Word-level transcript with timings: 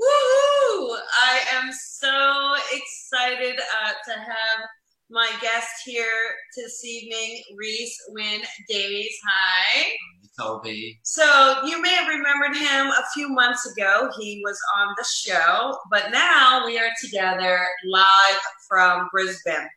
Woohoo! 0.00 0.96
I 1.22 1.40
am 1.54 1.70
so 1.72 2.54
excited 2.72 3.58
uh, 3.58 3.92
to 4.06 4.18
have 4.18 4.68
my 5.10 5.30
guest 5.40 5.68
here 5.84 6.34
this 6.56 6.84
evening, 6.84 7.42
Reese 7.56 7.96
Wynn 8.08 8.40
Davies. 8.68 9.14
Hi. 9.28 9.92
Colby. 10.38 10.98
So 11.02 11.62
you 11.66 11.80
may 11.82 11.90
have 11.90 12.08
remembered 12.08 12.56
him 12.56 12.86
a 12.86 13.04
few 13.14 13.28
months 13.28 13.70
ago. 13.70 14.10
He 14.18 14.42
was 14.44 14.58
on 14.78 14.94
the 14.96 15.04
show, 15.04 15.76
but 15.90 16.10
now 16.10 16.64
we 16.64 16.78
are 16.78 16.90
together 17.02 17.66
live 17.84 18.40
from 18.66 19.08
Brisbane. 19.12 19.68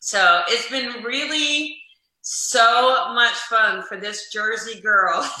So 0.00 0.42
it's 0.48 0.68
been 0.68 1.02
really 1.02 1.76
so 2.20 3.12
much 3.14 3.34
fun 3.34 3.82
for 3.82 3.98
this 3.98 4.30
Jersey 4.30 4.80
girl 4.80 5.28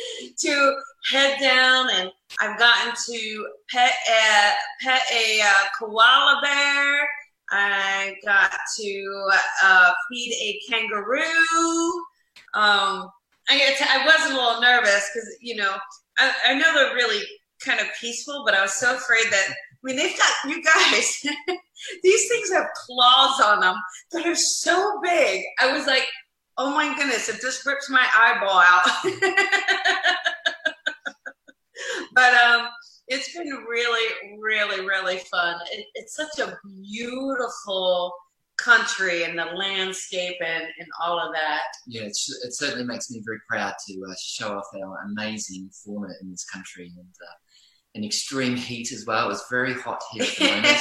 to 0.38 0.76
head 1.10 1.38
down 1.40 1.88
and 1.90 2.10
I've 2.40 2.58
gotten 2.58 2.92
to 3.06 3.46
pet 3.70 3.92
a, 4.10 4.52
pet 4.84 5.02
a 5.12 5.40
uh, 5.40 5.64
koala 5.78 6.40
bear. 6.42 7.08
I 7.50 8.14
got 8.24 8.52
to 8.76 9.30
uh, 9.64 9.90
feed 10.10 10.34
a 10.40 10.70
kangaroo. 10.70 12.04
Um, 12.54 13.10
was 14.08 14.30
a 14.30 14.34
little 14.34 14.60
nervous 14.60 15.10
because 15.12 15.28
you 15.40 15.56
know 15.56 15.76
I, 16.18 16.32
I 16.48 16.54
know 16.54 16.74
they're 16.74 16.94
really 16.94 17.24
kind 17.64 17.80
of 17.80 17.86
peaceful, 18.00 18.42
but 18.44 18.54
I 18.54 18.62
was 18.62 18.74
so 18.74 18.96
afraid 18.96 19.26
that 19.30 19.48
I 19.50 19.54
mean 19.82 19.96
they've 19.96 20.16
got 20.16 20.50
you 20.50 20.62
guys. 20.62 21.22
these 22.02 22.28
things 22.28 22.52
have 22.52 22.66
claws 22.86 23.40
on 23.40 23.60
them 23.60 23.76
that 24.12 24.26
are 24.26 24.34
so 24.34 25.00
big. 25.02 25.42
I 25.60 25.72
was 25.72 25.86
like, 25.86 26.06
oh 26.58 26.74
my 26.74 26.94
goodness, 26.96 27.28
if 27.28 27.40
this 27.40 27.64
rips 27.64 27.88
my 27.88 28.04
eyeball 28.16 28.58
out. 28.58 28.84
but 32.14 32.34
um, 32.34 32.68
it's 33.06 33.32
been 33.32 33.48
really, 33.68 34.36
really, 34.38 34.84
really 34.84 35.18
fun. 35.18 35.60
It, 35.72 35.86
it's 35.94 36.16
such 36.16 36.40
a 36.40 36.58
beautiful 36.82 38.12
country 38.58 39.22
and 39.22 39.38
the 39.38 39.44
landscape 39.44 40.34
and, 40.44 40.64
and 40.64 40.88
all 41.00 41.16
of 41.18 41.32
that. 41.32 41.62
Yeah, 41.86 42.02
it, 42.02 42.16
sh- 42.16 42.44
it 42.44 42.52
certainly 42.54 42.84
makes 42.84 43.08
me 43.08 43.22
very 43.24 43.38
proud 43.48 43.74
to 43.86 44.02
uh, 44.08 44.14
show 44.20 44.58
off 44.58 44.66
our 44.74 45.04
amazing 45.06 45.70
fauna 45.84 46.12
in 46.20 46.30
this 46.30 46.44
country 46.44 46.92
and 46.96 47.14
uh, 47.22 47.36
in 47.94 48.04
extreme 48.04 48.56
heat 48.56 48.90
as 48.92 49.06
well. 49.06 49.26
It 49.26 49.28
was 49.28 49.44
very 49.48 49.74
hot 49.74 50.02
here 50.12 50.24
at 50.24 50.36
the 50.36 50.44
moment. 50.44 50.78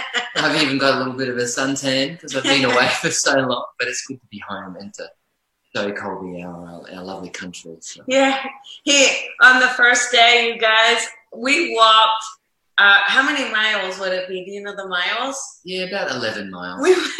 I've 0.44 0.62
even 0.62 0.78
got 0.78 0.96
a 0.96 0.98
little 0.98 1.14
bit 1.14 1.28
of 1.28 1.36
a 1.36 1.42
suntan 1.42 2.12
because 2.12 2.36
I've 2.36 2.42
been 2.42 2.64
away 2.64 2.88
for 3.00 3.10
so 3.10 3.34
long, 3.34 3.64
but 3.78 3.88
it's 3.88 4.06
good 4.06 4.20
to 4.20 4.26
be 4.30 4.42
home 4.46 4.76
and 4.76 4.92
to 4.94 5.08
show 5.74 5.90
Colby 5.92 6.42
our, 6.42 6.84
our, 6.92 7.02
lovely 7.02 7.30
country. 7.30 7.76
So. 7.80 8.02
Yeah. 8.06 8.38
He 8.82 9.28
on 9.40 9.60
the 9.60 9.68
first 9.68 10.12
day, 10.12 10.52
you 10.52 10.60
guys, 10.60 11.06
we 11.34 11.74
walked. 11.74 12.24
Uh, 12.76 13.00
how 13.04 13.22
many 13.22 13.50
miles 13.52 13.98
would 14.00 14.12
it 14.12 14.28
be? 14.28 14.44
Do 14.44 14.50
you 14.50 14.60
know 14.60 14.74
the 14.76 14.88
miles? 14.88 15.40
Yeah, 15.64 15.84
about 15.84 16.10
11 16.10 16.50
miles. 16.50 16.86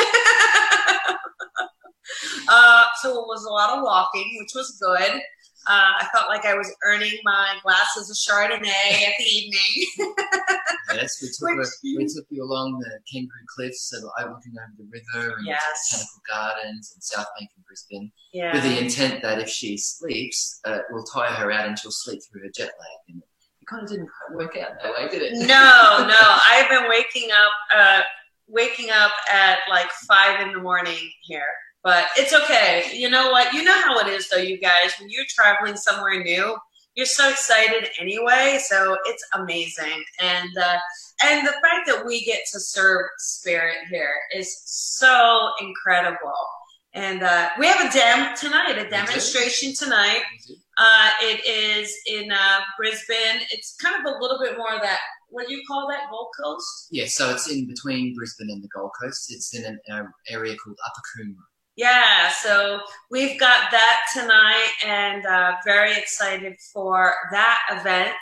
Uh, 2.47 2.85
so 3.01 3.11
it 3.11 3.27
was 3.27 3.45
a 3.45 3.51
lot 3.51 3.77
of 3.77 3.83
walking, 3.83 4.37
which 4.39 4.53
was 4.55 4.79
good. 4.79 5.21
Uh, 5.66 5.92
I 6.00 6.08
felt 6.12 6.28
like 6.28 6.44
I 6.44 6.54
was 6.54 6.70
earning 6.84 7.12
my 7.25 7.54
glasses 7.62 8.10
of 8.10 8.16
Chardonnay 8.16 8.66
at 8.69 9.14
the 9.19 9.25
evening. 9.25 9.86
yes, 10.94 11.20
we 11.22 11.28
took, 11.28 11.56
Which- 11.58 11.66
her, 11.66 11.72
we 11.97 12.04
took 12.06 12.26
you 12.30 12.44
along 12.44 12.78
the 12.80 12.98
Kangaroo 13.10 13.30
Cliffs, 13.54 13.82
so 13.91 13.97
overlooking 14.20 14.52
over 14.58 14.72
the 14.76 14.84
river 14.92 15.36
and 15.38 15.47
Yes. 15.47 15.91
Botanical 15.91 16.22
Gardens 16.28 16.92
and 16.94 17.02
South 17.02 17.26
Bank 17.38 17.50
in 17.56 17.62
Brisbane. 17.66 18.12
yeah. 18.32 18.52
with 18.54 18.62
the 18.64 18.78
intent 18.78 19.22
that 19.22 19.41
if 19.41 19.48
she 19.48 19.76
sleeps, 19.76 20.60
uh, 20.66 20.78
we'll 20.91 21.04
tire 21.04 21.30
her 21.32 21.50
out 21.52 21.66
and 21.66 21.78
she'll 21.78 21.91
sleep 21.91 22.20
through 22.31 22.42
her 22.42 22.50
jet 22.54 22.70
lag. 22.78 22.98
And 23.08 23.22
it 23.22 23.66
kind 23.66 23.82
of 23.82 23.88
didn't 23.88 24.08
quite 24.08 24.36
work 24.44 24.56
out 24.58 24.72
that 24.82 24.92
way, 24.92 25.08
did 25.08 25.22
it? 25.22 25.32
No, 25.46 26.06
no. 26.06 26.16
I've 26.20 26.69
been 26.69 26.88
waking 26.91 27.31
up, 27.32 27.52
uh, 27.76 28.00
waking 28.48 28.91
up 28.91 29.12
at 29.32 29.58
like 29.70 29.91
five 30.06 30.46
in 30.46 30.52
the 30.52 30.60
morning 30.60 31.10
here, 31.22 31.46
but 31.84 32.06
it's 32.17 32.33
okay. 32.33 32.91
You 32.95 33.11
know 33.11 33.31
what? 33.31 33.53
You 33.53 33.62
know 33.62 33.78
how 33.78 33.99
it 33.99 34.09
is, 34.09 34.28
though, 34.28 34.39
you 34.39 34.59
guys. 34.59 34.95
When 34.99 35.11
you're 35.11 35.27
traveling 35.28 35.77
somewhere 35.77 36.25
new, 36.25 36.56
you're 36.97 37.06
so 37.06 37.28
excited 37.28 37.91
anyway. 38.00 38.59
So 38.67 38.97
it's 39.05 39.25
amazing, 39.34 40.03
and 40.21 40.50
uh, 40.56 40.78
and 41.23 41.47
the 41.47 41.53
fact 41.53 41.87
that 41.87 42.05
we 42.06 42.25
get 42.25 42.41
to 42.53 42.61
serve 42.61 43.06
spirit 43.19 43.77
here 43.91 44.15
is 44.34 44.62
so 44.65 45.50
incredible. 45.61 46.33
And 46.94 47.25
uh, 47.25 47.50
we 47.59 47.67
have 47.67 47.81
a 47.81 47.93
dem 47.93 48.37
tonight, 48.37 48.78
a 48.78 48.89
demonstration 48.89 49.75
tonight. 49.75 50.23
Uh, 50.78 51.11
it 51.23 51.44
is 51.44 51.93
in 52.06 52.31
uh, 52.31 52.61
Brisbane. 52.78 53.43
It's 53.50 53.75
kind 53.83 53.97
of 53.97 54.15
a 54.15 54.19
little 54.23 54.39
bit 54.41 54.56
more 54.56 54.73
of 54.73 54.81
that. 54.81 55.00
What 55.28 55.49
do 55.49 55.55
you 55.55 55.62
call 55.67 55.89
that? 55.89 56.09
Gold 56.09 56.28
Coast? 56.41 56.89
Yeah, 56.93 57.06
so 57.06 57.31
it's 57.33 57.50
in 57.50 57.67
between 57.67 58.15
Brisbane 58.15 58.49
and 58.49 58.62
the 58.62 58.69
Gold 58.69 58.93
Coast. 59.03 59.33
It's 59.33 59.53
in 59.56 59.65
an 59.65 59.81
uh, 59.93 60.05
area 60.28 60.55
called 60.56 60.78
Upper 60.87 61.03
Coomera. 61.19 61.43
Yeah. 61.77 62.31
So 62.31 62.81
we've 63.11 63.39
got 63.39 63.71
that 63.71 64.01
tonight, 64.15 64.71
and 64.87 65.27
uh, 65.27 65.53
very 65.65 65.93
excited 65.97 66.57
for 66.73 67.15
that 67.33 67.61
event. 67.73 68.15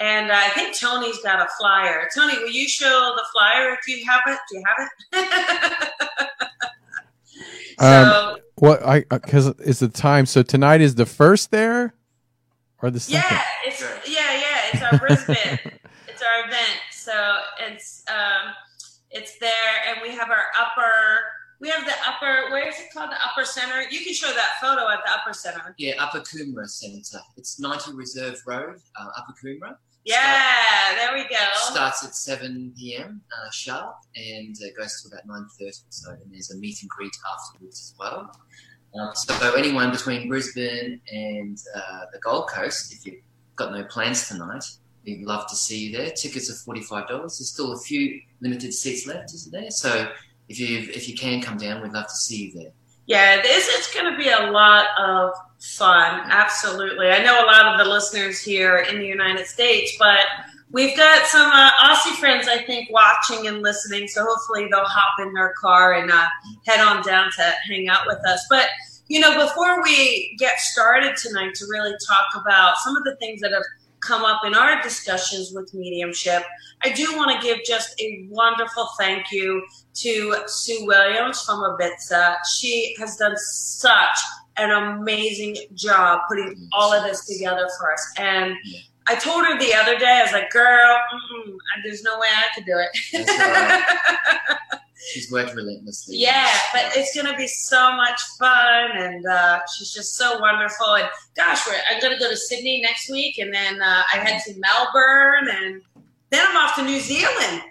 And 0.00 0.30
uh, 0.30 0.34
I 0.36 0.48
think 0.50 0.76
Tony's 0.78 1.18
got 1.22 1.40
a 1.40 1.48
flyer. 1.58 2.08
Tony, 2.14 2.38
will 2.38 2.50
you 2.50 2.68
show 2.68 3.12
the 3.16 3.24
flyer 3.32 3.72
if 3.74 3.88
you 3.88 4.04
have 4.06 4.20
it? 4.26 4.38
Do 4.50 4.58
you 4.58 4.64
have 4.66 4.88
it? 5.12 6.38
so 7.80 7.86
Um, 8.32 8.36
What 8.56 8.84
I 8.84 9.00
because 9.08 9.46
it's 9.60 9.80
the 9.80 9.88
time. 9.88 10.26
So 10.26 10.42
tonight 10.42 10.80
is 10.80 10.94
the 10.94 11.06
first 11.06 11.50
there, 11.50 11.94
or 12.82 12.90
the 12.90 13.00
second? 13.00 13.24
yeah, 13.30 13.42
it's 13.64 13.80
yeah, 14.08 14.34
yeah. 14.34 14.58
It's 14.72 14.82
our 14.82 14.98
Brisbane. 14.98 15.58
it's 16.08 16.22
our 16.22 16.46
event. 16.46 16.80
So 16.92 17.36
it's 17.60 18.04
um, 18.08 18.52
it's 19.10 19.38
there, 19.38 19.50
and 19.88 19.98
we 20.02 20.10
have 20.16 20.30
our 20.30 20.46
upper. 20.58 21.22
We 21.60 21.68
have 21.70 21.84
the 21.84 21.94
upper. 22.06 22.50
Where 22.50 22.68
is 22.68 22.78
it 22.78 22.92
called? 22.92 23.10
The 23.10 23.16
upper 23.16 23.44
center. 23.44 23.82
You 23.90 24.00
can 24.04 24.14
show 24.14 24.32
that 24.32 24.52
photo 24.60 24.88
at 24.88 25.00
the 25.04 25.10
upper 25.12 25.32
center. 25.32 25.74
Yeah, 25.76 25.94
Upper 25.98 26.20
Coomera 26.20 26.68
Centre. 26.68 27.18
It's 27.36 27.58
90 27.58 27.94
Reserve 27.94 28.40
Road, 28.46 28.76
uh, 28.98 29.08
Upper 29.16 29.34
Coomera. 29.42 29.76
Yeah, 30.04 30.94
there 30.96 31.14
we 31.14 31.24
go. 31.28 31.36
Starts 31.54 32.04
at 32.04 32.14
7 32.14 32.72
p.m. 32.78 33.20
Uh, 33.30 33.50
sharp 33.50 33.96
and 34.16 34.56
uh, 34.56 34.80
goes 34.80 35.02
to 35.02 35.08
about 35.08 35.26
9.30 35.26 35.68
or 35.68 35.72
so. 35.90 36.10
And 36.12 36.32
there's 36.32 36.50
a 36.50 36.56
meet 36.56 36.80
and 36.80 36.88
greet 36.88 37.12
afterwards 37.36 37.92
as 37.92 37.94
well. 37.98 38.30
Um, 38.98 39.10
so 39.14 39.54
anyone 39.54 39.90
between 39.90 40.28
Brisbane 40.28 41.00
and 41.12 41.58
uh, 41.74 42.04
the 42.12 42.18
Gold 42.20 42.48
Coast, 42.48 42.92
if 42.94 43.04
you've 43.04 43.22
got 43.56 43.72
no 43.72 43.84
plans 43.84 44.28
tonight, 44.28 44.64
we'd 45.04 45.26
love 45.26 45.46
to 45.48 45.56
see 45.56 45.86
you 45.88 45.96
there. 45.98 46.10
Tickets 46.10 46.48
are 46.50 46.72
$45. 46.72 47.08
There's 47.08 47.50
still 47.50 47.72
a 47.72 47.78
few 47.78 48.20
limited 48.40 48.72
seats 48.72 49.06
left, 49.06 49.34
isn't 49.34 49.52
there? 49.52 49.70
So 49.70 50.10
if 50.48 50.58
you 50.58 50.78
if 50.94 51.08
you 51.08 51.14
can 51.14 51.40
come 51.40 51.58
down, 51.58 51.82
we'd 51.82 51.92
love 51.92 52.06
to 52.06 52.14
see 52.14 52.46
you 52.46 52.58
there. 52.58 52.72
Yeah, 53.06 53.40
this 53.40 53.68
is 53.68 53.94
going 53.94 54.12
to 54.12 54.18
be 54.18 54.28
a 54.28 54.50
lot 54.50 54.86
of 54.98 55.32
fun. 55.60 56.20
Absolutely. 56.24 57.08
I 57.08 57.22
know 57.22 57.42
a 57.42 57.46
lot 57.46 57.66
of 57.66 57.78
the 57.78 57.90
listeners 57.90 58.40
here 58.40 58.78
in 58.90 58.98
the 58.98 59.06
United 59.06 59.46
States, 59.46 59.96
but 59.98 60.26
We've 60.70 60.96
got 60.96 61.26
some 61.26 61.50
uh, 61.50 61.70
Aussie 61.82 62.14
friends, 62.16 62.46
I 62.46 62.58
think, 62.58 62.90
watching 62.90 63.46
and 63.46 63.62
listening. 63.62 64.06
So 64.06 64.24
hopefully 64.24 64.68
they'll 64.70 64.84
hop 64.84 65.26
in 65.26 65.32
their 65.32 65.54
car 65.58 65.94
and 65.94 66.10
uh, 66.10 66.26
head 66.66 66.80
on 66.80 67.02
down 67.02 67.30
to 67.36 67.54
hang 67.66 67.88
out 67.88 68.06
with 68.06 68.18
us. 68.26 68.44
But 68.50 68.68
you 69.08 69.20
know, 69.20 69.42
before 69.42 69.82
we 69.82 70.36
get 70.38 70.58
started 70.58 71.16
tonight 71.16 71.54
to 71.54 71.66
really 71.70 71.94
talk 72.06 72.26
about 72.42 72.76
some 72.84 72.94
of 72.94 73.04
the 73.04 73.16
things 73.16 73.40
that 73.40 73.52
have 73.52 73.62
come 74.00 74.24
up 74.24 74.42
in 74.44 74.54
our 74.54 74.82
discussions 74.82 75.52
with 75.54 75.72
mediumship, 75.74 76.42
I 76.82 76.92
do 76.92 77.16
want 77.16 77.40
to 77.40 77.46
give 77.46 77.58
just 77.64 78.00
a 78.00 78.26
wonderful 78.30 78.88
thank 78.98 79.30
you 79.32 79.62
to 79.94 80.36
Sue 80.46 80.86
Williams 80.86 81.42
from 81.42 81.60
Ibiza. 81.60 82.36
She 82.58 82.94
has 82.98 83.16
done 83.16 83.34
such 83.36 84.18
an 84.56 84.70
amazing 84.70 85.56
job 85.74 86.20
putting 86.28 86.68
all 86.72 86.92
of 86.92 87.04
this 87.04 87.26
together 87.26 87.68
for 87.78 87.92
us. 87.92 88.12
And 88.16 88.54
I 89.06 89.14
told 89.14 89.46
her 89.46 89.58
the 89.58 89.74
other 89.74 89.98
day, 89.98 90.20
I 90.20 90.22
was 90.22 90.32
like, 90.32 90.50
girl, 90.50 90.98
there's 91.84 92.02
no 92.02 92.18
way 92.18 92.28
I 92.28 92.54
could 92.54 92.66
do 92.66 92.76
it. 92.76 94.68
she's 94.98 95.30
worked 95.30 95.54
relentlessly. 95.54 96.16
Yeah, 96.18 96.52
but 96.72 96.96
it's 96.96 97.14
going 97.14 97.26
to 97.26 97.36
be 97.36 97.46
so 97.46 97.92
much 97.92 98.20
fun. 98.38 98.90
And 98.96 99.26
uh, 99.26 99.60
she's 99.76 99.92
just 99.92 100.16
so 100.16 100.38
wonderful. 100.38 100.94
And 100.94 101.08
gosh, 101.36 101.60
I'm 101.90 102.00
to 102.00 102.18
go 102.18 102.28
to 102.28 102.36
Sydney 102.36 102.80
next 102.82 103.10
week. 103.10 103.38
And 103.38 103.52
then 103.52 103.80
uh, 103.80 104.02
I 104.12 104.16
head 104.18 104.42
to 104.46 104.54
Melbourne. 104.58 105.48
And 105.50 105.82
then 106.30 106.44
I'm 106.48 106.56
off 106.56 106.76
to 106.76 106.82
New 106.82 107.00
Zealand. 107.00 107.62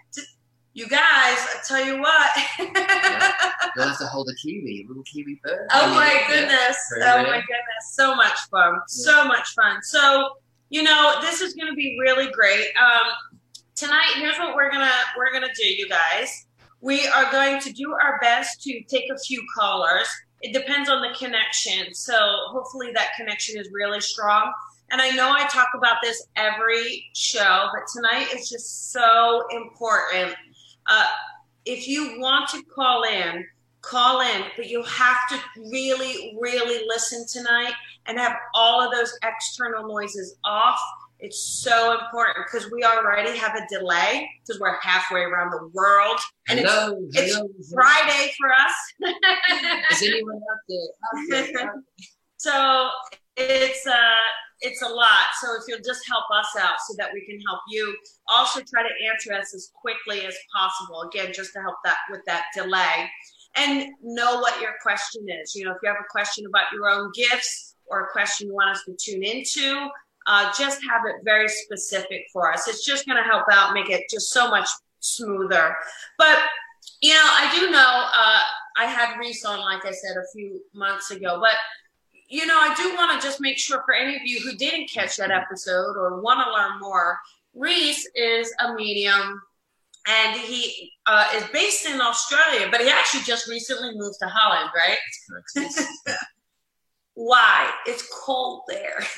You 0.74 0.88
guys, 0.88 1.00
I 1.01 1.59
tell 1.68 1.83
you 1.83 2.00
what. 2.00 2.29
yeah. 2.59 3.31
You'll 3.75 3.88
have 3.88 3.97
to 3.97 4.06
hold 4.06 4.30
a 4.30 4.35
kiwi, 4.35 4.85
a 4.85 4.88
little 4.88 5.03
kiwi 5.03 5.39
bird. 5.44 5.68
Oh 5.73 5.94
my 5.95 6.23
goodness. 6.27 6.77
Yeah. 7.00 7.13
Oh 7.15 7.23
my 7.23 7.38
goodness. 7.38 7.94
So 7.94 8.15
much 8.15 8.38
fun. 8.51 8.73
Yeah. 8.73 8.80
So 8.88 9.25
much 9.25 9.50
fun. 9.56 9.81
So, 9.81 10.30
you 10.69 10.83
know, 10.83 11.18
this 11.21 11.41
is 11.41 11.56
going 11.56 11.68
to 11.68 11.75
be 11.75 11.97
really 12.00 12.30
great. 12.31 12.68
Um, 12.80 13.07
tonight, 13.77 14.12
here's 14.15 14.38
what 14.38 14.56
we're 14.56 14.71
gonna 14.71 14.91
we're 15.18 15.31
gonna 15.31 15.53
do, 15.56 15.65
you 15.65 15.88
guys. 15.88 16.46
We 16.81 17.07
are 17.07 17.31
going 17.31 17.59
to 17.62 17.71
do 17.71 17.94
our 17.94 18.19
best 18.21 18.62
to 18.63 18.81
take 18.83 19.09
a 19.12 19.18
few 19.18 19.44
callers. 19.56 20.07
It 20.41 20.53
depends 20.53 20.89
on 20.89 21.01
the 21.01 21.18
connection. 21.18 21.94
So 21.94 22.13
hopefully 22.50 22.91
that 22.94 23.09
connection 23.18 23.59
is 23.59 23.69
really 23.74 24.01
strong. 24.01 24.51
And 24.91 25.01
I 25.01 25.09
know 25.09 25.31
I 25.31 25.45
talk 25.47 25.69
about 25.75 25.97
this 26.01 26.27
every 26.35 27.03
show, 27.13 27.68
but 27.74 27.83
tonight 27.94 28.27
is 28.33 28.50
just 28.50 28.91
so 28.91 29.44
important. 29.51 30.35
Uh, 30.85 31.06
if 31.65 31.88
you 31.88 32.19
want 32.19 32.47
to 32.50 32.63
call 32.74 33.03
in, 33.03 33.45
call 33.81 34.21
in, 34.21 34.44
but 34.56 34.69
you 34.69 34.83
have 34.83 35.18
to 35.30 35.39
really, 35.57 36.38
really 36.39 36.85
listen 36.88 37.25
tonight 37.27 37.73
and 38.06 38.18
have 38.18 38.35
all 38.53 38.81
of 38.81 38.94
those 38.94 39.18
external 39.23 39.88
noises 39.88 40.38
off 40.45 40.80
it's 41.19 41.41
so 41.41 41.97
important 41.99 42.37
because 42.45 42.69
we 42.71 42.83
already 42.83 43.35
have 43.37 43.55
a 43.55 43.65
delay 43.69 44.29
because 44.41 44.59
we're 44.59 44.79
halfway 44.81 45.21
around 45.21 45.51
the 45.51 45.69
world. 45.73 46.19
And 46.47 46.59
hello, 46.59 46.99
it's, 47.11 47.33
hello, 47.33 47.49
it's 47.57 47.73
Friday 47.73 48.31
for 48.39 48.51
us. 48.53 49.13
Is 49.91 50.03
anyone 50.03 50.35
out 50.35 50.59
there? 50.69 51.39
Out 51.39 51.53
there? 51.53 51.73
so 52.37 52.89
it's 53.35 53.85
uh 53.87 54.15
it's 54.61 54.81
a 54.81 54.87
lot. 54.87 55.25
So 55.41 55.55
if 55.55 55.63
you'll 55.67 55.85
just 55.85 56.07
help 56.07 56.25
us 56.33 56.47
out 56.59 56.77
so 56.87 56.95
that 56.97 57.11
we 57.13 57.23
can 57.25 57.39
help 57.41 57.59
you, 57.69 57.95
also 58.27 58.59
try 58.61 58.81
to 58.81 59.07
answer 59.11 59.33
us 59.33 59.53
as 59.53 59.71
quickly 59.79 60.25
as 60.25 60.35
possible. 60.55 61.01
Again, 61.01 61.31
just 61.31 61.53
to 61.53 61.61
help 61.61 61.75
that 61.85 61.97
with 62.09 62.21
that 62.25 62.45
delay. 62.55 63.09
And 63.55 63.91
know 64.01 64.39
what 64.39 64.59
your 64.59 64.71
question 64.81 65.25
is. 65.41 65.53
You 65.55 65.65
know, 65.65 65.71
if 65.71 65.77
you 65.83 65.89
have 65.89 65.99
a 65.99 66.09
question 66.09 66.45
about 66.47 66.71
your 66.73 66.89
own 66.89 67.11
gifts 67.13 67.75
or 67.85 68.05
a 68.05 68.11
question 68.11 68.47
you 68.47 68.55
want 68.55 68.75
us 68.75 68.83
to 68.85 68.95
tune 68.99 69.23
into, 69.23 69.89
uh, 70.27 70.51
just 70.57 70.79
have 70.89 71.03
it 71.06 71.24
very 71.24 71.47
specific 71.47 72.25
for 72.31 72.51
us. 72.53 72.68
It's 72.68 72.85
just 72.85 73.06
going 73.06 73.18
to 73.18 73.24
help 73.24 73.45
out, 73.51 73.74
make 73.74 73.89
it 73.89 74.03
just 74.12 74.31
so 74.31 74.50
much 74.50 74.68
smoother. 75.00 75.75
But, 76.18 76.38
you 77.01 77.13
know, 77.13 77.24
I 77.24 77.50
do 77.57 77.71
know 77.71 77.77
uh, 77.79 78.41
I 78.77 78.85
had 78.85 79.18
Reese 79.18 79.45
on, 79.45 79.59
like 79.59 79.85
I 79.85 79.91
said, 79.91 80.18
a 80.18 80.25
few 80.33 80.62
months 80.74 81.12
ago, 81.12 81.39
but 81.39 81.56
you 82.29 82.45
know, 82.45 82.57
I 82.57 82.74
do 82.75 82.94
want 82.95 83.19
to 83.19 83.25
just 83.25 83.39
make 83.39 83.57
sure 83.57 83.81
for 83.85 83.94
any 83.94 84.15
of 84.15 84.21
you 84.25 84.41
who 84.41 84.57
didn't 84.57 84.89
catch 84.89 85.15
that 85.18 85.31
episode 85.31 85.95
or 85.95 86.21
want 86.21 86.45
to 86.45 86.51
learn 86.51 86.80
more, 86.80 87.18
Reese 87.53 88.06
is 88.15 88.53
a 88.59 88.73
medium 88.73 89.41
and 90.07 90.39
he 90.39 90.91
uh, 91.06 91.25
is 91.35 91.44
based 91.53 91.85
in 91.85 92.01
Australia, 92.01 92.68
but 92.69 92.81
he 92.81 92.89
actually 92.89 93.23
just 93.23 93.47
recently 93.47 93.91
moved 93.95 94.18
to 94.21 94.27
Holland, 94.27 94.69
right? 94.75 94.97
Why? 97.17 97.71
It's 97.87 98.07
cold 98.13 98.61
there. 98.67 99.03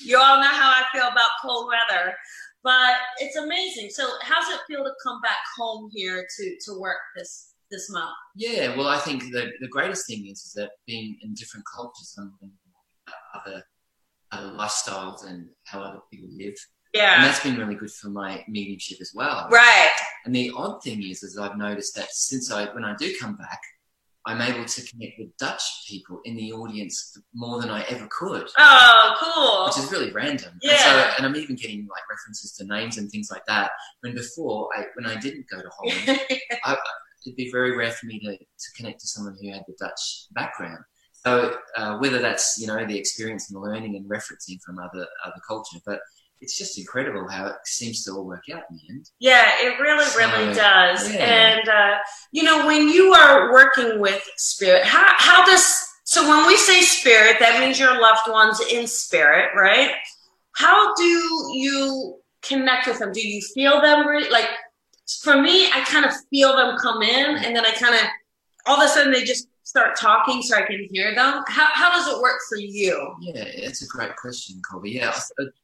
you 0.00 0.18
all 0.18 0.40
know 0.40 0.48
how 0.48 0.68
I 0.68 0.82
feel 0.92 1.06
about 1.06 1.30
cold 1.40 1.68
weather, 1.68 2.12
but 2.64 2.96
it's 3.18 3.36
amazing. 3.36 3.90
So, 3.90 4.04
how's 4.20 4.52
it 4.52 4.58
feel 4.66 4.82
to 4.82 4.90
come 5.00 5.20
back 5.20 5.38
home 5.56 5.88
here 5.94 6.26
to 6.38 6.56
to 6.64 6.80
work 6.80 6.98
this 7.14 7.52
this 7.70 7.88
month? 7.88 8.10
Yeah, 8.34 8.76
well, 8.76 8.88
I 8.88 8.98
think 8.98 9.30
the 9.30 9.52
the 9.60 9.68
greatest 9.68 10.08
thing 10.08 10.26
is, 10.26 10.40
is 10.40 10.54
that 10.54 10.70
being 10.88 11.20
in 11.22 11.34
different 11.34 11.64
cultures 11.72 12.16
and 12.18 12.32
other 13.32 13.62
other 14.32 14.50
lifestyles 14.56 15.24
and 15.24 15.48
how 15.66 15.82
other 15.82 16.00
people 16.12 16.30
live. 16.32 16.56
Yeah. 16.94 17.14
And 17.14 17.24
that's 17.24 17.44
been 17.44 17.58
really 17.58 17.76
good 17.76 17.92
for 17.92 18.08
my 18.08 18.44
mediumship 18.48 19.00
as 19.00 19.12
well. 19.14 19.46
Right. 19.52 19.94
And 20.24 20.34
the 20.34 20.50
odd 20.56 20.82
thing 20.82 21.00
is, 21.04 21.22
is 21.22 21.38
I've 21.38 21.56
noticed 21.56 21.94
that 21.94 22.10
since 22.10 22.50
I, 22.50 22.74
when 22.74 22.84
I 22.84 22.96
do 22.96 23.14
come 23.20 23.36
back, 23.36 23.60
I'm 24.26 24.40
able 24.42 24.64
to 24.64 24.82
connect 24.90 25.12
with 25.18 25.36
Dutch 25.38 25.62
people 25.88 26.20
in 26.24 26.34
the 26.36 26.52
audience 26.52 27.16
more 27.32 27.60
than 27.60 27.70
I 27.70 27.82
ever 27.82 28.08
could. 28.10 28.48
Oh, 28.58 29.14
cool! 29.20 29.66
Which 29.66 29.84
is 29.84 29.92
really 29.92 30.12
random. 30.12 30.58
Yeah. 30.62 30.72
And, 30.72 30.80
so, 30.80 31.12
and 31.16 31.26
I'm 31.26 31.36
even 31.40 31.54
getting 31.54 31.86
like 31.88 32.02
references 32.10 32.52
to 32.56 32.64
names 32.64 32.98
and 32.98 33.08
things 33.10 33.28
like 33.30 33.46
that. 33.46 33.70
When 34.00 34.14
before, 34.14 34.68
I, 34.76 34.84
when 34.94 35.06
I 35.06 35.18
didn't 35.20 35.46
go 35.48 35.62
to 35.62 35.68
Holland, 35.68 36.20
I, 36.64 36.76
it'd 37.24 37.36
be 37.36 37.50
very 37.52 37.76
rare 37.76 37.92
for 37.92 38.06
me 38.06 38.18
to, 38.20 38.36
to 38.36 38.72
connect 38.76 39.00
to 39.00 39.06
someone 39.06 39.36
who 39.40 39.52
had 39.52 39.62
the 39.68 39.74
Dutch 39.78 40.26
background. 40.32 40.84
So 41.12 41.56
uh, 41.76 41.98
whether 41.98 42.18
that's 42.18 42.56
you 42.58 42.66
know 42.66 42.84
the 42.84 42.98
experience 42.98 43.48
and 43.48 43.56
the 43.56 43.60
learning 43.60 43.96
and 43.96 44.08
referencing 44.10 44.60
from 44.64 44.78
other 44.78 45.06
other 45.24 45.40
culture, 45.46 45.78
but 45.86 46.00
it's 46.40 46.58
just 46.58 46.78
incredible 46.78 47.28
how 47.28 47.46
it 47.46 47.56
seems 47.64 48.04
to 48.04 48.12
all 48.12 48.24
work 48.24 48.44
out 48.52 48.62
in 48.70 48.76
the 48.76 48.82
end. 48.90 49.10
Yeah, 49.18 49.44
it 49.60 49.80
really, 49.80 50.04
really 50.16 50.54
does. 50.54 51.12
yeah. 51.12 51.24
And 51.24 51.68
uh, 51.68 51.96
you 52.32 52.42
know, 52.42 52.66
when 52.66 52.88
you 52.88 53.12
are 53.12 53.52
working 53.52 54.00
with 54.00 54.22
spirit, 54.36 54.84
how 54.84 55.12
how 55.16 55.44
does 55.44 55.64
so 56.04 56.28
when 56.28 56.46
we 56.46 56.56
say 56.56 56.82
spirit, 56.82 57.36
that 57.40 57.60
means 57.60 57.80
your 57.80 58.00
loved 58.00 58.28
ones 58.30 58.60
in 58.70 58.86
spirit, 58.86 59.50
right? 59.56 59.90
How 60.54 60.94
do 60.94 61.04
you 61.52 62.18
connect 62.42 62.86
with 62.86 63.00
them? 63.00 63.12
Do 63.12 63.26
you 63.26 63.40
feel 63.54 63.80
them? 63.80 64.06
Re- 64.06 64.30
like 64.30 64.48
for 65.22 65.40
me, 65.40 65.66
I 65.66 65.84
kind 65.86 66.04
of 66.04 66.12
feel 66.30 66.54
them 66.56 66.76
come 66.78 67.02
in, 67.02 67.36
and 67.36 67.56
then 67.56 67.64
I 67.64 67.72
kind 67.72 67.94
of 67.94 68.02
all 68.66 68.80
of 68.80 68.84
a 68.84 68.88
sudden 68.88 69.12
they 69.12 69.24
just 69.24 69.48
start 69.66 69.96
talking, 69.98 70.42
so 70.42 70.56
I 70.56 70.62
can 70.62 70.86
hear 70.92 71.12
them. 71.14 71.42
How 71.48 71.68
how 71.74 71.90
does 71.90 72.06
it 72.06 72.20
work 72.22 72.38
for 72.48 72.56
you? 72.56 73.14
Yeah, 73.20 73.42
it's 73.44 73.82
a 73.82 73.86
great 73.88 74.14
question, 74.16 74.62
Colby. 74.68 74.92
Yeah, 74.92 75.12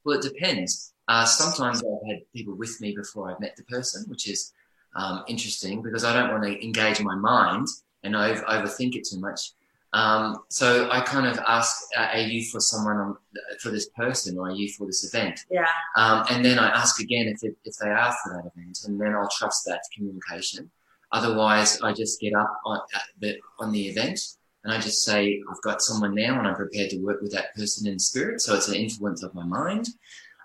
well, 0.04 0.18
it 0.18 0.22
depends. 0.22 0.92
Uh, 1.06 1.24
sometimes 1.24 1.82
I've 1.82 2.08
had 2.10 2.18
people 2.34 2.54
with 2.56 2.80
me 2.80 2.94
before 2.96 3.30
I've 3.30 3.40
met 3.40 3.54
the 3.56 3.62
person, 3.64 4.04
which 4.08 4.28
is 4.28 4.52
um, 4.96 5.22
interesting 5.28 5.82
because 5.82 6.04
I 6.04 6.12
don't 6.12 6.30
want 6.32 6.42
to 6.44 6.64
engage 6.64 7.00
my 7.00 7.14
mind 7.14 7.66
and 8.02 8.16
over- 8.16 8.42
overthink 8.42 8.96
it 8.96 9.06
too 9.08 9.20
much. 9.20 9.52
Um, 9.92 10.44
so 10.48 10.88
I 10.90 11.00
kind 11.02 11.26
of 11.26 11.38
ask, 11.46 11.72
uh, 11.96 12.08
"Are 12.14 12.18
you 12.18 12.44
for 12.50 12.60
someone 12.60 12.96
on, 12.96 13.16
for 13.60 13.70
this 13.70 13.88
person, 13.90 14.36
or 14.38 14.48
are 14.48 14.52
you 14.54 14.68
for 14.72 14.86
this 14.86 15.04
event?" 15.04 15.40
Yeah, 15.50 15.66
Um, 15.96 16.24
and 16.30 16.44
then 16.44 16.58
I 16.58 16.68
ask 16.70 17.00
again 17.00 17.28
if, 17.28 17.44
it, 17.44 17.54
if 17.64 17.76
they 17.76 17.90
are 17.90 18.12
for 18.24 18.32
that 18.34 18.50
event, 18.50 18.78
and 18.86 19.00
then 19.00 19.14
I'll 19.14 19.28
trust 19.28 19.64
that 19.66 19.82
communication. 19.94 20.70
Otherwise, 21.12 21.80
I 21.82 21.92
just 21.92 22.20
get 22.20 22.34
up 22.34 22.60
on, 22.64 22.80
at 22.94 23.02
the, 23.20 23.36
on 23.60 23.70
the 23.72 23.86
event 23.88 24.18
and 24.64 24.72
I 24.72 24.80
just 24.80 25.04
say, 25.04 25.42
I've 25.50 25.60
got 25.62 25.82
someone 25.82 26.14
now 26.14 26.38
and 26.38 26.48
I'm 26.48 26.54
prepared 26.54 26.90
to 26.90 26.98
work 26.98 27.20
with 27.20 27.32
that 27.32 27.54
person 27.54 27.86
in 27.86 27.98
spirit. 27.98 28.40
So 28.40 28.54
it's 28.54 28.68
an 28.68 28.74
influence 28.74 29.22
of 29.22 29.34
my 29.34 29.44
mind. 29.44 29.88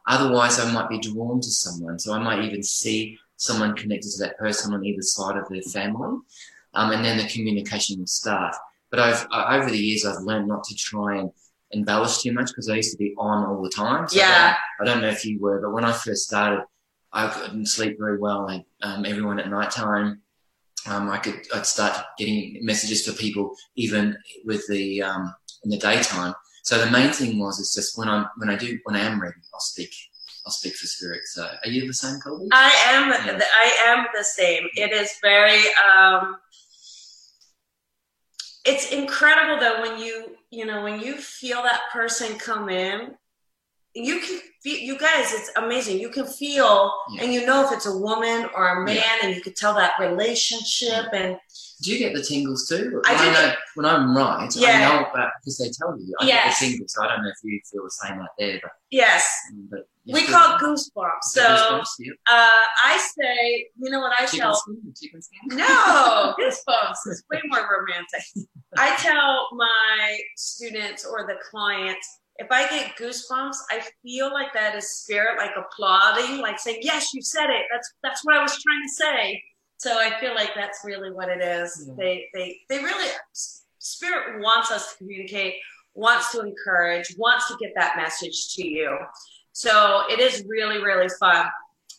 Otherwise, 0.07 0.59
I 0.59 0.71
might 0.71 0.89
be 0.89 0.99
drawn 0.99 1.39
to 1.41 1.49
someone. 1.49 1.99
So 1.99 2.13
I 2.13 2.19
might 2.19 2.43
even 2.43 2.63
see 2.63 3.17
someone 3.37 3.75
connected 3.75 4.11
to 4.11 4.23
that 4.23 4.37
person 4.37 4.73
on 4.73 4.85
either 4.85 5.01
side 5.01 5.37
of 5.37 5.47
their 5.49 5.61
family. 5.61 6.19
Um, 6.73 6.91
and 6.91 7.03
then 7.03 7.17
the 7.17 7.27
communication 7.27 7.99
will 7.99 8.07
start. 8.07 8.55
But 8.89 8.99
I've, 8.99 9.27
uh, 9.31 9.45
over 9.49 9.69
the 9.69 9.77
years, 9.77 10.05
I've 10.05 10.23
learned 10.23 10.47
not 10.47 10.63
to 10.65 10.75
try 10.75 11.17
and 11.17 11.31
embellish 11.71 12.21
too 12.21 12.31
much 12.31 12.47
because 12.47 12.69
I 12.69 12.75
used 12.75 12.91
to 12.91 12.97
be 12.97 13.13
on 13.17 13.45
all 13.45 13.61
the 13.61 13.69
time. 13.69 14.07
So 14.07 14.17
Yeah. 14.17 14.55
I 14.81 14.85
don't 14.85 15.01
know 15.01 15.09
if 15.09 15.25
you 15.25 15.39
were, 15.39 15.61
but 15.61 15.71
when 15.71 15.83
I 15.83 15.91
first 15.91 16.23
started, 16.23 16.63
I 17.11 17.27
couldn't 17.27 17.65
sleep 17.67 17.97
very 17.99 18.17
well. 18.17 18.47
And 18.47 18.63
um, 18.81 19.05
everyone 19.05 19.39
at 19.39 19.49
night 19.49 19.71
time, 19.71 20.21
um, 20.87 21.09
I 21.09 21.17
could 21.17 21.45
I'd 21.53 21.65
start 21.65 21.97
getting 22.17 22.59
messages 22.61 23.05
for 23.05 23.13
people 23.13 23.55
even 23.75 24.17
with 24.45 24.67
the 24.67 25.01
um, 25.01 25.33
in 25.63 25.69
the 25.69 25.77
daytime. 25.77 26.33
So 26.63 26.83
the 26.83 26.91
main 26.91 27.11
thing 27.11 27.39
was 27.39 27.59
is 27.59 27.73
just 27.73 27.97
when 27.97 28.09
I'm 28.09 28.27
when 28.37 28.49
I 28.49 28.55
do 28.57 28.79
when 28.83 28.95
I 28.95 29.01
am 29.01 29.21
ready, 29.21 29.37
I'll 29.53 29.59
speak. 29.59 29.93
I'll 30.45 30.51
speak 30.51 30.75
for 30.75 30.87
spirit. 30.87 31.21
So 31.25 31.43
are 31.43 31.69
you 31.69 31.85
the 31.87 31.93
same, 31.93 32.21
Colby? 32.21 32.47
I 32.53 32.71
am. 32.87 33.09
Yeah. 33.09 33.41
I 33.59 33.71
am 33.87 34.05
the 34.15 34.23
same. 34.23 34.67
It 34.75 34.93
is 34.93 35.11
very. 35.21 35.59
Um, 35.93 36.37
it's 38.63 38.91
incredible 38.91 39.59
though 39.59 39.81
when 39.81 39.99
you 39.99 40.37
you 40.49 40.65
know 40.65 40.83
when 40.83 41.01
you 41.01 41.17
feel 41.17 41.63
that 41.63 41.81
person 41.91 42.37
come 42.37 42.69
in. 42.69 43.15
You 44.05 44.19
can 44.19 44.39
feel, 44.63 44.77
you 44.77 44.97
guys, 44.97 45.33
it's 45.33 45.51
amazing. 45.55 45.99
You 45.99 46.09
can 46.09 46.25
feel, 46.25 46.91
Yeah. 47.11 47.23
and 47.23 47.33
you 47.33 47.45
know 47.45 47.65
if 47.65 47.71
it's 47.71 47.85
a 47.85 47.97
woman 47.97 48.49
or 48.55 48.67
a 48.67 48.85
man, 48.85 48.95
Yeah. 48.95 49.17
and 49.23 49.35
you 49.35 49.41
can 49.41 49.53
tell 49.53 49.73
that 49.75 49.93
relationship. 49.99 51.05
And 51.13 51.37
Do 51.81 51.91
you 51.91 51.99
get 51.99 52.13
the 52.15 52.23
tingles 52.23 52.67
too? 52.67 53.01
I 53.05 53.13
When 53.13 53.23
do 53.25 53.31
know 53.33 53.53
when 53.75 53.85
I'm 53.85 54.15
right. 54.17 54.49
I 54.55 54.59
Yeah. 54.59 54.79
know 54.89 55.05
about 55.05 55.29
because 55.39 55.57
they 55.59 55.69
tell 55.69 55.95
you. 55.99 56.13
I 56.19 56.25
Yes. 56.25 56.59
get 56.59 56.65
the 56.67 56.71
tingles. 56.73 56.93
So 56.93 57.03
I 57.03 57.07
don't 57.07 57.23
know 57.23 57.29
if 57.29 57.37
you 57.43 57.59
feel 57.71 57.83
the 57.83 57.91
same 57.91 58.19
out 58.19 58.29
there, 58.39 58.59
but, 58.61 58.71
yes, 58.89 59.23
but 59.69 59.87
we 60.05 60.25
call 60.25 60.55
it 60.55 60.59
goosebumps. 60.61 61.23
So 61.23 61.41
Goosebumps, 61.43 61.87
yep. 61.99 62.15
uh, 62.31 62.49
I 62.85 62.97
say, 63.19 63.67
you 63.77 63.89
know 63.91 63.99
what 63.99 64.13
I 64.19 64.25
chicken 64.25 64.39
tell 64.39 64.55
skin, 64.55 64.93
chicken 64.99 65.21
skin. 65.21 65.39
No, 65.57 66.33
goosebumps 66.39 66.97
is 67.07 67.23
way 67.31 67.41
more 67.45 67.67
romantic. 67.79 68.47
I 68.77 68.95
tell 68.97 69.49
my 69.53 70.19
students 70.35 71.05
or 71.05 71.25
the 71.27 71.35
clients, 71.51 72.19
if 72.39 72.47
I 72.51 72.67
get 72.69 72.95
goosebumps, 72.97 73.55
I 73.71 73.81
feel 74.03 74.31
like 74.31 74.53
that 74.53 74.75
is 74.75 74.89
spirit, 74.89 75.37
like 75.37 75.51
applauding, 75.57 76.39
like 76.39 76.59
saying, 76.59 76.79
"Yes, 76.81 77.13
you 77.13 77.21
said 77.21 77.49
it. 77.49 77.65
That's 77.71 77.93
that's 78.03 78.25
what 78.25 78.35
I 78.35 78.41
was 78.41 78.51
trying 78.51 78.83
to 78.87 78.93
say." 78.93 79.43
So 79.77 79.99
I 79.99 80.19
feel 80.19 80.35
like 80.35 80.51
that's 80.55 80.79
really 80.83 81.11
what 81.11 81.29
it 81.29 81.41
is. 81.41 81.85
Yeah. 81.87 81.93
They 81.97 82.27
they 82.33 82.57
they 82.69 82.83
really 82.83 83.09
spirit 83.79 84.41
wants 84.41 84.71
us 84.71 84.91
to 84.91 84.97
communicate, 84.97 85.55
wants 85.95 86.31
to 86.33 86.41
encourage, 86.41 87.15
wants 87.17 87.47
to 87.47 87.57
get 87.59 87.71
that 87.75 87.97
message 87.97 88.55
to 88.55 88.67
you. 88.67 88.97
So 89.53 90.03
it 90.09 90.19
is 90.19 90.43
really 90.47 90.83
really 90.83 91.09
fun. 91.19 91.45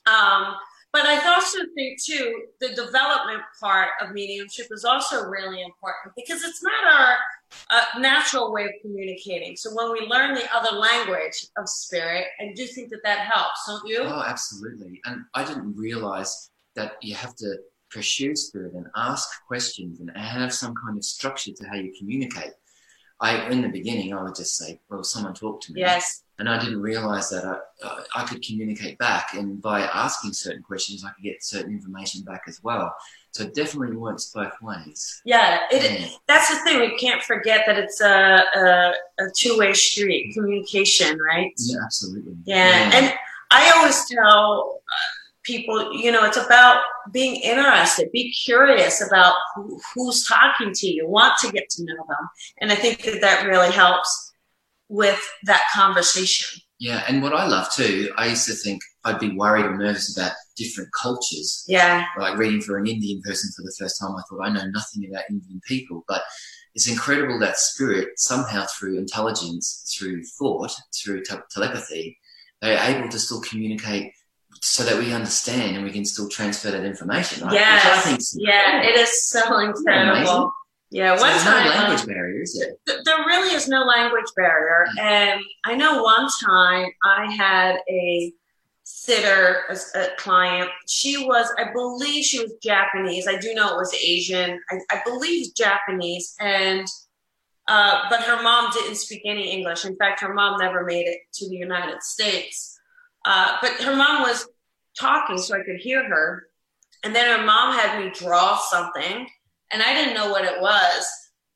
Um, 0.06 0.54
but 0.92 1.04
I 1.04 1.34
also 1.34 1.58
think 1.74 2.02
too, 2.02 2.44
the 2.60 2.68
development 2.70 3.42
part 3.60 3.90
of 4.00 4.12
mediumship 4.12 4.68
is 4.70 4.84
also 4.84 5.24
really 5.24 5.62
important 5.62 6.14
because 6.16 6.42
it's 6.42 6.62
not 6.62 6.92
our 6.92 7.18
uh, 7.70 7.84
natural 7.98 8.52
way 8.52 8.64
of 8.64 8.72
communicating. 8.82 9.56
So 9.56 9.70
when 9.74 9.92
we 9.92 10.06
learn 10.06 10.34
the 10.34 10.44
other 10.54 10.76
language 10.76 11.46
of 11.56 11.68
spirit, 11.68 12.26
I 12.40 12.52
do 12.54 12.66
think 12.66 12.90
that 12.90 13.00
that 13.04 13.20
helps, 13.20 13.60
don't 13.66 13.86
you? 13.86 14.00
Oh, 14.02 14.22
absolutely. 14.26 15.00
And 15.04 15.22
I 15.34 15.44
didn't 15.44 15.76
realize 15.76 16.50
that 16.76 16.92
you 17.02 17.14
have 17.14 17.34
to 17.36 17.56
pursue 17.90 18.36
spirit 18.36 18.74
and 18.74 18.86
ask 18.96 19.28
questions 19.46 20.00
and 20.00 20.10
have 20.16 20.52
some 20.52 20.74
kind 20.74 20.98
of 20.98 21.04
structure 21.04 21.52
to 21.52 21.68
how 21.68 21.76
you 21.76 21.92
communicate. 21.98 22.52
I, 23.20 23.48
in 23.48 23.62
the 23.62 23.68
beginning, 23.68 24.14
I 24.14 24.22
would 24.22 24.36
just 24.36 24.56
say, 24.56 24.80
"Well, 24.88 25.02
someone 25.02 25.34
talk 25.34 25.60
to 25.62 25.72
me," 25.72 25.80
Yes. 25.80 26.22
and 26.38 26.48
I 26.48 26.56
didn't 26.62 26.80
realize 26.80 27.30
that 27.30 27.44
I, 27.44 27.58
uh, 27.84 28.04
I 28.14 28.24
could 28.24 28.42
communicate 28.44 28.96
back, 28.98 29.34
and 29.34 29.60
by 29.60 29.80
asking 29.80 30.34
certain 30.34 30.62
questions, 30.62 31.04
I 31.04 31.10
could 31.10 31.24
get 31.24 31.42
certain 31.42 31.72
information 31.72 32.22
back 32.22 32.42
as 32.46 32.62
well. 32.62 32.94
So 33.32 33.44
it 33.44 33.54
definitely 33.54 33.96
works 33.96 34.32
both 34.34 34.52
ways. 34.62 35.20
Yeah, 35.24 35.60
it, 35.70 36.00
Yeah. 36.00 36.08
that's 36.26 36.48
the 36.48 36.58
thing. 36.64 36.80
We 36.80 36.96
can't 36.98 37.22
forget 37.22 37.64
that 37.66 37.78
it's 37.78 38.00
a, 38.00 38.42
a, 38.54 38.92
a 39.20 39.30
two 39.38 39.58
way 39.58 39.72
street 39.74 40.32
communication, 40.34 41.18
right? 41.20 41.52
Yeah, 41.58 41.76
absolutely. 41.84 42.36
Yeah, 42.44 42.90
and 42.94 43.14
I 43.50 43.70
always 43.76 44.04
tell 44.08 44.80
uh, 44.80 44.96
people, 45.44 45.92
you 45.94 46.10
know, 46.10 46.24
it's 46.24 46.36
about 46.36 46.82
being 47.12 47.36
interested, 47.36 48.10
be 48.12 48.32
curious 48.32 49.06
about 49.06 49.34
who, 49.54 49.80
who's 49.94 50.26
talking 50.26 50.72
to 50.74 50.86
you, 50.86 51.08
want 51.08 51.38
to 51.40 51.52
get 51.52 51.68
to 51.70 51.84
know 51.84 51.94
them, 51.96 52.28
and 52.60 52.72
I 52.72 52.74
think 52.76 53.02
that 53.04 53.20
that 53.20 53.46
really 53.46 53.70
helps 53.70 54.32
with 54.88 55.20
that 55.44 55.62
conversation. 55.74 56.60
Yeah, 56.78 57.02
and 57.08 57.22
what 57.22 57.34
I 57.34 57.46
love 57.46 57.70
too, 57.72 58.12
I 58.16 58.28
used 58.28 58.46
to 58.46 58.54
think 58.54 58.80
I'd 59.04 59.18
be 59.18 59.36
worried 59.36 59.66
or 59.66 59.76
nervous 59.76 60.16
about 60.16 60.32
different 60.56 60.90
cultures. 61.00 61.64
Yeah, 61.66 62.04
like 62.18 62.38
reading 62.38 62.60
for 62.60 62.78
an 62.78 62.86
Indian 62.86 63.20
person 63.22 63.50
for 63.56 63.62
the 63.62 63.74
first 63.78 64.00
time, 64.00 64.14
I 64.16 64.22
thought 64.28 64.44
I 64.44 64.52
know 64.52 64.66
nothing 64.70 65.08
about 65.10 65.24
Indian 65.28 65.60
people, 65.66 66.04
but 66.06 66.22
it's 66.74 66.88
incredible 66.88 67.38
that 67.40 67.58
spirit 67.58 68.10
somehow 68.16 68.64
through 68.66 68.98
intelligence, 68.98 69.92
through 69.98 70.22
thought, 70.38 70.72
through 70.94 71.24
te- 71.24 71.36
telepathy, 71.50 72.18
they're 72.60 72.96
able 72.96 73.08
to 73.08 73.18
still 73.18 73.40
communicate 73.40 74.12
so 74.60 74.84
that 74.84 74.98
we 74.98 75.12
understand 75.12 75.76
and 75.76 75.84
we 75.84 75.90
can 75.90 76.04
still 76.04 76.28
transfer 76.28 76.70
that 76.70 76.84
information. 76.84 77.42
Right? 77.42 77.52
Which 77.52 77.60
I 77.60 77.64
yes, 77.64 78.04
think's 78.04 78.36
yeah, 78.38 78.82
it 78.82 78.96
is 78.96 79.28
so 79.28 79.58
incredible. 79.58 80.52
Yeah, 80.90 81.16
So 81.16 81.22
one 81.22 81.30
there's 81.32 81.42
time 81.44 81.64
no 81.64 81.70
uh, 81.70 81.74
language 81.74 82.06
barrier, 82.06 82.42
is 82.42 82.58
there? 82.58 82.72
th- 82.86 83.04
there 83.04 83.18
really 83.26 83.54
is 83.54 83.68
no 83.68 83.84
language 83.84 84.24
barrier. 84.36 84.86
And 84.98 85.40
I 85.66 85.74
know 85.74 86.02
one 86.02 86.28
time 86.44 86.88
I 87.04 87.30
had 87.32 87.80
a 87.90 88.32
sitter, 88.84 89.64
a, 89.68 89.76
a 89.98 90.06
client. 90.16 90.70
She 90.86 91.26
was, 91.26 91.46
I 91.58 91.72
believe 91.72 92.24
she 92.24 92.40
was 92.40 92.54
Japanese. 92.62 93.28
I 93.28 93.36
do 93.36 93.52
know 93.54 93.68
it 93.68 93.76
was 93.76 93.92
Asian. 93.94 94.58
I, 94.70 94.78
I 94.90 95.02
believe 95.04 95.54
Japanese. 95.54 96.34
And, 96.40 96.86
uh, 97.68 98.04
but 98.08 98.22
her 98.22 98.42
mom 98.42 98.70
didn't 98.72 98.96
speak 98.96 99.20
any 99.26 99.50
English. 99.52 99.84
In 99.84 99.94
fact, 99.96 100.20
her 100.22 100.32
mom 100.32 100.58
never 100.58 100.84
made 100.84 101.06
it 101.06 101.18
to 101.34 101.48
the 101.50 101.56
United 101.56 102.02
States. 102.02 102.80
Uh, 103.26 103.58
but 103.60 103.72
her 103.72 103.94
mom 103.94 104.22
was 104.22 104.48
talking 104.98 105.36
so 105.36 105.54
I 105.54 105.62
could 105.64 105.76
hear 105.80 106.02
her. 106.08 106.44
And 107.04 107.14
then 107.14 107.38
her 107.38 107.44
mom 107.44 107.74
had 107.74 108.02
me 108.02 108.10
draw 108.10 108.56
something, 108.56 109.28
and 109.72 109.82
I 109.82 109.92
didn't 109.94 110.14
know 110.14 110.30
what 110.30 110.44
it 110.44 110.60
was. 110.60 111.06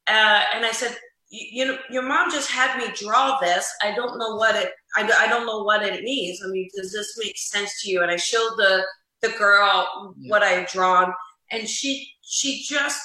Uh, 0.08 0.42
and 0.54 0.64
I 0.64 0.72
said, 0.72 0.96
you, 1.30 1.64
know, 1.64 1.78
your 1.90 2.02
mom 2.02 2.30
just 2.30 2.50
had 2.50 2.76
me 2.76 2.84
draw 2.94 3.38
this. 3.40 3.70
I 3.82 3.94
don't 3.94 4.18
know 4.18 4.36
what 4.36 4.54
it. 4.54 4.72
I, 4.96 5.10
I 5.20 5.28
don't 5.28 5.46
know 5.46 5.62
what 5.62 5.82
it 5.82 6.02
means. 6.04 6.40
I 6.44 6.48
mean, 6.48 6.68
does 6.76 6.92
this 6.92 7.16
make 7.18 7.36
sense 7.38 7.80
to 7.82 7.90
you? 7.90 8.02
And 8.02 8.10
I 8.10 8.16
showed 8.16 8.54
the 8.56 8.84
the 9.22 9.30
girl 9.38 10.14
Yeah. 10.18 10.30
what 10.30 10.42
I 10.42 10.48
had 10.48 10.66
drawn, 10.68 11.12
and 11.50 11.66
she 11.68 12.06
she 12.22 12.64
just 12.68 13.00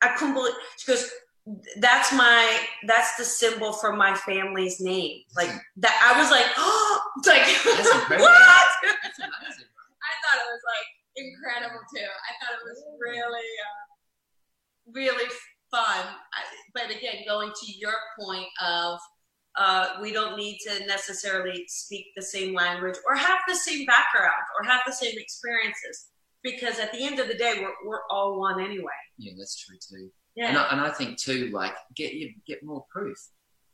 I 0.00 0.08
couldn't 0.16 0.34
believe. 0.34 0.54
She 0.78 0.92
goes, 0.92 1.10
"That's 1.78 2.12
my 2.12 2.60
that's 2.86 3.16
the 3.16 3.24
symbol 3.24 3.72
for 3.74 3.94
my 3.94 4.14
family's 4.14 4.80
name." 4.80 5.20
Like 5.36 5.50
that. 5.76 6.12
I 6.14 6.18
was 6.18 6.30
like, 6.30 6.46
"Oh, 6.56 7.00
it's 7.18 7.26
like 8.08 8.20
what?" 8.20 8.30
I 8.30 10.12
thought 10.22 10.38
it 10.38 10.48
was 10.48 10.62
like 10.64 10.86
incredible 11.16 11.80
too. 11.94 12.04
I 12.04 12.32
thought 12.38 12.54
it 12.54 12.64
was 12.64 12.84
really, 13.00 13.48
uh, 13.66 14.92
really 14.92 15.28
fun. 15.70 16.06
I, 16.34 16.40
but 16.74 16.90
again, 16.90 17.24
going 17.26 17.50
to 17.50 17.72
your 17.72 17.94
point 18.20 18.48
of 18.64 18.98
uh, 19.56 19.96
we 20.02 20.12
don't 20.12 20.36
need 20.36 20.58
to 20.66 20.86
necessarily 20.86 21.64
speak 21.68 22.06
the 22.14 22.22
same 22.22 22.54
language 22.54 22.96
or 23.06 23.16
have 23.16 23.38
the 23.48 23.54
same 23.54 23.86
background 23.86 24.44
or 24.58 24.70
have 24.70 24.82
the 24.86 24.92
same 24.92 25.14
experiences 25.16 26.08
because 26.42 26.78
at 26.78 26.92
the 26.92 27.04
end 27.04 27.18
of 27.18 27.28
the 27.28 27.34
day, 27.34 27.54
we're, 27.60 27.88
we're 27.88 28.02
all 28.10 28.38
one 28.38 28.62
anyway. 28.62 28.92
Yeah, 29.18 29.32
that's 29.36 29.64
true 29.64 29.76
too. 29.76 30.10
Yeah. 30.34 30.48
And 30.48 30.58
I, 30.58 30.68
and 30.72 30.80
I 30.80 30.90
think 30.90 31.18
too, 31.18 31.50
like 31.52 31.74
get 31.96 32.12
you 32.12 32.32
get 32.46 32.62
more 32.62 32.84
proof. 32.90 33.16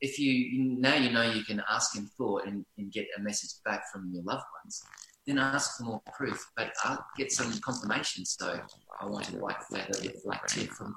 If 0.00 0.18
you, 0.18 0.78
now 0.78 0.94
you 0.94 1.10
know 1.10 1.22
you 1.22 1.44
can 1.44 1.62
ask 1.70 1.96
in 1.96 2.06
thought 2.18 2.46
and, 2.46 2.64
and 2.76 2.90
get 2.90 3.06
a 3.16 3.20
message 3.20 3.50
back 3.64 3.84
from 3.92 4.10
your 4.12 4.24
loved 4.24 4.42
ones, 4.64 4.82
then 5.26 5.38
ask 5.38 5.78
for 5.78 5.84
more 5.84 6.02
proof, 6.16 6.50
but 6.56 6.72
I'll 6.84 7.04
get 7.16 7.30
some 7.32 7.52
confirmation. 7.60 8.24
So 8.24 8.60
I 9.00 9.06
wanted 9.06 9.40
like 9.40 9.60
that 9.70 9.96
a 9.96 10.02
bit 10.02 10.16
like 10.24 10.46
tip 10.46 10.70
from. 10.70 10.96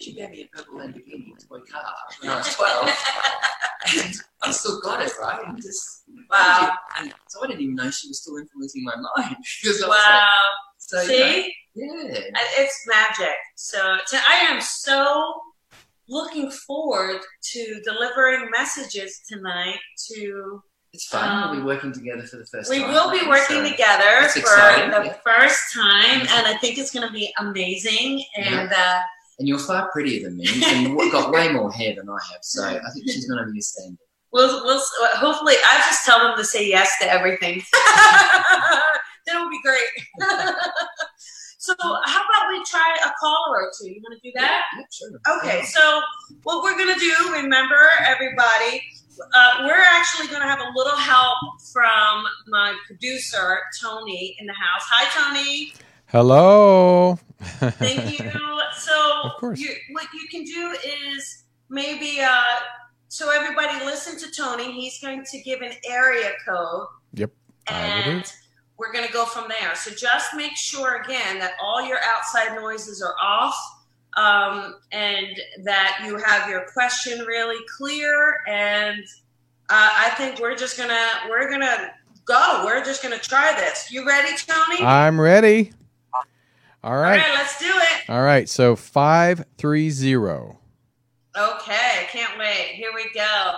She 0.00 0.12
gave 0.14 0.30
me 0.30 0.42
a 0.52 0.56
purple 0.56 0.78
Lamborghini 0.78 1.32
toy 1.48 1.60
car 1.70 1.94
when 2.20 2.30
I 2.30 2.36
was 2.38 2.54
twelve. 2.54 2.88
and 4.04 4.14
I 4.42 4.50
still 4.52 4.80
got 4.80 5.02
it, 5.02 5.12
right? 5.20 5.40
And 5.46 5.56
just 5.60 6.04
Wow. 6.30 6.72
And 6.98 7.12
so 7.28 7.44
I 7.44 7.46
didn't 7.48 7.62
even 7.62 7.74
know 7.76 7.90
she 7.90 8.08
was 8.08 8.20
still 8.22 8.36
influencing 8.36 8.84
my 8.84 8.94
mind 8.96 9.36
because 9.62 9.82
I 9.82 9.88
was 9.88 9.96
Wow. 9.96 10.14
like, 10.14 10.22
so 10.86 10.98
See? 11.04 11.52
yeah, 11.74 12.20
It's 12.58 12.84
magic. 12.86 13.36
So 13.56 13.78
to, 14.08 14.16
I 14.16 14.46
am 14.48 14.60
so 14.60 15.34
looking 16.08 16.50
forward 16.50 17.20
to 17.52 17.80
delivering 17.84 18.48
messages 18.50 19.20
tonight 19.28 19.78
to 20.12 20.62
it's 20.92 21.06
fun. 21.08 21.28
we'll 21.42 21.50
Um, 21.50 21.56
be 21.58 21.62
working 21.64 21.92
together 21.92 22.22
for 22.22 22.36
the 22.36 22.46
first 22.46 22.70
We 22.70 22.78
time. 22.78 22.88
We 22.88 22.94
will 22.94 23.10
be 23.10 23.26
working 23.26 23.64
so- 23.64 23.70
together 23.70 24.28
for 24.28 24.40
the 24.40 25.02
yeah. 25.06 25.16
first 25.24 25.60
time, 25.74 26.20
and 26.20 26.46
I 26.46 26.56
think 26.60 26.78
it's 26.78 26.90
going 26.92 27.06
to 27.06 27.12
be 27.12 27.30
amazing. 27.38 28.24
And 28.36 28.72
uh, 28.72 29.00
And 29.38 29.46
you're 29.48 29.58
far 29.58 29.90
prettier 29.92 30.22
than 30.28 30.38
me, 30.38 30.46
and 30.64 30.88
you've 30.88 31.12
got 31.12 31.30
way 31.32 31.52
more 31.52 31.70
hair 31.72 31.94
than 31.96 32.08
I 32.08 32.18
have. 32.32 32.40
So 32.42 32.64
I 32.64 32.78
think 32.94 33.10
she's 33.10 33.28
going 33.28 33.44
to 33.44 33.50
be 33.52 33.58
a 33.58 33.62
standard. 33.62 33.98
we'll, 34.32 34.64
we'll 34.64 34.80
hopefully, 35.16 35.54
I 35.70 35.78
just 35.88 36.06
tell 36.06 36.20
them 36.20 36.34
to 36.38 36.44
say 36.44 36.66
yes 36.66 36.90
to 37.02 37.12
everything. 37.12 37.62
That'll 39.26 39.50
be 39.50 39.60
great. 39.62 39.82
so, 41.58 41.74
how 41.78 42.22
about 42.22 42.48
we 42.50 42.62
try 42.64 42.96
a 43.04 43.10
caller 43.18 43.62
or 43.62 43.72
two? 43.78 43.90
You 43.90 44.00
want 44.02 44.20
to 44.20 44.28
do 44.28 44.32
that? 44.36 44.62
Yeah, 44.76 44.84
sure. 44.92 45.38
Okay, 45.38 45.62
so 45.64 46.00
what 46.44 46.62
we're 46.62 46.76
going 46.76 46.94
to 46.94 47.00
do, 47.00 47.32
remember, 47.32 47.80
everybody, 48.06 48.82
uh, 49.34 49.64
we're 49.64 49.74
actually 49.74 50.28
going 50.28 50.42
to 50.42 50.48
have 50.48 50.60
a 50.60 50.70
little 50.76 50.96
help 50.96 51.38
from 51.72 52.24
my 52.48 52.76
producer, 52.86 53.58
Tony, 53.82 54.36
in 54.38 54.46
the 54.46 54.52
house. 54.52 54.82
Hi, 54.88 55.32
Tony. 55.32 55.72
Hello. 56.06 57.18
Thank 57.40 58.18
you. 58.18 58.30
So, 58.78 59.22
Of 59.24 59.32
course. 59.40 59.58
You, 59.58 59.70
what 59.92 60.06
you 60.12 60.28
can 60.30 60.44
do 60.44 60.76
is 60.86 61.44
maybe, 61.70 62.20
uh, 62.20 62.42
so 63.08 63.30
everybody 63.30 63.84
listen 63.84 64.18
to 64.18 64.30
Tony. 64.30 64.70
He's 64.72 65.00
going 65.00 65.24
to 65.24 65.40
give 65.40 65.62
an 65.62 65.72
area 65.88 66.32
code. 66.46 66.86
Yep, 67.14 67.30
I 67.68 67.72
will 67.72 68.04
do. 68.04 68.10
And 68.10 68.32
we're 68.78 68.92
going 68.92 69.06
to 69.06 69.12
go 69.12 69.24
from 69.24 69.48
there. 69.48 69.74
So 69.74 69.90
just 69.90 70.34
make 70.34 70.56
sure 70.56 71.02
again 71.02 71.38
that 71.38 71.52
all 71.62 71.86
your 71.86 71.98
outside 72.02 72.54
noises 72.54 73.02
are 73.02 73.14
off 73.22 73.56
um, 74.16 74.76
and 74.92 75.38
that 75.64 76.02
you 76.04 76.16
have 76.18 76.48
your 76.48 76.66
question 76.72 77.20
really 77.20 77.62
clear. 77.76 78.40
And 78.48 79.04
uh, 79.68 79.90
I 79.92 80.10
think 80.16 80.40
we're 80.40 80.56
just 80.56 80.76
gonna 80.76 81.06
we're 81.28 81.50
gonna 81.50 81.92
go. 82.24 82.62
We're 82.64 82.84
just 82.84 83.02
gonna 83.02 83.18
try 83.18 83.54
this. 83.58 83.90
You 83.90 84.06
ready, 84.06 84.34
Tony? 84.36 84.82
I'm 84.82 85.20
ready. 85.20 85.72
All 86.14 86.92
all 86.92 86.98
right. 86.98 87.18
right, 87.18 87.34
let's 87.34 87.58
do 87.58 87.66
it. 87.68 88.10
All 88.10 88.22
right. 88.22 88.48
So 88.48 88.76
five 88.76 89.44
three 89.58 89.90
zero. 89.90 90.58
Okay, 91.36 92.06
can't 92.08 92.38
wait. 92.38 92.72
Here 92.74 92.92
we 92.94 93.10
go. 93.12 93.54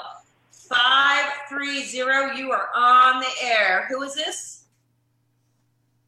Five 0.51 1.31
three 1.49 1.83
zero. 1.85 2.33
You 2.33 2.51
are 2.53 2.71
on 2.75 3.21
the 3.21 3.47
air. 3.47 3.87
Who 3.91 4.03
is 4.03 4.15
this? 4.15 4.58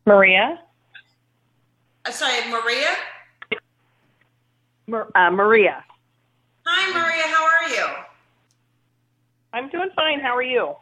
Maria. 0.07 0.61
I'm 2.05 2.13
sorry, 2.13 2.51
Maria. 2.51 2.89
Mar- 4.87 5.11
uh, 5.15 5.31
Maria. 5.31 5.85
Hi, 6.67 6.93
Maria. 6.93 7.25
How 7.27 7.45
are 7.45 7.69
you? 7.69 7.87
I'm 9.53 9.69
doing 9.69 9.91
fine. 9.95 10.21
How 10.21 10.35
are 10.35 10.43
you? 10.43 10.75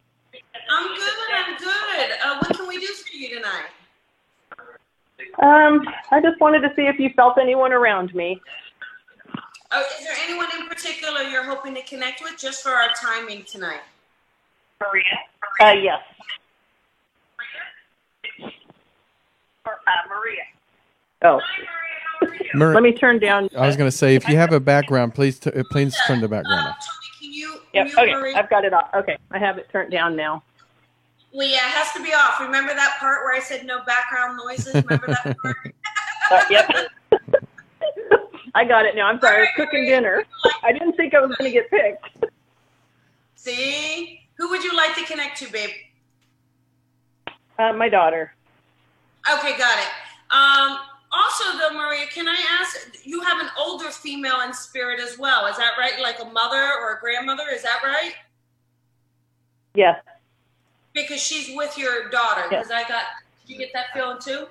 I'm 0.70 0.88
good. 0.94 1.12
I'm 1.34 1.56
good. 1.56 2.10
Uh, 2.22 2.38
what 2.38 2.56
can 2.56 2.68
we 2.68 2.78
do 2.78 2.86
for 2.86 3.16
you 3.16 3.36
tonight? 3.36 3.66
Um, 5.42 5.82
I 6.10 6.20
just 6.20 6.40
wanted 6.40 6.60
to 6.60 6.68
see 6.76 6.82
if 6.82 6.98
you 6.98 7.10
felt 7.16 7.38
anyone 7.38 7.72
around 7.72 8.14
me. 8.14 8.40
Oh, 9.70 9.84
is 9.98 10.04
there 10.06 10.16
anyone 10.24 10.46
in 10.58 10.66
particular 10.68 11.22
you're 11.22 11.44
hoping 11.44 11.74
to 11.74 11.82
connect 11.82 12.22
with 12.22 12.38
just 12.38 12.62
for 12.62 12.70
our 12.70 12.88
timing 13.00 13.44
tonight? 13.44 13.80
Maria. 14.80 15.04
Uh, 15.60 15.72
yes. 15.72 16.00
Uh, 19.88 20.08
Maria. 20.08 20.42
Oh, 21.22 21.40
Mar- 22.54 22.74
let 22.74 22.82
me 22.82 22.92
turn 22.92 23.18
down. 23.18 23.48
I 23.56 23.66
was 23.66 23.76
going 23.76 23.90
to 23.90 23.96
say, 23.96 24.14
if 24.14 24.28
you 24.28 24.36
have 24.36 24.52
a 24.52 24.60
background, 24.60 25.14
please 25.14 25.38
t- 25.38 25.50
uh, 25.50 25.62
please 25.70 25.96
turn 26.06 26.20
the 26.20 26.28
background 26.28 26.66
Um, 26.66 26.72
off. 26.72 26.76
Tony, 26.86 27.08
can 27.20 27.32
you 27.32 27.60
Yep. 27.72 27.86
mute 27.86 27.98
Okay, 27.98 28.12
Maria? 28.12 28.36
I've 28.36 28.50
got 28.50 28.64
it 28.64 28.72
off. 28.72 28.90
Okay, 28.94 29.16
I 29.30 29.38
have 29.38 29.58
it 29.58 29.68
turned 29.70 29.90
down 29.90 30.14
now. 30.16 30.42
Well, 31.32 31.46
yeah, 31.46 31.56
it 31.58 31.72
has 31.72 31.92
to 31.94 32.02
be 32.02 32.12
off. 32.12 32.40
Remember 32.40 32.74
that 32.74 32.96
part 32.98 33.24
where 33.24 33.34
I 33.34 33.40
said 33.40 33.64
no 33.66 33.82
background 33.84 34.38
noises? 34.38 34.74
Remember 34.74 35.06
that 35.08 35.36
part? 35.42 35.56
Uh, 36.30 36.44
yep. 36.50 36.70
I 38.54 38.62
got 38.62 38.84
it 38.84 38.94
now. 38.94 39.06
I'm 39.06 39.18
sorry. 39.18 39.38
I 39.38 39.40
was 39.40 39.48
cooking 39.56 39.86
dinner. 39.86 40.24
I 40.62 40.72
didn't 40.72 40.92
think 40.92 41.14
I 41.14 41.20
was 41.20 41.34
going 41.36 41.50
to 41.50 41.54
get 41.58 41.70
picked. 41.70 42.26
See? 43.34 44.20
Who 44.36 44.50
would 44.50 44.62
you 44.62 44.76
like 44.76 44.94
to 44.96 45.04
connect 45.06 45.38
to, 45.38 45.50
babe? 45.50 45.70
Uh, 47.58 47.72
my 47.72 47.88
daughter. 47.88 48.34
Okay, 49.34 49.58
got 49.58 49.78
it. 49.78 49.88
Um, 50.30 50.78
also, 51.10 51.58
though, 51.58 51.74
Maria, 51.74 52.06
can 52.06 52.28
I 52.28 52.36
ask? 52.60 52.96
You 53.04 53.20
have 53.22 53.40
an 53.40 53.48
older 53.58 53.90
female 53.90 54.40
in 54.46 54.52
spirit 54.52 55.00
as 55.00 55.18
well. 55.18 55.46
Is 55.46 55.56
that 55.56 55.72
right? 55.78 56.00
Like 56.00 56.20
a 56.20 56.26
mother 56.26 56.62
or 56.80 56.96
a 56.96 57.00
grandmother? 57.00 57.44
Is 57.52 57.62
that 57.62 57.80
right? 57.82 58.12
Yes. 59.74 60.00
Because 60.94 61.20
she's 61.20 61.56
with 61.56 61.76
your 61.78 62.10
daughter. 62.10 62.42
Yes. 62.50 62.66
Because 62.66 62.70
I 62.70 62.88
got. 62.88 63.04
Did 63.46 63.52
you 63.52 63.58
get 63.58 63.70
that 63.72 63.86
feeling 63.94 64.18
too? 64.20 64.46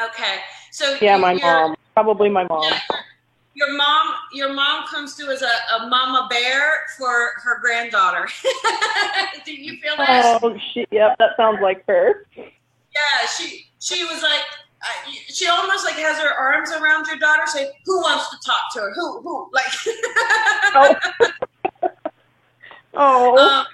Okay. 0.00 0.38
So 0.72 0.96
Yeah, 1.00 1.16
my 1.16 1.34
mom. 1.34 1.74
Probably 1.94 2.28
my 2.28 2.44
mom. 2.44 2.62
Yeah, 2.62 2.78
your 3.54 3.76
mom, 3.76 4.14
your 4.32 4.52
mom 4.52 4.86
comes 4.86 5.14
through 5.14 5.32
as 5.32 5.42
a, 5.42 5.50
a 5.76 5.88
mama 5.88 6.28
bear 6.30 6.82
for 6.96 7.32
her 7.42 7.58
granddaughter. 7.60 8.28
Do 9.44 9.52
you 9.52 9.80
feel 9.80 9.96
that? 9.96 10.40
Oh, 10.42 10.56
she, 10.72 10.86
yep, 10.92 11.18
that 11.18 11.30
sounds 11.36 11.58
like 11.60 11.84
her. 11.86 12.26
Yeah, 12.36 13.26
she 13.36 13.67
she 13.80 14.04
was 14.04 14.22
like, 14.22 14.42
uh, 14.82 15.10
she 15.28 15.46
almost 15.46 15.84
like 15.84 15.96
has 15.96 16.18
her 16.18 16.32
arms 16.32 16.70
around 16.70 17.06
your 17.06 17.18
daughter, 17.18 17.42
saying, 17.46 17.70
"Who 17.84 18.00
wants 18.00 18.30
to 18.30 18.36
talk 18.44 18.60
to 18.74 18.80
her? 18.80 18.92
Who 18.94 19.20
who?" 19.22 19.50
Like, 19.52 19.66
Oh. 20.74 20.94
oh, 22.94 23.38
um, 23.38 23.66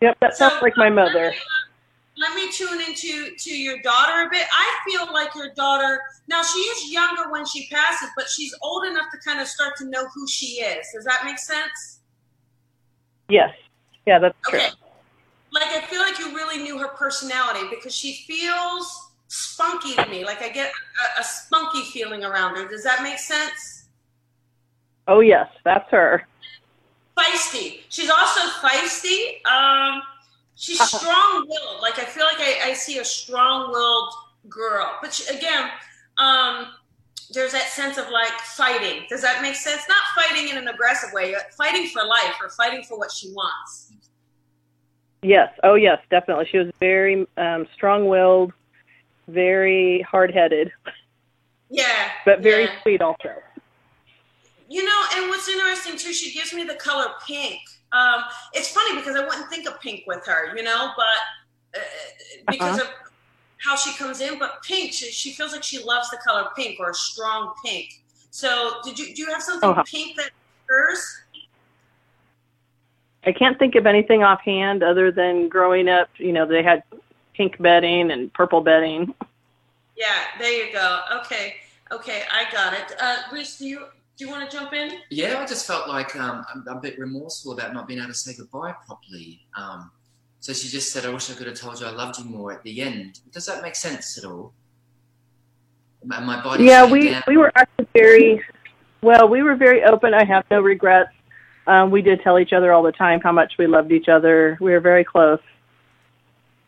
yep, 0.00 0.16
that 0.20 0.36
so 0.36 0.48
sounds 0.48 0.62
like 0.62 0.76
my 0.76 0.88
mother. 0.88 1.24
Let 1.24 1.32
me, 1.32 1.38
let 2.16 2.34
me 2.34 2.52
tune 2.52 2.80
into 2.80 3.36
to 3.36 3.56
your 3.56 3.80
daughter 3.82 4.26
a 4.26 4.30
bit. 4.30 4.46
I 4.52 4.78
feel 4.88 5.12
like 5.12 5.34
your 5.34 5.52
daughter 5.54 6.00
now 6.28 6.42
she 6.42 6.58
is 6.60 6.92
younger 6.92 7.30
when 7.30 7.46
she 7.46 7.66
passes, 7.68 8.10
but 8.16 8.28
she's 8.28 8.54
old 8.62 8.86
enough 8.86 9.06
to 9.12 9.18
kind 9.18 9.40
of 9.40 9.48
start 9.48 9.76
to 9.78 9.86
know 9.86 10.06
who 10.14 10.28
she 10.28 10.60
is. 10.62 10.86
Does 10.94 11.04
that 11.04 11.22
make 11.24 11.38
sense? 11.38 12.00
Yes. 13.28 13.50
Yeah, 14.06 14.18
that's 14.18 14.36
true. 14.46 14.58
Okay. 14.58 14.68
Like 15.50 15.68
I 15.68 15.80
feel 15.86 16.00
like 16.00 16.18
you 16.18 16.34
really 16.34 16.62
knew 16.62 16.78
her 16.78 16.88
personality 16.88 17.66
because 17.70 17.94
she 17.94 18.24
feels 18.26 19.07
spunky 19.28 19.94
to 19.94 20.06
me. 20.06 20.24
Like 20.24 20.42
I 20.42 20.48
get 20.48 20.70
a, 21.16 21.20
a 21.20 21.24
spunky 21.24 21.82
feeling 21.84 22.24
around 22.24 22.56
her. 22.56 22.66
Does 22.68 22.82
that 22.84 23.02
make 23.02 23.18
sense? 23.18 23.86
Oh, 25.06 25.20
yes, 25.20 25.48
that's 25.64 25.90
her. 25.90 26.26
Feisty. 27.16 27.80
She's 27.88 28.10
also 28.10 28.40
feisty. 28.60 29.44
Um, 29.46 30.02
she's 30.54 30.80
Uh-huh. 30.80 30.98
strong-willed. 30.98 31.80
Like 31.80 31.98
I 31.98 32.04
feel 32.04 32.24
like 32.26 32.40
I, 32.40 32.70
I 32.70 32.72
see 32.74 32.98
a 32.98 33.04
strong-willed 33.04 34.12
girl. 34.48 34.98
But 35.00 35.14
she, 35.14 35.34
again, 35.34 35.70
um, 36.18 36.66
there's 37.32 37.52
that 37.52 37.68
sense 37.68 37.96
of 37.98 38.08
like 38.10 38.32
fighting. 38.40 39.04
Does 39.08 39.22
that 39.22 39.40
make 39.42 39.54
sense? 39.54 39.82
Not 39.88 40.24
fighting 40.24 40.48
in 40.48 40.56
an 40.58 40.68
aggressive 40.68 41.10
way. 41.12 41.34
uh, 41.34 41.38
Fighting 41.56 41.86
for 41.88 42.04
life 42.04 42.36
or 42.42 42.48
fighting 42.50 42.82
for 42.84 42.98
what 42.98 43.10
she 43.10 43.30
wants. 43.32 43.92
Yes. 45.22 45.52
Oh, 45.64 45.74
yes, 45.74 45.98
definitely. 46.10 46.46
She 46.50 46.58
was 46.58 46.68
very 46.80 47.26
um, 47.36 47.66
strong-willed, 47.74 48.52
very 49.28 50.00
hard-headed, 50.02 50.72
Yeah. 51.70 52.10
but 52.24 52.40
very 52.40 52.64
yeah. 52.64 52.82
sweet 52.82 53.00
also. 53.02 53.34
You 54.68 54.84
know, 54.84 55.04
and 55.14 55.28
what's 55.30 55.48
interesting 55.48 55.96
too, 55.96 56.12
she 56.12 56.32
gives 56.32 56.52
me 56.52 56.64
the 56.64 56.74
color 56.74 57.06
pink. 57.26 57.60
Um, 57.92 58.22
it's 58.52 58.70
funny 58.70 58.98
because 58.98 59.16
I 59.16 59.24
wouldn't 59.24 59.48
think 59.48 59.66
of 59.66 59.80
pink 59.80 60.04
with 60.06 60.26
her, 60.26 60.54
you 60.56 60.62
know, 60.62 60.90
but 60.96 61.78
uh, 61.80 61.82
because 62.50 62.78
of 62.78 62.86
how 63.58 63.76
she 63.76 63.94
comes 63.94 64.20
in. 64.20 64.38
But 64.38 64.62
pink, 64.62 64.92
she, 64.92 65.06
she 65.06 65.32
feels 65.32 65.52
like 65.52 65.62
she 65.62 65.82
loves 65.82 66.10
the 66.10 66.18
color 66.18 66.48
pink 66.54 66.78
or 66.80 66.90
a 66.90 66.94
strong 66.94 67.54
pink. 67.64 68.02
So, 68.30 68.80
did 68.84 68.98
you 68.98 69.14
do 69.14 69.22
you 69.22 69.32
have 69.32 69.42
something 69.42 69.68
Oh, 69.70 69.72
huh. 69.72 69.84
pink 69.86 70.16
that 70.16 70.30
hers? 70.68 71.22
I 73.24 73.32
can't 73.32 73.58
think 73.58 73.74
of 73.74 73.86
anything 73.86 74.22
offhand 74.22 74.82
other 74.82 75.10
than 75.10 75.48
growing 75.48 75.88
up, 75.88 76.08
you 76.18 76.32
know, 76.32 76.46
they 76.46 76.62
had 76.62 76.82
pink 77.38 77.56
bedding 77.62 78.10
and 78.10 78.30
purple 78.34 78.60
bedding. 78.60 79.14
Yeah, 79.96 80.24
there 80.38 80.66
you 80.66 80.72
go. 80.72 81.00
Okay, 81.20 81.54
okay, 81.90 82.24
I 82.30 82.52
got 82.52 82.74
it. 82.74 82.92
Uh, 83.00 83.16
Reese, 83.32 83.58
do 83.58 83.66
you 83.66 83.78
do 84.16 84.24
you 84.26 84.30
want 84.30 84.50
to 84.50 84.54
jump 84.54 84.72
in? 84.72 84.98
Yeah, 85.10 85.38
I 85.38 85.46
just 85.46 85.66
felt 85.66 85.88
like 85.88 86.14
um, 86.16 86.44
I'm, 86.52 86.64
I'm 86.68 86.76
a 86.78 86.80
bit 86.80 86.98
remorseful 86.98 87.52
about 87.52 87.72
not 87.72 87.86
being 87.86 88.00
able 88.00 88.08
to 88.08 88.14
say 88.14 88.34
goodbye 88.36 88.74
properly. 88.84 89.46
Um, 89.56 89.92
so 90.40 90.52
she 90.52 90.68
just 90.68 90.92
said, 90.92 91.06
"I 91.06 91.10
wish 91.10 91.30
I 91.30 91.34
could 91.34 91.46
have 91.46 91.56
told 91.56 91.80
you 91.80 91.86
I 91.86 91.90
loved 91.90 92.18
you 92.18 92.24
more 92.24 92.52
at 92.52 92.62
the 92.64 92.82
end." 92.82 93.20
Does 93.32 93.46
that 93.46 93.62
make 93.62 93.76
sense 93.76 94.18
at 94.18 94.24
all? 94.24 94.52
My, 96.04 96.20
my 96.20 96.42
body. 96.42 96.64
Yeah, 96.64 96.90
we 96.90 97.10
down. 97.10 97.22
we 97.28 97.36
were 97.36 97.52
actually 97.54 97.86
very 97.94 98.44
well. 99.00 99.28
We 99.28 99.42
were 99.44 99.54
very 99.54 99.84
open. 99.84 100.12
I 100.12 100.24
have 100.24 100.44
no 100.50 100.60
regrets. 100.60 101.10
Um, 101.68 101.90
we 101.90 102.02
did 102.02 102.22
tell 102.22 102.38
each 102.38 102.52
other 102.52 102.72
all 102.72 102.82
the 102.82 102.92
time 102.92 103.20
how 103.20 103.32
much 103.32 103.54
we 103.58 103.66
loved 103.66 103.92
each 103.92 104.08
other. 104.08 104.58
We 104.60 104.72
were 104.72 104.80
very 104.80 105.04
close. 105.04 105.40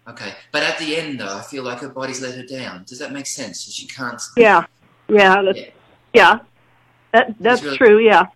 Okay, 0.09 0.33
but 0.51 0.63
at 0.63 0.79
the 0.79 0.97
end 0.97 1.21
though, 1.21 1.37
I 1.37 1.43
feel 1.43 1.63
like 1.63 1.79
her 1.81 1.89
body's 1.89 2.21
let 2.21 2.35
her 2.35 2.43
down. 2.45 2.85
Does 2.85 2.99
that 2.99 3.13
make 3.13 3.27
sense? 3.27 3.63
She 3.63 3.87
can't. 3.87 4.21
Yeah, 4.37 4.65
yeah, 5.09 5.43
that's, 5.43 5.59
Yeah. 5.59 5.71
yeah. 6.15 6.39
That 7.13 7.35
that's 7.41 7.63
really- 7.63 7.77
true. 7.77 7.99
Yeah. 7.99 8.27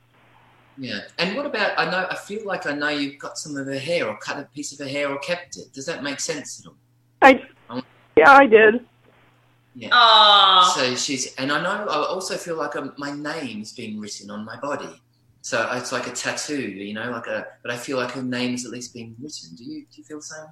Yeah. 0.77 1.01
And 1.19 1.37
what 1.37 1.47
about? 1.47 1.79
I 1.79 1.89
know. 1.91 2.07
I 2.11 2.17
feel 2.17 2.45
like 2.45 2.67
I 2.67 2.75
know 2.75 2.89
you've 2.89 3.19
got 3.19 3.39
some 3.39 3.57
of 3.57 3.67
her 3.67 3.79
hair, 3.79 4.09
or 4.09 4.17
cut 4.19 4.39
a 4.39 4.43
piece 4.55 4.73
of 4.73 4.79
her 4.81 4.89
hair, 4.91 5.09
or 5.09 5.19
kept 5.19 5.57
it. 5.57 5.73
Does 5.73 5.87
that 5.87 6.03
make 6.03 6.19
sense 6.21 6.61
at 6.61 6.67
all? 6.69 6.77
I 7.23 7.43
yeah, 8.17 8.31
I 8.31 8.47
did. 8.47 8.85
Yeah. 9.77 9.89
Oh, 9.93 10.73
So 10.77 10.95
she's, 10.95 11.35
and 11.37 11.51
I 11.51 11.61
know. 11.63 11.87
I 11.89 12.07
also 12.07 12.37
feel 12.37 12.57
like 12.57 12.77
um 12.77 12.93
my 12.99 13.13
name 13.13 13.63
is 13.63 13.73
being 13.73 13.99
written 14.01 14.31
on 14.31 14.45
my 14.45 14.57
body. 14.61 15.01
So 15.43 15.69
it's 15.73 15.93
like 15.93 16.07
a 16.07 16.13
tattoo, 16.13 16.61
you 16.61 16.95
know, 16.95 17.11
like 17.11 17.27
a. 17.27 17.47
But 17.63 17.71
I 17.73 17.77
feel 17.77 17.97
like 17.97 18.13
her 18.13 18.23
name 18.23 18.55
is 18.55 18.65
at 18.65 18.71
least 18.71 18.95
being 18.95 19.15
written. 19.21 19.55
Do 19.57 19.65
you? 19.65 19.81
Do 19.91 20.01
you 20.01 20.05
feel 20.05 20.19
the 20.19 20.23
same? 20.25 20.47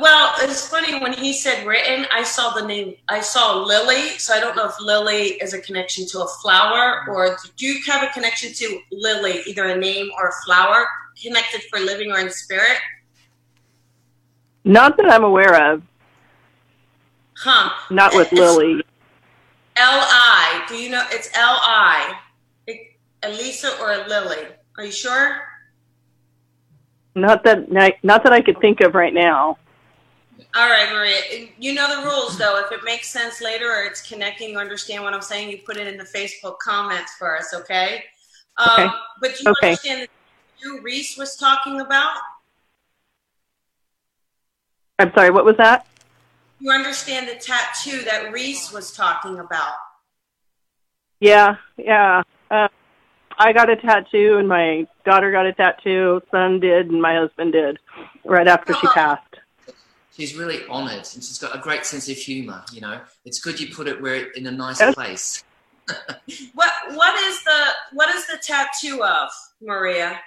Well, 0.00 0.34
it's 0.38 0.68
funny 0.68 0.98
when 0.98 1.12
he 1.12 1.32
said 1.32 1.66
written. 1.66 2.06
I 2.12 2.22
saw 2.22 2.52
the 2.52 2.66
name. 2.66 2.94
I 3.08 3.20
saw 3.20 3.62
Lily, 3.62 4.18
so 4.18 4.34
I 4.34 4.40
don't 4.40 4.56
know 4.56 4.66
if 4.66 4.80
Lily 4.80 5.34
is 5.42 5.54
a 5.54 5.60
connection 5.60 6.06
to 6.08 6.22
a 6.22 6.28
flower, 6.42 7.04
or 7.08 7.36
do 7.56 7.66
you 7.66 7.80
have 7.86 8.02
a 8.02 8.08
connection 8.08 8.52
to 8.54 8.80
Lily, 8.90 9.42
either 9.46 9.66
a 9.66 9.76
name 9.76 10.10
or 10.18 10.28
a 10.28 10.32
flower, 10.44 10.86
connected 11.20 11.62
for 11.70 11.78
living 11.80 12.10
or 12.10 12.18
in 12.18 12.30
spirit? 12.30 12.78
Not 14.64 14.96
that 14.96 15.10
I'm 15.10 15.24
aware 15.24 15.72
of. 15.72 15.82
Huh? 17.36 17.70
Not 17.90 18.14
with 18.14 18.32
It's 18.32 18.40
Lily. 18.40 18.82
L 19.76 20.00
I. 20.02 20.64
Do 20.68 20.76
you 20.76 20.90
know? 20.90 21.06
It's 21.10 21.30
L 21.36 21.58
I. 21.62 22.18
Elisa 23.22 23.80
or 23.80 24.06
Lily? 24.08 24.46
Are 24.76 24.84
you 24.84 24.92
sure? 24.92 25.40
Not 27.14 27.42
that 27.44 27.70
not 28.02 28.22
that 28.22 28.32
I 28.32 28.40
could 28.40 28.60
think 28.60 28.80
of 28.80 28.94
right 28.94 29.14
now. 29.14 29.58
All 30.54 30.68
right, 30.68 30.92
Maria. 30.92 31.48
You 31.58 31.74
know 31.74 32.00
the 32.00 32.08
rules, 32.08 32.38
though. 32.38 32.62
If 32.64 32.70
it 32.70 32.84
makes 32.84 33.10
sense 33.10 33.40
later 33.40 33.70
or 33.72 33.82
it's 33.82 34.08
connecting, 34.08 34.50
you 34.50 34.58
understand 34.58 35.02
what 35.02 35.12
I'm 35.12 35.22
saying, 35.22 35.50
you 35.50 35.58
put 35.66 35.76
it 35.76 35.86
in 35.86 35.96
the 35.96 36.04
Facebook 36.04 36.58
comments 36.58 37.12
for 37.18 37.36
us, 37.36 37.52
okay? 37.54 38.04
Um, 38.56 38.68
Okay. 38.70 38.88
But 39.20 39.40
you 39.40 39.48
Okay. 39.48 39.66
understand 39.66 40.02
that 40.02 40.10
who 40.62 40.80
Reese 40.80 41.16
was 41.18 41.36
talking 41.36 41.80
about? 41.80 42.16
I'm 45.00 45.12
sorry, 45.14 45.30
what 45.30 45.44
was 45.44 45.56
that? 45.58 45.86
You 46.60 46.72
understand 46.72 47.28
the 47.28 47.36
tattoo 47.36 48.02
that 48.04 48.32
Reese 48.32 48.72
was 48.72 48.92
talking 48.92 49.38
about? 49.38 49.74
Yeah, 51.20 51.56
yeah. 51.76 52.22
Uh, 52.50 52.68
I 53.38 53.52
got 53.52 53.70
a 53.70 53.76
tattoo, 53.76 54.38
and 54.38 54.48
my 54.48 54.86
daughter 55.04 55.30
got 55.30 55.46
a 55.46 55.52
tattoo. 55.52 56.20
Son 56.30 56.58
did, 56.58 56.90
and 56.90 57.00
my 57.00 57.14
husband 57.16 57.52
did, 57.52 57.78
right 58.24 58.48
after 58.48 58.74
she 58.74 58.86
Oh. 58.88 58.92
passed. 58.92 59.27
She's 60.18 60.34
really 60.34 60.66
honoured, 60.66 61.06
and 61.14 61.22
she's 61.22 61.38
got 61.38 61.54
a 61.54 61.60
great 61.60 61.86
sense 61.86 62.08
of 62.08 62.16
humour. 62.16 62.64
You 62.72 62.80
know, 62.80 63.00
it's 63.24 63.38
good 63.38 63.60
you 63.60 63.72
put 63.72 63.86
it 63.86 64.02
where 64.02 64.16
in 64.32 64.48
a 64.48 64.50
nice 64.50 64.80
Yes. 64.80 64.94
place. 64.94 65.44
What 66.54 66.72
What 66.94 67.18
is 67.22 67.44
the 67.44 67.60
What 67.92 68.12
is 68.12 68.26
the 68.26 68.38
tattoo 68.42 69.04
of, 69.04 69.28
Maria? 69.62 70.20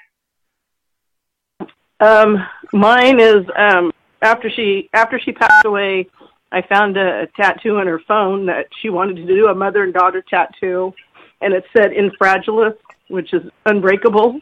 Um, 1.99 2.37
mine 2.71 3.19
is 3.19 3.45
um, 3.57 3.91
after 4.21 4.49
she 4.49 4.89
after 4.93 5.19
she 5.19 5.33
passed 5.33 5.65
away. 5.65 6.07
I 6.53 6.61
found 6.61 6.95
a, 6.95 7.23
a 7.23 7.27
tattoo 7.35 7.77
on 7.77 7.87
her 7.87 7.99
phone 7.99 8.45
that 8.45 8.67
she 8.81 8.89
wanted 8.89 9.17
to 9.17 9.25
do 9.25 9.47
a 9.47 9.53
mother 9.55 9.83
and 9.83 9.93
daughter 9.93 10.23
tattoo, 10.27 10.93
and 11.41 11.53
it 11.53 11.65
said 11.75 11.91
"infragilis," 11.91 12.77
which 13.09 13.33
is 13.33 13.43
unbreakable, 13.65 14.39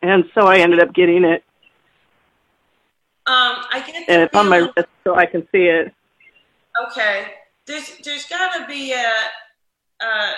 and 0.00 0.24
so 0.34 0.46
I 0.46 0.58
ended 0.58 0.80
up 0.80 0.94
getting 0.94 1.24
it, 1.24 1.44
Um, 3.28 3.62
I 3.70 3.84
get 3.86 4.08
and 4.08 4.22
it's 4.22 4.34
on 4.34 4.48
my 4.48 4.56
wrist 4.56 4.88
so 5.04 5.14
I 5.14 5.26
can 5.26 5.46
see 5.52 5.64
it. 5.64 5.92
Okay. 6.88 7.26
There's 7.66 7.98
there's 8.02 8.24
got 8.24 8.56
to 8.56 8.66
be 8.66 8.92
a 8.94 9.12
uh 10.00 10.32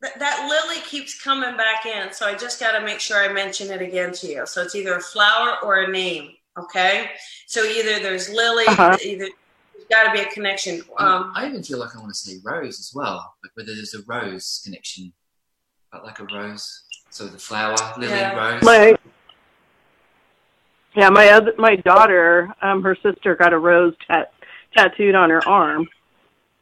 that, 0.00 0.18
that 0.18 0.48
lily 0.48 0.80
keeps 0.82 1.20
coming 1.20 1.56
back 1.58 1.84
in, 1.84 2.10
so 2.12 2.24
I 2.26 2.34
just 2.36 2.58
got 2.58 2.78
to 2.78 2.84
make 2.84 3.00
sure 3.00 3.18
I 3.18 3.30
mention 3.32 3.70
it 3.70 3.82
again 3.82 4.12
to 4.12 4.26
you. 4.28 4.46
So 4.46 4.62
it's 4.62 4.74
either 4.74 4.94
a 4.94 5.00
flower 5.00 5.56
or 5.62 5.82
a 5.82 5.88
name. 5.90 6.30
Okay. 6.58 7.10
So 7.48 7.64
either 7.64 8.00
there's 8.00 8.30
lily, 8.30 8.66
Uh-huh. 8.68 8.96
either 9.04 9.26
there's 9.26 9.86
got 9.90 10.04
to 10.04 10.12
be 10.12 10.20
a 10.20 10.30
connection. 10.30 10.82
Um, 10.98 11.32
I 11.36 11.46
even 11.48 11.62
feel 11.62 11.78
like 11.80 11.94
I 11.94 11.98
want 11.98 12.14
to 12.14 12.18
say 12.18 12.38
rose 12.42 12.78
as 12.80 12.92
well, 12.94 13.34
like 13.44 13.52
whether 13.54 13.74
there's 13.74 13.94
a 13.94 14.02
rose 14.06 14.62
connection, 14.64 15.12
but 15.92 16.04
like 16.04 16.18
a 16.20 16.24
rose. 16.32 16.84
So 17.10 17.26
the 17.26 17.38
flower, 17.38 17.76
lily, 17.98 18.12
Yeah. 18.12 18.36
rose. 18.36 18.62
My 18.62 18.96
yeah, 20.98 21.10
my 21.10 21.28
other 21.30 21.52
my 21.58 21.76
daughter, 21.76 22.52
um, 22.60 22.82
her 22.82 22.96
sister 23.02 23.36
got 23.36 23.52
a 23.52 23.58
rose 23.58 23.94
tat- 24.08 24.32
tattooed 24.76 25.14
on 25.14 25.30
her 25.30 25.46
arm. 25.48 25.86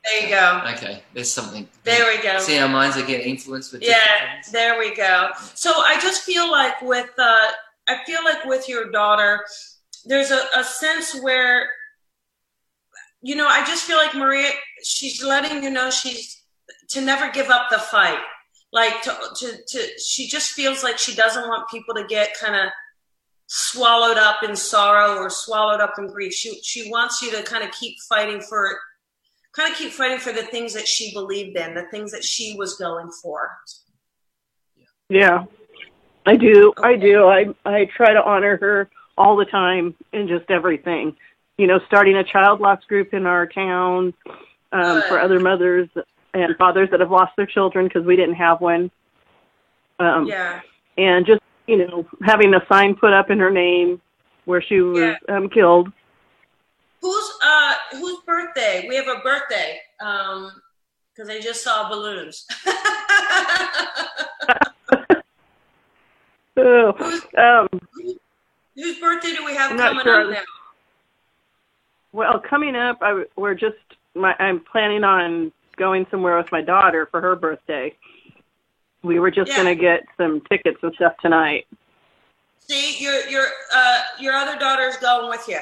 there 0.05 0.23
you 0.25 0.29
go. 0.29 0.63
Okay, 0.75 1.03
there's 1.15 1.33
something. 1.33 1.67
There 1.85 2.15
we 2.15 2.23
go. 2.23 2.39
See, 2.39 2.59
our 2.59 2.69
minds 2.69 2.99
are 2.99 3.07
getting 3.07 3.29
influenced 3.31 3.73
with 3.73 3.81
different 3.81 4.03
Yeah, 4.05 4.35
things. 4.43 4.53
there 4.53 4.79
we 4.79 4.95
go. 4.95 5.31
So 5.55 5.71
I 5.75 5.99
just 6.01 6.23
feel 6.23 6.51
like 6.51 6.83
with 6.83 7.11
uh, 7.19 7.49
I 7.89 8.05
feel 8.05 8.23
like 8.25 8.45
with 8.45 8.69
your 8.69 8.91
daughter, 8.91 9.41
there's 10.05 10.31
a, 10.31 10.43
a 10.55 10.63
sense 10.63 11.19
where, 11.23 11.67
you 13.23 13.37
know, 13.37 13.47
I 13.49 13.65
just 13.65 13.85
feel 13.85 13.97
like 13.97 14.15
Maria, 14.15 14.51
she's 14.85 15.23
letting 15.25 15.63
you 15.63 15.71
know 15.71 15.91
she's 15.91 16.43
to 16.91 17.01
never 17.01 17.31
give 17.31 17.49
up 17.49 17.71
the 17.71 17.79
fight. 17.79 18.19
Like 18.73 19.01
to 19.03 19.17
to, 19.37 19.57
to 19.69 19.99
she 19.99 20.29
just 20.29 20.51
feels 20.53 20.83
like 20.83 20.99
she 20.99 21.15
doesn't 21.15 21.49
want 21.49 21.71
people 21.71 21.95
to 21.95 22.05
get 22.05 22.39
kind 22.39 22.55
of 22.55 22.69
swallowed 23.47 24.19
up 24.19 24.43
in 24.43 24.57
sorrow 24.57 25.17
or 25.17 25.31
swallowed 25.31 25.81
up 25.81 25.95
in 25.99 26.09
grief. 26.09 26.33
She 26.33 26.61
she 26.63 26.91
wants 26.91 27.23
you 27.23 27.31
to 27.33 27.43
kind 27.43 27.65
of 27.65 27.71
keep 27.73 27.97
fighting 28.09 28.41
for 28.41 28.79
kind 29.53 29.71
of 29.71 29.79
keep 29.79 29.93
fighting 29.93 30.19
for 30.19 30.33
the 30.33 30.43
things 30.43 30.75
that 30.75 30.87
she 30.87 31.13
believed 31.13 31.57
in, 31.57 31.75
the 31.75 31.87
things 31.91 32.13
that 32.13 32.25
she 32.25 32.57
was 32.59 32.77
going 32.77 33.11
for. 33.23 33.57
Yeah, 35.09 35.45
I 36.25 36.37
do. 36.37 36.73
I 36.83 36.97
do. 36.97 37.25
I 37.27 37.47
I 37.65 37.89
try 37.97 38.13
to 38.13 38.23
honor 38.23 38.57
her 38.59 38.91
all 39.17 39.37
the 39.37 39.45
time 39.47 39.95
in 40.13 40.29
just 40.29 40.51
everything. 40.51 41.17
You 41.57 41.67
know, 41.67 41.81
starting 41.87 42.17
a 42.17 42.25
child 42.25 42.61
loss 42.61 42.85
group 42.85 43.15
in 43.15 43.27
our 43.27 43.47
town 43.47 44.13
um, 44.73 45.03
for 45.09 45.19
other 45.19 45.41
mothers 45.41 45.89
and 46.35 46.55
fathers 46.57 46.91
that 46.91 47.01
have 47.01 47.11
lost 47.11 47.33
their 47.37 47.47
children 47.47 47.87
because 47.87 48.05
we 48.05 48.17
didn't 48.17 48.35
have 48.35 48.61
one. 48.61 48.91
Um, 49.99 50.27
Yeah. 50.27 50.61
And 50.99 51.27
just 51.27 51.41
you 51.67 51.87
know, 51.87 52.07
having 52.23 52.55
a 52.55 52.65
sign 52.69 52.95
put 52.95 53.13
up 53.13 53.31
in 53.31 53.39
her 53.39 53.51
name 53.51 54.01
where 54.45 54.63
she 54.63 54.81
was 54.81 55.17
um, 55.29 55.49
killed. 55.49 55.93
Whose 57.01 57.31
uh 57.45 57.75
whose 57.93 58.21
birthday? 58.27 58.87
We 58.89 58.97
have 58.97 59.09
a 59.09 59.21
birthday. 59.21 59.79
Um 60.01 60.51
because 61.15 61.31
I 61.31 61.41
just 61.41 61.63
saw 61.63 61.89
balloons. 61.89 62.47
Oh, 66.59 67.21
um, 67.37 67.69
whose 68.75 68.99
birthday 68.99 69.35
do 69.35 69.45
we 69.45 69.55
have 69.55 69.73
I'm 69.73 69.79
coming 69.79 70.03
sure. 70.03 70.23
up 70.23 70.31
now? 70.31 70.43
Well, 72.13 72.41
coming 72.41 72.75
up, 72.75 72.99
I, 73.03 73.25
we're 73.37 73.55
just. 73.55 73.77
My, 74.15 74.35
I'm 74.39 74.61
planning 74.61 75.05
on 75.05 75.53
going 75.77 76.07
somewhere 76.11 76.39
with 76.39 76.51
my 76.51 76.63
daughter 76.63 77.07
for 77.11 77.21
her 77.21 77.37
birthday. 77.37 77.95
We 79.03 79.19
were 79.21 79.31
just 79.31 79.49
Yeah. 79.51 79.57
going 79.63 79.77
to 79.77 79.81
get 79.81 80.05
some 80.17 80.41
tickets 80.51 80.79
and 80.83 80.93
stuff 80.95 81.15
tonight. 81.21 81.67
See, 82.61 83.03
your 83.03 83.29
your 83.29 83.47
uh 83.75 84.01
your 84.19 84.35
other 84.35 84.59
daughter's 84.59 84.97
going 84.97 85.29
with 85.29 85.47
you. 85.49 85.61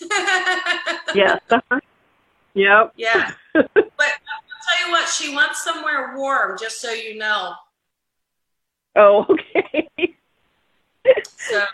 Yes. 1.14 1.40
uh-huh. 1.50 1.80
Yep. 2.54 2.92
Yeah. 2.96 3.30
But 3.54 3.64
I'll 3.72 4.76
tell 4.78 4.86
you 4.86 4.92
what, 4.92 5.08
she 5.08 5.34
wants 5.34 5.62
somewhere 5.64 6.16
warm, 6.16 6.58
just 6.58 6.80
so 6.80 6.92
you 6.92 7.16
know. 7.16 7.54
oh, 8.96 9.26
okay. 9.30 9.88
So 11.36 11.64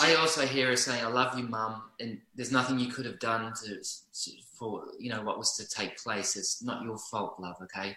I 0.00 0.14
also 0.16 0.44
hear 0.46 0.68
her 0.68 0.76
saying, 0.76 1.02
"I 1.04 1.08
love 1.08 1.38
you, 1.38 1.44
Mum," 1.44 1.82
and 2.00 2.20
there's 2.34 2.52
nothing 2.52 2.78
you 2.78 2.92
could 2.92 3.06
have 3.06 3.18
done 3.20 3.52
to, 3.64 3.76
to 3.76 4.30
for 4.58 4.84
you 4.98 5.08
know 5.10 5.22
what 5.22 5.38
was 5.38 5.56
to 5.56 5.68
take 5.68 5.96
place. 5.98 6.36
It's 6.36 6.62
not 6.62 6.82
your 6.82 6.98
fault, 6.98 7.36
love. 7.38 7.56
Okay, 7.62 7.96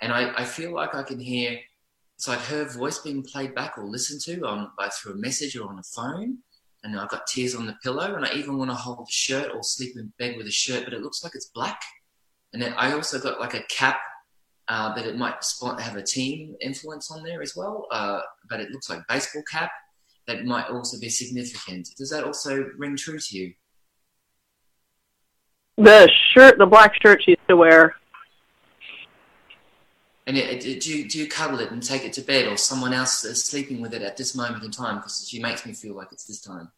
and 0.00 0.12
I, 0.12 0.32
I 0.36 0.44
feel 0.44 0.72
like 0.72 0.94
I 0.94 1.02
can 1.02 1.18
hear 1.18 1.58
it's 2.18 2.26
like 2.26 2.40
her 2.40 2.64
voice 2.64 2.98
being 2.98 3.22
played 3.22 3.54
back 3.54 3.78
or 3.78 3.84
listened 3.84 4.20
to 4.22 4.44
on 4.44 4.70
like 4.76 4.92
through 4.92 5.12
a 5.12 5.16
message 5.16 5.56
or 5.56 5.68
on 5.68 5.78
a 5.78 5.82
phone. 5.84 6.38
And 6.82 6.98
I've 6.98 7.08
got 7.08 7.26
tears 7.26 7.54
on 7.54 7.66
the 7.66 7.76
pillow, 7.82 8.14
and 8.14 8.24
I 8.24 8.32
even 8.34 8.56
want 8.56 8.70
to 8.70 8.74
hold 8.74 9.08
a 9.08 9.10
shirt 9.10 9.50
or 9.52 9.62
sleep 9.62 9.96
in 9.96 10.12
bed 10.18 10.36
with 10.36 10.46
a 10.46 10.50
shirt, 10.50 10.84
but 10.84 10.94
it 10.94 11.00
looks 11.00 11.24
like 11.24 11.34
it's 11.34 11.50
black. 11.54 11.80
And 12.52 12.62
then 12.62 12.72
I 12.74 12.92
also 12.92 13.18
got 13.18 13.40
like 13.40 13.54
a 13.54 13.62
cap 13.64 13.98
uh, 14.68 14.94
that 14.94 15.06
it 15.06 15.16
might 15.16 15.42
spot, 15.42 15.80
have 15.80 15.96
a 15.96 16.02
team 16.02 16.54
influence 16.60 17.10
on 17.10 17.22
there 17.22 17.42
as 17.42 17.54
well, 17.56 17.86
uh, 17.90 18.20
but 18.48 18.60
it 18.60 18.70
looks 18.70 18.88
like 18.88 19.00
baseball 19.08 19.42
cap 19.50 19.70
that 20.26 20.44
might 20.44 20.68
also 20.68 20.98
be 21.00 21.08
significant. 21.08 21.88
Does 21.96 22.10
that 22.10 22.24
also 22.24 22.64
ring 22.76 22.96
true 22.96 23.18
to 23.18 23.36
you? 23.36 23.54
The 25.76 26.10
shirt, 26.32 26.58
the 26.58 26.66
black 26.66 26.94
shirt 27.00 27.22
she 27.22 27.32
used 27.32 27.48
to 27.48 27.56
wear. 27.56 27.94
And 30.28 30.36
it, 30.36 30.64
it, 30.64 30.80
do, 30.82 30.96
you, 30.96 31.08
do 31.08 31.18
you 31.18 31.26
cuddle 31.26 31.58
it 31.58 31.70
and 31.70 31.82
take 31.82 32.04
it 32.04 32.12
to 32.12 32.20
bed, 32.20 32.46
or 32.46 32.58
someone 32.58 32.92
else 32.92 33.24
is 33.24 33.42
sleeping 33.42 33.80
with 33.80 33.94
it 33.94 34.02
at 34.02 34.18
this 34.18 34.36
moment 34.36 34.62
in 34.62 34.70
time? 34.70 34.96
Because 34.96 35.26
she 35.26 35.40
makes 35.40 35.64
me 35.64 35.72
feel 35.72 35.94
like 35.94 36.08
it's 36.12 36.24
this 36.24 36.40
time. 36.40 36.70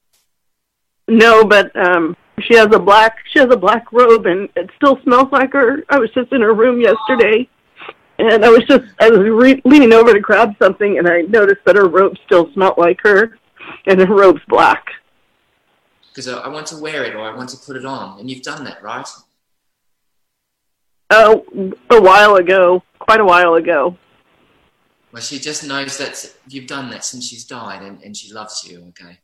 No, 1.08 1.44
but 1.44 1.74
um 1.76 2.16
she 2.40 2.54
has 2.54 2.68
a 2.72 2.78
black 2.78 3.16
she 3.32 3.40
has 3.40 3.48
a 3.50 3.56
black 3.56 3.90
robe 3.92 4.26
and 4.26 4.48
it 4.54 4.70
still 4.76 5.00
smells 5.02 5.32
like 5.32 5.52
her. 5.52 5.82
I 5.88 5.98
was 5.98 6.10
just 6.12 6.32
in 6.32 6.40
her 6.40 6.54
room 6.54 6.80
yesterday 6.80 7.48
and 8.18 8.44
I 8.44 8.48
was 8.48 8.62
just 8.68 8.84
I 9.00 9.10
was 9.10 9.18
re- 9.18 9.60
leaning 9.64 9.92
over 9.92 10.12
to 10.12 10.20
grab 10.20 10.54
something 10.62 10.98
and 10.98 11.08
I 11.08 11.22
noticed 11.22 11.64
that 11.66 11.74
her 11.74 11.88
robe 11.88 12.16
still 12.26 12.52
smelled 12.52 12.78
like 12.78 13.00
her 13.02 13.36
and 13.86 13.98
her 13.98 14.06
robe's 14.06 14.42
black. 14.46 14.84
Because 16.10 16.28
I, 16.28 16.38
I 16.38 16.48
want 16.48 16.68
to 16.68 16.76
wear 16.76 17.02
it 17.04 17.16
or 17.16 17.22
I 17.28 17.34
want 17.34 17.48
to 17.50 17.56
put 17.56 17.76
it 17.76 17.84
on, 17.84 18.20
and 18.20 18.30
you've 18.30 18.42
done 18.42 18.64
that, 18.64 18.82
right? 18.82 19.08
Oh, 21.10 21.44
a 21.90 22.00
while 22.00 22.36
ago, 22.36 22.82
quite 22.98 23.20
a 23.20 23.24
while 23.24 23.54
ago. 23.54 23.96
Well, 25.12 25.20
she 25.22 25.40
just 25.40 25.66
knows 25.66 25.98
that 25.98 26.32
you've 26.48 26.68
done 26.68 26.90
that 26.90 27.04
since 27.04 27.26
she's 27.26 27.44
died, 27.44 27.82
and, 27.82 28.00
and 28.02 28.16
she 28.16 28.32
loves 28.32 28.66
you. 28.68 28.84
Okay. 28.90 29.18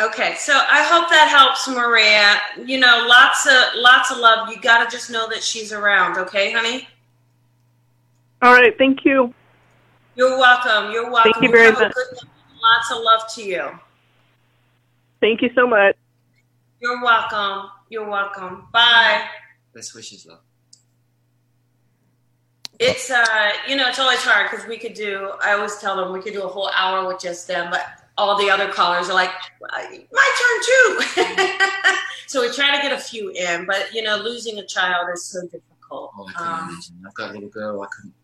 Okay, 0.00 0.36
so 0.38 0.52
I 0.54 0.84
hope 0.84 1.10
that 1.10 1.28
helps, 1.28 1.68
Maria. 1.68 2.40
You 2.64 2.78
know, 2.78 3.04
lots 3.08 3.46
of 3.46 3.74
lots 3.74 4.10
of 4.10 4.18
love. 4.18 4.48
You 4.48 4.60
gotta 4.60 4.88
just 4.88 5.10
know 5.10 5.28
that 5.28 5.42
she's 5.42 5.72
around, 5.72 6.16
okay, 6.18 6.52
honey? 6.52 6.88
All 8.40 8.52
right, 8.52 8.76
thank 8.78 9.04
you. 9.04 9.34
You're 10.14 10.38
welcome. 10.38 10.92
You're 10.92 11.10
welcome. 11.10 11.32
Thank 11.32 11.44
you 11.44 11.50
very 11.50 11.72
much. 11.72 11.92
Lots 12.62 12.90
of 12.92 13.02
love 13.02 13.22
to 13.34 13.42
you. 13.42 13.68
Thank 15.20 15.42
you 15.42 15.50
so 15.54 15.66
much. 15.66 15.96
You're 16.80 17.02
welcome. 17.02 17.68
You're 17.90 18.08
welcome. 18.08 18.68
Bye. 18.72 19.24
Best 19.74 19.94
wishes, 19.94 20.26
love. 20.26 20.40
It's 22.78 23.10
uh, 23.10 23.50
you 23.66 23.74
know, 23.76 23.88
it's 23.88 23.98
always 23.98 24.20
hard 24.20 24.50
because 24.50 24.66
we 24.66 24.78
could 24.78 24.94
do. 24.94 25.32
I 25.42 25.52
always 25.54 25.76
tell 25.78 25.96
them 25.96 26.12
we 26.12 26.20
could 26.20 26.32
do 26.32 26.42
a 26.44 26.48
whole 26.48 26.70
hour 26.76 27.06
with 27.08 27.20
just 27.20 27.48
them, 27.48 27.70
but 27.70 27.84
all 28.16 28.38
the 28.38 28.50
other 28.50 28.68
callers 28.72 29.08
are 29.10 29.14
like, 29.14 29.30
my 29.60 29.88
turn 30.40 31.24
too. 31.24 31.24
so 32.28 32.40
we 32.40 32.52
try 32.52 32.76
to 32.76 32.82
get 32.82 32.92
a 32.92 32.98
few 33.00 33.30
in, 33.30 33.66
but 33.66 33.92
you 33.92 34.02
know, 34.02 34.16
losing 34.16 34.58
a 34.58 34.66
child 34.66 35.08
is 35.12 35.24
so 35.24 35.42
difficult. 35.42 35.64
Oh, 36.16 36.26
I 36.28 36.32
can 36.32 36.46
Um, 36.46 36.68
imagine. 36.70 37.02
I've 37.06 37.14
got 37.14 37.30
a 37.30 37.32
little 37.34 37.48
girl. 37.48 37.82
I 37.82 37.86
couldn't. 37.96 38.14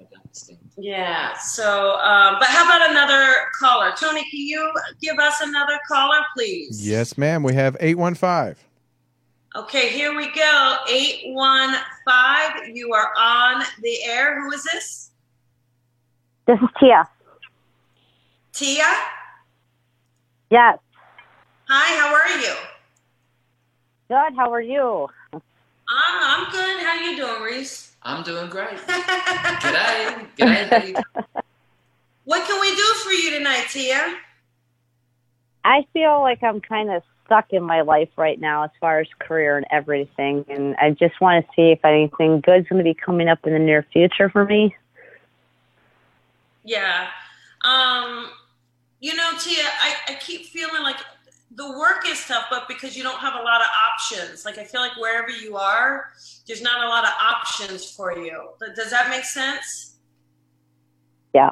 I 0.00 0.02
don't 0.10 0.22
understand. 0.22 0.58
yeah. 0.78 1.36
So, 1.38 1.92
um, 1.98 2.36
but 2.40 2.48
how 2.48 2.64
about 2.64 2.90
another 2.90 3.32
caller? 3.60 3.92
Tony, 3.96 4.22
can 4.22 4.40
you 4.40 4.72
give 5.00 5.18
us 5.18 5.40
another 5.40 5.78
caller, 5.86 6.20
please? 6.36 6.84
Yes, 6.86 7.16
ma'am. 7.18 7.42
We 7.44 7.52
have 7.54 7.76
815. 7.78 8.56
Okay, 9.56 9.88
here 9.90 10.16
we 10.16 10.26
go. 10.32 10.76
815. 10.90 12.74
You 12.74 12.92
are 12.92 13.12
on 13.16 13.62
the 13.82 14.02
air. 14.02 14.42
Who 14.42 14.50
is 14.50 14.64
this? 14.64 15.12
This 16.46 16.58
is 16.60 16.68
Tia. 16.80 17.08
Tia? 18.52 18.92
Yes. 20.50 20.78
Hi, 21.68 22.00
how 22.00 22.12
are 22.12 22.28
you? 22.40 22.54
Good. 24.08 24.36
How 24.36 24.52
are 24.52 24.60
you? 24.60 25.08
Ah, 25.88 26.36
I'm 26.36 26.50
good. 26.50 26.80
How 26.84 26.94
you 27.00 27.16
doing, 27.16 27.40
Reese? 27.40 27.94
I'm 28.02 28.24
doing 28.24 28.50
great. 28.50 28.76
G'day. 28.78 30.26
G'day, 30.36 30.68
Dave. 30.68 30.96
what 32.24 32.44
can 32.44 32.60
we 32.60 32.74
do 32.74 32.94
for 33.04 33.12
you 33.12 33.30
tonight, 33.38 33.68
Tia? 33.70 34.16
I 35.64 35.86
feel 35.92 36.20
like 36.22 36.42
I'm 36.42 36.60
kind 36.60 36.90
of 36.90 37.04
stuck 37.24 37.52
in 37.52 37.62
my 37.62 37.80
life 37.80 38.08
right 38.16 38.40
now 38.40 38.64
as 38.64 38.70
far 38.80 39.00
as 39.00 39.06
career 39.18 39.56
and 39.56 39.66
everything, 39.70 40.44
and 40.48 40.76
I 40.76 40.90
just 40.90 41.20
want 41.20 41.44
to 41.44 41.52
see 41.54 41.70
if 41.72 41.84
anything 41.84 42.40
good's 42.40 42.68
going 42.68 42.78
to 42.78 42.84
be 42.84 42.94
coming 42.94 43.28
up 43.28 43.38
in 43.44 43.52
the 43.52 43.58
near 43.58 43.86
future 43.92 44.28
for 44.28 44.44
me. 44.44 44.74
Yeah. 46.64 47.08
Um, 47.62 48.28
you 49.00 49.14
know, 49.14 49.30
Tia, 49.38 49.62
I, 49.62 50.12
I 50.12 50.14
keep 50.14 50.46
feeling 50.46 50.82
like 50.82 50.96
the 51.54 51.68
work 51.78 52.08
is 52.08 52.24
tough, 52.26 52.46
but 52.50 52.66
because 52.68 52.96
you 52.96 53.02
don't 53.02 53.18
have 53.18 53.34
a 53.34 53.42
lot 53.42 53.60
of 53.60 53.66
options. 53.92 54.44
Like 54.44 54.58
I 54.58 54.64
feel 54.64 54.80
like 54.80 54.96
wherever 54.96 55.30
you 55.30 55.56
are, 55.56 56.10
there's 56.46 56.62
not 56.62 56.84
a 56.84 56.88
lot 56.88 57.04
of 57.04 57.10
options 57.20 57.90
for 57.90 58.16
you. 58.16 58.50
Does 58.74 58.90
that 58.90 59.08
make 59.08 59.24
sense? 59.24 59.96
Yeah. 61.34 61.50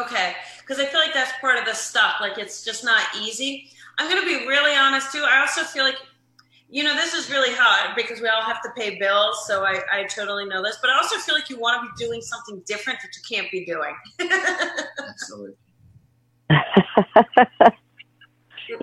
Okay, 0.00 0.34
because 0.60 0.78
I 0.78 0.86
feel 0.86 1.00
like 1.00 1.12
that's 1.12 1.32
part 1.40 1.58
of 1.58 1.66
the 1.66 1.74
stuff. 1.74 2.16
Like 2.20 2.38
it's 2.38 2.64
just 2.64 2.84
not 2.84 3.02
easy. 3.20 3.70
I'm 3.98 4.08
gonna 4.08 4.26
be 4.26 4.46
really 4.46 4.76
honest 4.76 5.12
too. 5.12 5.24
I 5.26 5.40
also 5.40 5.62
feel 5.62 5.84
like, 5.84 5.96
you 6.68 6.82
know, 6.82 6.94
this 6.94 7.14
is 7.14 7.30
really 7.30 7.54
hard 7.54 7.94
because 7.96 8.20
we 8.20 8.28
all 8.28 8.42
have 8.42 8.62
to 8.62 8.70
pay 8.76 8.98
bills. 8.98 9.46
So 9.46 9.64
I, 9.64 9.80
I 9.92 10.04
totally 10.04 10.46
know 10.46 10.62
this, 10.62 10.78
but 10.80 10.90
I 10.90 10.96
also 10.96 11.16
feel 11.18 11.34
like 11.34 11.50
you 11.50 11.58
want 11.58 11.82
to 11.82 11.90
be 11.90 12.06
doing 12.06 12.20
something 12.20 12.62
different 12.66 12.98
that 13.02 13.10
you 13.16 13.22
can't 13.36 13.50
be 13.50 13.64
doing. 13.64 13.94
Absolutely. 15.08 15.56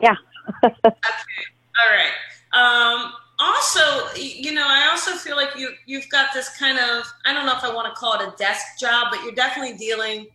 Yeah. 0.03 0.15
okay. 0.63 0.81
All 0.85 1.89
right. 1.89 2.11
Um, 2.53 3.13
also, 3.39 3.81
you 4.15 4.51
know, 4.53 4.65
I 4.65 4.89
also 4.91 5.11
feel 5.11 5.35
like 5.35 5.57
you 5.57 5.69
you've 5.85 6.09
got 6.09 6.33
this 6.33 6.55
kind 6.57 6.77
of 6.77 7.05
I 7.25 7.33
don't 7.33 7.45
know 7.45 7.55
if 7.55 7.63
I 7.63 7.73
want 7.73 7.87
to 7.87 7.97
call 7.97 8.19
it 8.19 8.27
a 8.27 8.35
desk 8.37 8.79
job, 8.79 9.07
but 9.09 9.23
you're 9.23 9.33
definitely 9.33 9.77
dealing. 9.77 10.27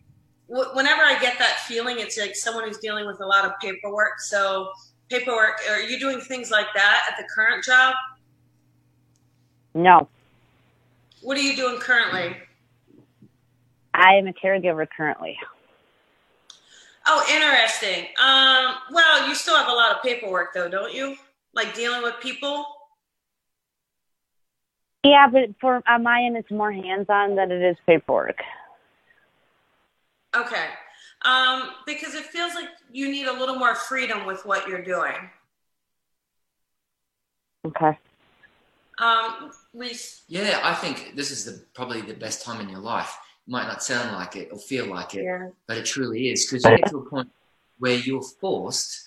Wh- 0.47 0.75
Whenever 0.75 1.01
I 1.03 1.17
get 1.19 1.37
that 1.39 1.59
feeling, 1.67 1.99
it's 1.99 2.17
like 2.17 2.35
someone 2.35 2.65
who's 2.67 2.77
dealing 2.79 3.05
with 3.05 3.19
a 3.21 3.25
lot 3.25 3.45
of 3.45 3.53
paperwork. 3.61 4.19
So 4.19 4.69
paperwork. 5.09 5.59
Are 5.69 5.81
you 5.81 5.99
doing 5.99 6.19
things 6.19 6.49
like 6.51 6.67
that 6.75 7.07
at 7.11 7.17
the 7.17 7.27
current 7.33 7.63
job? 7.63 7.93
no, 9.73 10.07
What 11.21 11.35
are 11.37 11.41
you 11.41 11.55
doing 11.55 11.79
currently? 11.79 12.37
I 13.93 14.13
am 14.15 14.27
a 14.27 14.33
caregiver 14.33 14.87
currently. 14.95 15.37
Oh, 17.07 17.23
interesting. 17.31 18.05
Um, 18.21 18.75
well, 18.91 19.27
you 19.27 19.35
still 19.35 19.55
have 19.57 19.67
a 19.67 19.73
lot 19.73 19.91
of 19.95 20.01
paperwork, 20.01 20.53
though, 20.53 20.69
don't 20.69 20.93
you? 20.93 21.15
Like 21.53 21.73
dealing 21.75 22.01
with 22.03 22.15
people. 22.21 22.65
Yeah, 25.03 25.27
but 25.31 25.49
for 25.61 25.83
on 25.87 26.03
my 26.03 26.21
end, 26.23 26.35
it's 26.37 26.49
more 26.49 26.71
hands-on 26.71 27.35
than 27.35 27.51
it 27.51 27.61
is 27.61 27.77
paperwork. 27.85 28.37
Okay. 30.35 30.67
Um, 31.23 31.71
because 31.85 32.13
it 32.13 32.25
feels 32.25 32.53
like 32.53 32.69
you 32.91 33.09
need 33.09 33.27
a 33.27 33.33
little 33.33 33.55
more 33.55 33.75
freedom 33.75 34.25
with 34.25 34.45
what 34.45 34.67
you're 34.67 34.83
doing. 34.83 35.29
Okay. 37.65 37.97
Um, 38.99 39.51
Reese, 39.73 40.23
Yeah, 40.27 40.61
I 40.63 40.73
think 40.73 41.15
this 41.15 41.31
is 41.31 41.45
the 41.45 41.65
probably 41.73 42.01
the 42.01 42.13
best 42.13 42.45
time 42.45 42.61
in 42.61 42.69
your 42.69 42.79
life. 42.79 43.17
It 43.47 43.51
might 43.51 43.67
not 43.67 43.83
sound 43.83 44.15
like 44.15 44.35
it 44.35 44.49
or 44.51 44.59
feel 44.59 44.87
like 44.87 45.15
it, 45.15 45.23
yeah. 45.23 45.49
but 45.67 45.77
it 45.77 45.85
truly 45.85 46.29
is 46.29 46.45
because 46.45 46.63
you 46.63 46.77
get 46.77 46.89
to 46.89 46.99
a 46.99 47.09
point 47.09 47.29
where 47.79 47.97
you're 47.97 48.21
forced 48.21 49.05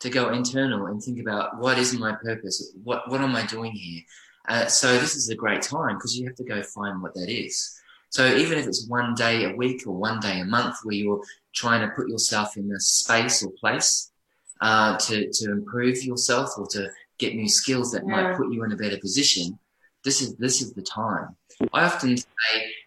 to 0.00 0.10
go 0.10 0.30
internal 0.30 0.86
and 0.86 1.02
think 1.02 1.20
about 1.20 1.58
what 1.58 1.78
is 1.78 1.92
my 1.94 2.14
purpose, 2.14 2.72
what 2.82 3.08
what 3.10 3.20
am 3.20 3.36
I 3.36 3.46
doing 3.46 3.72
here. 3.72 4.02
Uh, 4.48 4.66
so 4.66 4.98
this 4.98 5.14
is 5.14 5.28
a 5.28 5.34
great 5.34 5.62
time 5.62 5.96
because 5.96 6.18
you 6.18 6.26
have 6.26 6.36
to 6.36 6.44
go 6.44 6.62
find 6.62 7.02
what 7.02 7.14
that 7.14 7.28
is. 7.28 7.78
So 8.10 8.26
even 8.36 8.58
if 8.58 8.66
it's 8.66 8.86
one 8.88 9.14
day 9.14 9.44
a 9.44 9.54
week 9.54 9.86
or 9.86 9.92
one 9.92 10.20
day 10.20 10.40
a 10.40 10.44
month 10.44 10.76
where 10.82 10.94
you're 10.94 11.22
trying 11.54 11.80
to 11.82 11.94
put 11.94 12.08
yourself 12.08 12.56
in 12.56 12.70
a 12.72 12.80
space 12.80 13.42
or 13.42 13.50
place 13.52 14.10
uh, 14.60 14.96
to 14.98 15.30
to 15.30 15.52
improve 15.52 16.02
yourself 16.02 16.50
or 16.58 16.66
to 16.68 16.88
get 17.18 17.34
new 17.34 17.48
skills 17.48 17.92
that 17.92 18.06
might 18.06 18.36
put 18.36 18.52
you 18.52 18.64
in 18.64 18.72
a 18.72 18.76
better 18.76 18.98
position, 18.98 19.58
this 20.04 20.20
is 20.20 20.36
this 20.36 20.62
is 20.62 20.72
the 20.72 20.82
time. 20.82 21.36
I 21.74 21.84
often 21.84 22.16
say, 22.16 22.26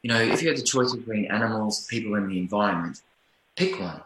you 0.02 0.10
know, 0.12 0.20
if 0.20 0.42
you 0.42 0.48
had 0.48 0.58
the 0.58 0.64
choice 0.64 0.94
between 0.96 1.26
animals, 1.30 1.86
people, 1.88 2.16
and 2.16 2.30
the 2.32 2.40
environment, 2.40 3.02
pick 3.56 3.80
one. 3.80 4.02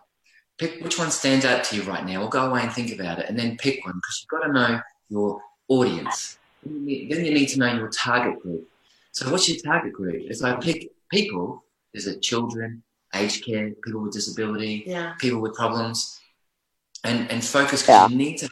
Pick 0.58 0.82
which 0.82 0.98
one 0.98 1.12
stands 1.12 1.44
out 1.44 1.64
to 1.66 1.76
you 1.76 1.84
right 1.84 2.06
now, 2.06 2.24
or 2.24 2.30
go 2.30 2.50
away 2.50 2.62
and 2.62 2.72
think 2.72 2.94
about 2.94 3.20
it, 3.20 3.28
and 3.30 3.38
then 3.38 3.58
pick 3.58 3.86
one 3.86 3.96
because 3.96 4.22
you've 4.22 4.40
got 4.42 4.48
to 4.48 4.54
know 4.54 4.82
your 5.10 5.42
audience. 5.68 6.40
Then 6.64 6.74
you 6.76 6.82
need- 6.82 7.12
then 7.12 7.26
you 7.26 7.34
need 7.34 7.48
to 7.48 7.60
know 7.60 7.74
your 7.74 7.90
target 7.90 8.42
group. 8.42 8.68
So, 9.12 9.30
what's 9.32 9.48
your 9.50 9.60
target 9.62 9.94
group? 9.94 10.24
If 10.30 10.42
I 10.44 10.56
pick 10.56 10.92
people, 11.12 11.64
is 11.94 12.08
it 12.08 12.22
children, 12.22 12.84
aged 13.14 13.46
care, 13.46 13.72
people 13.84 14.02
with 14.02 14.14
disability, 14.14 14.84
Yeah. 14.86 15.14
people 15.20 15.40
with 15.40 15.54
problems, 15.54 16.20
and 17.04 17.30
and 17.32 17.44
focus 17.44 17.82
because 17.82 18.02
Yeah. 18.02 18.08
you 18.10 18.16
need 18.16 18.38
to 18.40 18.50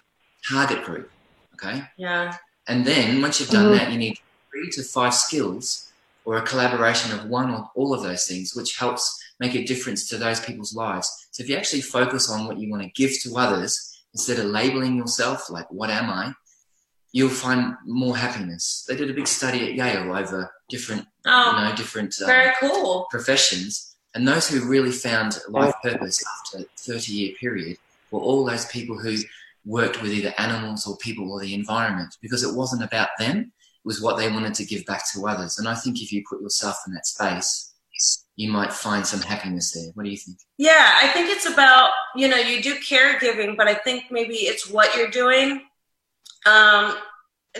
target 0.49 0.83
group. 0.83 1.11
Okay. 1.55 1.83
Yeah. 1.97 2.37
And 2.67 2.85
then 2.85 3.21
once 3.21 3.39
you've 3.39 3.49
done 3.49 3.67
Mhm. 3.71 3.77
that, 3.77 3.91
you 3.91 3.97
need 3.97 4.17
three 4.51 4.69
to 4.71 4.83
five 4.83 5.13
skills 5.13 5.91
or 6.25 6.37
a 6.37 6.41
collaboration 6.41 7.17
of 7.17 7.25
one 7.25 7.49
or 7.51 7.69
all 7.75 7.93
of 7.93 8.03
those 8.03 8.25
things, 8.25 8.55
which 8.55 8.77
helps 8.77 9.03
make 9.39 9.55
a 9.55 9.63
difference 9.65 10.07
to 10.07 10.17
those 10.17 10.39
people's 10.39 10.73
lives. 10.73 11.07
So 11.31 11.43
if 11.43 11.49
you 11.49 11.57
actually 11.57 11.81
focus 11.81 12.29
on 12.29 12.45
what 12.47 12.59
you 12.59 12.69
want 12.69 12.83
to 12.83 12.89
give 12.89 13.11
to 13.23 13.35
others 13.37 13.71
instead 14.13 14.39
of 14.39 14.45
labeling 14.45 14.95
yourself 14.95 15.49
like, 15.49 15.69
what 15.71 15.89
am 15.89 16.09
I? 16.09 16.33
You'll 17.13 17.29
find 17.29 17.75
more 17.85 18.17
happiness. 18.17 18.85
They 18.87 18.95
did 18.95 19.09
a 19.09 19.13
big 19.13 19.27
study 19.27 19.65
at 19.67 19.75
Yale 19.75 20.13
over 20.15 20.51
different, 20.67 21.05
Oh, 21.25 21.51
you 21.57 21.69
know, 21.69 21.75
different 21.75 22.15
um, 22.21 22.51
cool. 22.59 23.07
professions. 23.09 23.95
And 24.15 24.27
those 24.27 24.49
who 24.49 24.67
really 24.67 24.91
found 24.91 25.39
life 25.47 25.73
purpose 25.81 26.23
after 26.39 26.65
a 26.65 26.67
30 26.79 27.13
year 27.13 27.33
period 27.39 27.77
were 28.11 28.19
all 28.19 28.43
those 28.43 28.65
people 28.65 28.97
who 28.97 29.15
worked 29.65 30.01
with 30.01 30.11
either 30.11 30.33
animals 30.37 30.85
or 30.85 30.97
people 30.97 31.31
or 31.31 31.39
the 31.39 31.53
environment 31.53 32.17
because 32.21 32.43
it 32.43 32.55
wasn't 32.55 32.83
about 32.83 33.09
them, 33.17 33.37
it 33.39 33.85
was 33.85 34.01
what 34.01 34.17
they 34.17 34.29
wanted 34.29 34.53
to 34.55 34.65
give 34.65 34.85
back 34.85 35.03
to 35.13 35.27
others. 35.27 35.57
And 35.59 35.67
I 35.67 35.75
think 35.75 36.01
if 36.01 36.11
you 36.11 36.23
put 36.29 36.41
yourself 36.41 36.77
in 36.87 36.93
that 36.93 37.05
space, 37.05 37.73
you 38.35 38.51
might 38.51 38.73
find 38.73 39.05
some 39.05 39.21
happiness 39.21 39.71
there. 39.71 39.91
What 39.93 40.03
do 40.03 40.09
you 40.09 40.17
think? 40.17 40.39
Yeah, 40.57 40.93
I 41.01 41.07
think 41.09 41.29
it's 41.29 41.45
about, 41.45 41.91
you 42.15 42.27
know, 42.27 42.37
you 42.37 42.61
do 42.61 42.75
caregiving, 42.75 43.55
but 43.55 43.67
I 43.67 43.75
think 43.75 44.05
maybe 44.09 44.35
it's 44.35 44.69
what 44.69 44.95
you're 44.95 45.11
doing 45.11 45.61
um, 46.45 46.95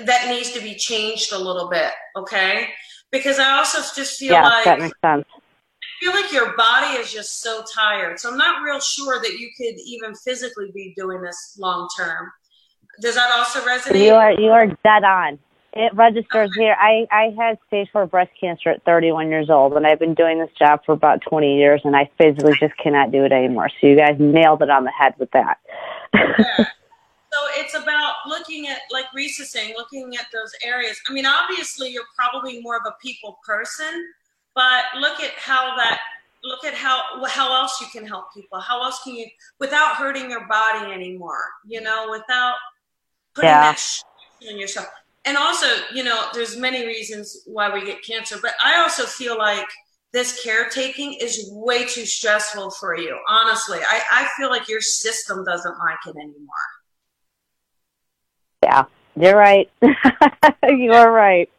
that 0.06 0.28
needs 0.28 0.52
to 0.52 0.62
be 0.62 0.76
changed 0.76 1.32
a 1.34 1.38
little 1.38 1.70
bit, 1.70 1.92
okay? 2.16 2.70
Because 3.12 3.40
I 3.40 3.58
also 3.58 3.80
just 3.96 4.18
feel 4.18 4.34
Yeah, 4.34 4.44
like 4.44 4.66
that 4.66 4.80
makes 4.80 4.98
sense. 5.02 5.26
I 5.30 6.06
feel 6.06 6.14
like 6.14 6.32
your 6.32 6.56
body 6.58 6.98
is 6.98 7.12
just 7.12 7.42
so 7.42 7.64
tired. 7.74 8.20
So 8.20 8.32
I'm 8.32 8.38
not 8.38 8.64
real 8.64 8.80
sure 8.80 9.22
that 9.22 9.34
you 9.38 9.50
could 9.58 9.76
even 9.86 10.16
physically 10.16 10.72
be 10.74 10.94
doing 10.98 11.22
this 11.22 11.56
long 11.60 11.88
term. 11.98 12.32
Does 13.02 13.16
that 13.16 13.32
also 13.32 13.60
resonate? 13.62 14.04
You 14.04 14.14
are 14.14 14.32
you 14.34 14.52
are 14.52 14.68
dead 14.68 15.04
on. 15.04 15.40
It 15.76 15.94
registers 15.96 16.52
here. 16.56 16.76
I 16.80 17.08
I 17.12 17.34
had 17.38 17.58
stage 17.68 17.90
four 17.92 18.06
breast 18.06 18.32
cancer 18.40 18.70
at 18.70 18.84
31 18.84 19.30
years 19.30 19.50
old, 19.50 19.74
and 19.74 19.88
I've 19.88 20.00
been 20.00 20.14
doing 20.14 20.40
this 20.40 20.52
job 20.58 20.82
for 20.86 20.92
about 20.92 21.22
20 21.22 21.58
years, 21.58 21.82
and 21.84 21.96
I 21.96 22.10
physically 22.18 22.54
just 22.60 22.78
cannot 22.78 23.12
do 23.12 23.26
it 23.26 23.32
anymore. 23.32 23.70
So 23.82 23.88
you 23.88 23.98
guys 23.98 24.16
nailed 24.20 24.62
it 24.62 24.70
on 24.70 24.84
the 24.84 24.92
head 24.92 25.14
with 25.18 25.32
that. 25.32 25.58
Yeah. 26.14 26.66
So 27.34 27.62
it's 27.62 27.74
about 27.74 28.16
looking 28.28 28.68
at, 28.68 28.80
like 28.92 29.06
Reese 29.14 29.40
is 29.40 29.50
saying, 29.50 29.74
looking 29.76 30.16
at 30.16 30.28
those 30.32 30.52
areas. 30.64 31.00
I 31.10 31.14
mean, 31.14 31.26
obviously, 31.26 31.90
you're 31.90 32.04
probably 32.16 32.62
more 32.62 32.78
of 32.78 32.84
a 32.86 32.94
people 33.02 33.40
person, 33.44 34.08
but 34.54 34.84
look 35.00 35.20
at 35.20 35.32
how 35.32 35.76
that, 35.78 36.00
look 36.44 36.64
at 36.64 36.76
how 36.76 37.02
how 37.28 37.56
else 37.60 37.82
you 37.82 37.88
can 37.88 38.06
help 38.06 38.26
people. 38.34 38.60
How 38.60 38.84
else 38.84 39.02
can 39.04 39.16
you, 39.16 39.26
without 39.60 39.96
hurting 39.96 40.30
your 40.30 40.46
body 40.48 40.92
anymore? 40.92 41.44
You 41.66 41.82
know, 41.82 42.10
without 42.12 42.56
putting 43.34 43.50
Yeah. 43.50 43.72
that 43.72 43.80
sh- 43.80 44.04
on 44.48 44.60
yourself. 44.60 44.88
And 45.26 45.36
also, 45.36 45.68
you 45.92 46.04
know, 46.04 46.28
there's 46.34 46.56
many 46.58 46.86
reasons 46.86 47.44
why 47.46 47.74
we 47.74 47.84
get 47.84 48.04
cancer, 48.04 48.38
but 48.42 48.54
I 48.64 48.76
also 48.82 49.06
feel 49.06 49.38
like 49.38 49.66
this 50.12 50.44
caretaking 50.44 51.14
is 51.14 51.50
way 51.52 51.86
too 51.86 52.06
stressful 52.06 52.72
for 52.72 52.96
you. 52.96 53.18
Honestly, 53.28 53.80
I, 53.80 54.02
I 54.12 54.30
feel 54.38 54.50
like 54.50 54.68
your 54.70 54.82
system 54.82 55.44
doesn't 55.44 55.78
like 55.80 55.98
it 56.06 56.16
anymore. 56.18 56.68
Yeah, 58.64 58.86
you're 59.20 59.36
right. 59.36 59.70
you're 60.64 61.12
right. 61.12 61.50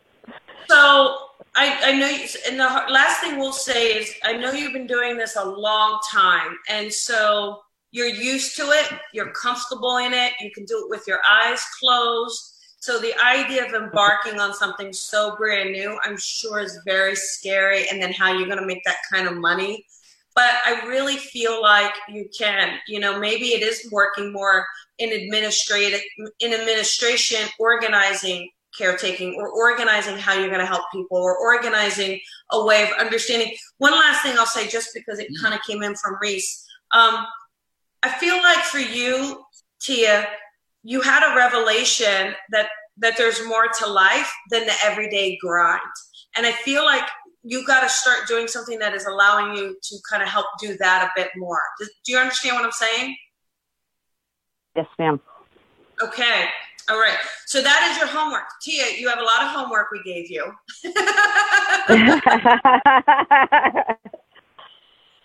So 0.69 1.19
I, 1.55 1.79
I 1.85 1.93
know, 1.93 2.09
you, 2.09 2.27
and 2.49 2.59
the 2.59 2.65
last 2.65 3.21
thing 3.21 3.39
we'll 3.39 3.53
say 3.53 3.93
is 3.93 4.13
I 4.25 4.33
know 4.33 4.53
you've 4.53 4.73
been 4.73 4.87
doing 4.87 5.19
this 5.19 5.37
a 5.37 5.45
long 5.45 6.01
time, 6.11 6.57
and 6.71 6.91
so 6.91 7.61
you're 7.91 8.07
used 8.07 8.57
to 8.57 8.63
it, 8.71 8.91
you're 9.13 9.33
comfortable 9.33 9.99
in 9.99 10.15
it, 10.15 10.33
you 10.41 10.51
can 10.53 10.65
do 10.65 10.83
it 10.83 10.89
with 10.89 11.05
your 11.07 11.21
eyes 11.29 11.63
closed. 11.79 12.53
So 12.81 12.99
the 12.99 13.15
idea 13.23 13.67
of 13.67 13.75
embarking 13.75 14.41
on 14.41 14.55
something 14.55 14.93
so 14.93 15.37
brand 15.37 15.73
new, 15.73 15.99
I'm 16.05 16.17
sure 16.19 16.61
is 16.61 16.81
very 16.87 17.15
scary. 17.15 17.89
And 17.89 18.03
then 18.03 18.13
how 18.13 18.33
you're 18.33 18.49
going 18.49 18.59
to 18.59 18.67
make 18.67 18.83
that 18.85 18.97
kind 19.13 19.29
of 19.29 19.37
money. 19.37 19.87
But 20.35 20.51
I 20.67 20.85
really 20.87 21.17
feel 21.17 21.63
like 21.63 21.95
you 22.09 22.29
can, 22.37 22.79
you 22.89 22.99
know, 22.99 23.19
maybe 23.19 23.55
it 23.55 23.63
is 23.63 23.89
working 23.93 24.33
more 24.33 24.67
in 24.99 25.13
administrative, 25.13 26.01
in 26.41 26.53
administration, 26.53 27.41
organizing 27.59 28.49
caretaking 28.77 29.37
or 29.39 29.49
organizing 29.51 30.17
how 30.19 30.35
you're 30.35 30.49
going 30.49 30.61
to 30.61 30.67
help 30.67 30.85
people 30.93 31.17
or 31.17 31.39
organizing 31.39 32.19
a 32.51 32.65
way 32.65 32.83
of 32.83 32.89
understanding. 32.99 33.53
One 33.79 33.93
last 33.93 34.23
thing 34.23 34.37
I'll 34.39 34.47
say, 34.47 34.69
just 34.69 34.89
because 34.95 35.19
it 35.19 35.29
kind 35.41 35.55
of 35.55 35.61
came 35.63 35.83
in 35.83 35.95
from 35.95 36.17
Reese. 36.21 36.67
Um, 36.93 37.25
I 38.03 38.11
feel 38.19 38.37
like 38.37 38.65
for 38.65 38.79
you, 38.79 39.45
Tia, 39.81 40.27
you 40.83 41.01
had 41.01 41.33
a 41.33 41.37
revelation 41.37 42.35
that 42.51 42.69
that 42.99 43.17
there's 43.17 43.45
more 43.47 43.67
to 43.81 43.87
life 43.89 44.31
than 44.51 44.67
the 44.67 44.75
everyday 44.85 45.37
grind. 45.39 45.81
And 46.37 46.47
I 46.47 46.53
feel 46.53 46.85
like 46.85 47.03
you 47.43 47.67
got 47.67 47.81
to 47.81 47.89
start 47.89 48.29
doing 48.29 48.47
something 48.47 48.79
that 48.79 48.95
is 48.95 49.07
allowing 49.07 49.57
you 49.57 49.77
to 49.83 49.97
kind 50.09 50.23
of 50.23 50.29
help 50.29 50.47
do 50.61 50.77
that 50.79 51.05
a 51.05 51.21
bit 51.21 51.31
more. 51.37 51.61
Do, 51.81 51.89
do 52.05 52.13
you 52.13 52.19
understand 52.19 52.55
what 52.55 52.65
I'm 52.65 52.71
saying? 52.71 53.17
Yes, 54.77 54.87
ma'am. 54.99 55.21
Okay. 56.03 56.47
All 56.91 56.99
right. 56.99 57.17
So 57.47 57.63
that 57.63 57.89
is 57.91 57.99
your 57.99 58.09
homework. 58.09 58.43
Tia, 58.61 58.99
you 58.99 59.09
have 59.09 59.19
a 59.19 59.23
lot 59.23 59.43
of 59.43 59.49
homework 59.49 59.91
we 59.91 60.03
gave 60.03 60.29
you. 60.31 60.45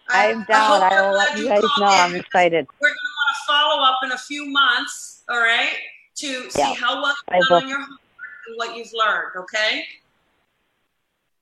I'm 0.09 0.43
down. 0.45 0.81
I, 0.81 0.89
I 0.91 1.01
will 1.01 1.17
let 1.17 1.37
you 1.37 1.47
guys 1.47 1.63
know. 1.79 1.85
I'm 1.85 2.15
excited. 2.15 2.67
We're 2.79 2.87
going 2.87 2.95
to 2.95 3.15
want 3.17 3.35
to 3.35 3.45
follow 3.47 3.83
up 3.83 3.99
in 4.03 4.11
a 4.11 4.17
few 4.17 4.45
months, 4.45 5.23
all 5.29 5.39
right, 5.39 5.73
to 6.15 6.49
see 6.49 6.59
Yeah. 6.59 6.73
how 6.75 7.01
well 7.01 7.15
you've 7.33 7.47
done 7.47 7.63
on 7.63 7.69
your 7.69 7.79
homework 7.79 7.99
and 8.47 8.55
what 8.57 8.77
you've 8.77 8.91
learned, 8.93 9.31
okay? 9.37 9.85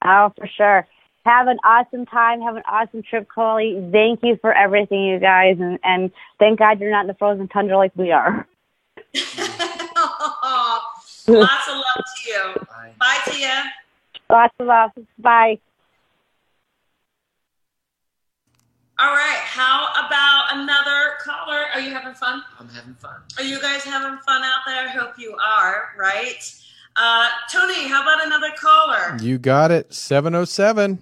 Oh, 0.04 0.32
for 0.38 0.48
sure. 0.48 0.88
Have 1.28 1.48
an 1.48 1.58
awesome 1.66 2.06
time. 2.06 2.40
Have 2.40 2.56
an 2.56 2.64
awesome 2.70 3.04
trip, 3.04 3.28
Coley. 3.28 3.86
Thank 3.92 4.22
you 4.24 4.38
for 4.40 4.54
everything, 4.54 5.04
you 5.04 5.20
guys, 5.20 5.58
and 5.60 5.78
and 5.84 6.10
thank 6.40 6.58
God 6.58 6.80
you're 6.80 6.90
not 6.90 7.02
in 7.02 7.08
the 7.08 7.16
frozen 7.16 7.50
tundra 7.50 7.76
like 7.76 7.92
we 7.98 8.12
are. 8.12 8.48
Lots 11.28 11.68
of 11.68 11.76
love 11.76 12.06
to 12.16 12.30
you. 12.30 12.56
Bye. 12.70 12.94
Bye, 12.98 13.20
Tia. 13.26 13.64
Lots 14.30 14.54
of 14.58 14.68
love. 14.68 14.92
Bye. 15.20 15.60
All 18.98 19.14
right. 19.14 19.42
How 19.44 19.88
about 20.06 20.46
another 20.54 21.18
caller? 21.22 21.66
Are 21.74 21.82
you 21.82 21.90
having 21.90 22.14
fun? 22.14 22.42
I'm 22.58 22.70
having 22.70 22.94
fun. 22.94 23.18
Are 23.38 23.44
you 23.44 23.60
guys 23.62 23.84
having 23.84 24.18
fun 24.20 24.44
out 24.44 24.62
there? 24.66 24.86
I 24.86 24.88
hope 24.88 25.20
you 25.20 25.36
are, 25.46 25.90
right? 26.00 26.42
Uh, 26.96 27.28
Tony, 27.52 27.90
how 27.90 28.02
about 28.02 28.26
another 28.26 28.52
caller? 28.58 29.18
You 29.22 29.38
got 29.38 29.72
it. 29.72 29.94
707. 29.94 31.00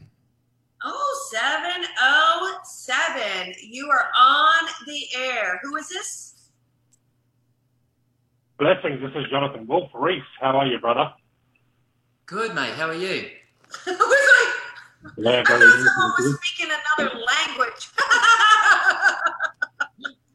Oh, 0.87 1.27
707. 1.31 3.55
You 3.63 3.89
are 3.89 4.07
on 4.19 4.67
the 4.85 5.01
air. 5.17 5.59
Who 5.63 5.75
is 5.77 5.89
this? 5.89 6.35
Blessings, 8.59 9.01
this 9.01 9.09
is 9.15 9.25
Jonathan 9.31 9.65
Wolf 9.65 9.89
Reese. 9.95 10.21
How 10.39 10.55
are 10.59 10.67
you, 10.67 10.77
brother? 10.79 11.11
Good, 12.27 12.53
mate. 12.53 12.75
How 12.75 12.87
are 12.87 12.93
you? 12.93 13.29
I 13.87 13.91
was 13.91 14.53
like, 15.03 15.13
Yeah, 15.17 15.41
I 15.41 15.43
thought 15.43 15.59
someone 15.59 16.13
was 16.19 16.37
speaking 16.43 16.71
another 16.99 17.15
language. 17.15 17.89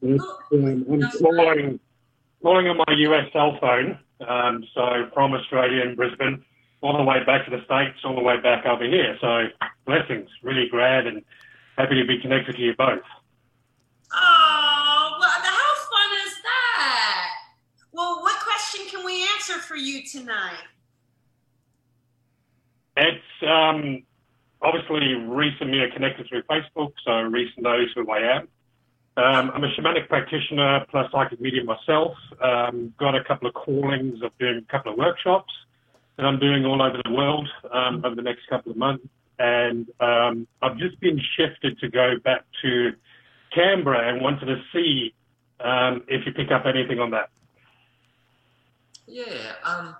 Um, 0.03 0.19
I'm 0.91 1.01
calling, 1.21 1.79
calling 2.41 2.67
on 2.67 2.77
my 2.77 2.93
US 2.93 3.31
cell 3.31 3.57
phone, 3.61 3.99
um, 4.27 4.63
so 4.73 5.07
from 5.13 5.33
Australia 5.33 5.83
and 5.83 5.95
Brisbane, 5.95 6.43
all 6.81 6.97
the 6.97 7.03
way 7.03 7.23
back 7.23 7.45
to 7.45 7.51
the 7.51 7.63
States, 7.65 7.99
all 8.03 8.15
the 8.15 8.21
way 8.21 8.39
back 8.41 8.65
over 8.65 8.83
here. 8.83 9.17
So 9.21 9.45
blessings, 9.85 10.29
really 10.43 10.67
glad 10.69 11.07
and 11.07 11.23
happy 11.77 11.95
to 12.01 12.05
be 12.05 12.19
connected 12.19 12.55
to 12.55 12.61
you 12.61 12.75
both. 12.75 13.01
oh, 14.13 15.17
well, 15.19 15.29
how 15.29 15.75
fun 15.75 16.27
is 16.27 16.33
that? 16.43 17.27
Well, 17.93 18.21
what 18.21 18.39
question 18.41 18.87
can 18.89 19.05
we 19.05 19.23
answer 19.35 19.59
for 19.59 19.75
you 19.75 20.03
tonight? 20.03 20.63
It's 22.97 23.47
um, 23.47 24.03
obviously 24.61 25.13
Reese 25.13 25.55
and 25.61 25.71
me 25.71 25.79
are 25.79 25.91
connected 25.91 26.27
through 26.27 26.43
Facebook, 26.43 26.93
so 27.05 27.11
Reese 27.21 27.51
knows 27.57 27.89
who 27.95 28.09
I 28.09 28.37
am. 28.37 28.47
Um, 29.17 29.51
I'm 29.53 29.63
a 29.63 29.71
shamanic 29.73 30.07
practitioner 30.07 30.85
plus 30.89 31.11
psychic 31.11 31.39
medium 31.39 31.67
myself. 31.67 32.13
Um, 32.41 32.93
got 32.97 33.13
a 33.13 33.23
couple 33.23 33.47
of 33.47 33.53
callings 33.53 34.21
of 34.23 34.31
doing 34.39 34.65
a 34.67 34.71
couple 34.71 34.91
of 34.91 34.97
workshops 34.97 35.51
that 36.21 36.27
I'm 36.27 36.39
doing 36.39 36.65
all 36.65 36.81
over 36.81 37.01
the 37.03 37.11
world 37.11 37.49
um, 37.71 38.05
over 38.05 38.15
the 38.15 38.21
next 38.21 38.41
couple 38.47 38.71
of 38.71 38.77
months. 38.77 39.03
And 39.39 39.87
um, 39.99 40.47
I've 40.61 40.77
just 40.77 40.99
been 40.99 41.19
shifted 41.35 41.79
to 41.79 41.89
go 41.89 42.13
back 42.23 42.45
to 42.61 42.91
Canberra 43.51 44.07
and 44.07 44.21
wanted 44.21 44.45
to 44.45 44.61
see 44.71 45.15
um, 45.59 46.03
if 46.07 46.23
you 46.27 46.31
pick 46.31 46.51
up 46.51 46.65
anything 46.67 46.99
on 46.99 47.09
that. 47.11 47.29
Yeah. 49.07 49.53
Um. 49.65 49.95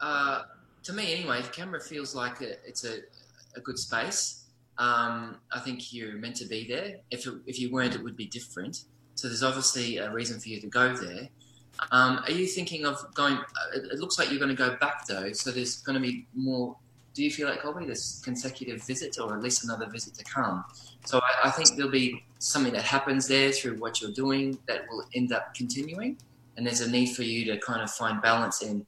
Uh. 0.00 0.42
To 0.84 0.92
me, 0.92 1.12
anyway, 1.12 1.42
Canberra 1.52 1.82
feels 1.82 2.14
like 2.14 2.40
a, 2.40 2.52
it's 2.66 2.84
a, 2.84 2.98
a 3.56 3.60
good 3.60 3.78
space. 3.78 4.44
Um. 4.78 5.38
I 5.52 5.58
think 5.58 5.92
you're 5.92 6.14
meant 6.14 6.36
to 6.36 6.46
be 6.46 6.64
there. 6.68 6.98
If 7.10 7.26
it, 7.26 7.34
if 7.46 7.58
you 7.58 7.72
weren't, 7.72 7.96
it 7.96 8.04
would 8.04 8.16
be 8.16 8.26
different. 8.26 8.84
So 9.16 9.26
there's 9.26 9.42
obviously 9.42 9.96
a 9.96 10.12
reason 10.12 10.38
for 10.38 10.48
you 10.48 10.60
to 10.60 10.68
go 10.68 10.94
there. 10.94 11.28
Um. 11.90 12.22
Are 12.26 12.32
you 12.32 12.46
thinking 12.46 12.86
of 12.86 12.96
going? 13.14 13.34
uh, 13.34 13.44
It, 13.74 13.98
looks 13.98 14.18
like 14.18 14.30
you're 14.30 14.38
going 14.38 14.54
to 14.56 14.62
go 14.68 14.76
back 14.76 15.06
though. 15.06 15.32
So 15.32 15.50
there's 15.50 15.80
going 15.80 15.94
to 15.94 16.00
be 16.00 16.26
more. 16.34 16.76
Do 17.12 17.24
you 17.24 17.30
feel 17.30 17.48
like 17.48 17.60
Colby, 17.62 17.86
this 17.86 18.20
consecutive 18.24 18.82
visit, 18.84 19.18
or 19.18 19.34
at 19.36 19.42
least 19.42 19.64
another 19.64 19.86
visit 19.90 20.14
to 20.14 20.24
come? 20.24 20.64
So 21.04 21.18
I, 21.18 21.48
I 21.48 21.50
think 21.50 21.76
there'll 21.76 21.90
be 21.90 22.22
something 22.38 22.72
that 22.72 22.84
happens 22.84 23.26
there 23.26 23.50
through 23.50 23.78
what 23.80 24.00
you're 24.00 24.12
doing 24.12 24.58
that 24.68 24.82
will 24.88 25.04
end 25.14 25.32
up 25.32 25.52
continuing 25.54 26.16
and 26.60 26.66
there's 26.66 26.82
a 26.82 26.90
need 26.90 27.06
for 27.06 27.22
you 27.22 27.44
to 27.46 27.58
kind 27.58 27.80
of 27.80 27.90
find 27.90 28.20
balance 28.20 28.62
in 28.62 28.86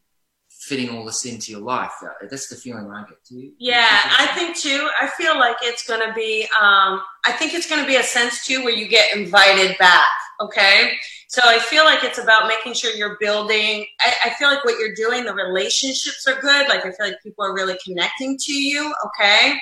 fitting 0.51 0.91
all 0.91 1.05
this 1.07 1.25
into 1.25 1.51
your 1.51 1.63
life. 1.63 1.91
Uh, 2.03 2.09
That's 2.31 2.49
the 2.49 2.55
feeling 2.55 2.91
I 2.91 3.05
get. 3.09 3.17
Do 3.29 3.37
you? 3.37 3.53
Yeah, 3.59 3.89
I 4.19 4.27
think 4.35 4.57
too. 4.59 4.91
I 5.01 5.07
feel 5.09 5.39
like 5.39 5.57
it's 5.63 5.87
going 5.87 6.07
to 6.07 6.13
be. 6.15 6.43
Um, 6.61 7.01
I 7.25 7.33
think 7.33 7.55
it's 7.55 7.69
going 7.69 7.81
to 7.81 7.87
be 7.87 7.97
a 7.97 8.03
sense 8.03 8.45
too 8.47 8.63
where 8.63 8.75
you 8.75 8.89
get 8.89 9.17
invited 9.17 9.77
back. 9.79 10.07
Okay, 10.41 10.93
so 11.33 11.41
I 11.47 11.59
feel 11.61 11.87
like 11.87 12.05
it's 12.05 12.19
about 12.19 12.47
making 12.47 12.75
sure 12.75 12.95
you're 12.95 13.17
building. 13.19 13.87
I, 14.01 14.13
I 14.27 14.31
feel 14.35 14.49
like 14.49 14.67
what 14.67 14.79
you're 14.79 14.95
doing, 14.95 15.25
the 15.25 15.33
relationships 15.33 16.29
are 16.29 16.39
good. 16.39 16.69
Like 16.69 16.81
I 16.81 16.91
feel 16.93 17.07
like 17.07 17.23
people 17.23 17.43
are 17.43 17.55
really 17.55 17.79
connecting 17.83 18.37
to 18.37 18.53
you. 18.53 18.93
Okay, 19.07 19.55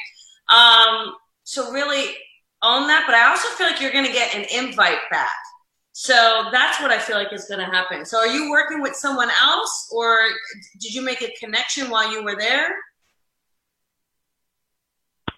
um, 0.52 1.14
so 1.44 1.70
really 1.70 2.16
own 2.62 2.88
that. 2.88 3.04
But 3.06 3.14
I 3.14 3.30
also 3.30 3.46
feel 3.50 3.68
like 3.68 3.80
you're 3.80 3.92
going 3.92 4.04
to 4.04 4.12
get 4.12 4.34
an 4.34 4.46
invite 4.52 4.98
back. 5.12 5.30
So 5.92 6.46
that's 6.50 6.80
what 6.80 6.90
I 6.90 6.98
feel 6.98 7.14
like 7.14 7.32
is 7.32 7.44
going 7.44 7.60
to 7.60 7.66
happen. 7.66 8.04
So 8.04 8.18
are 8.18 8.26
you 8.26 8.50
working 8.50 8.82
with 8.82 8.96
someone 8.96 9.30
else, 9.40 9.92
or 9.92 10.18
did 10.80 10.92
you 10.92 11.02
make 11.02 11.22
a 11.22 11.32
connection 11.38 11.88
while 11.88 12.10
you 12.10 12.24
were 12.24 12.34
there? 12.36 12.74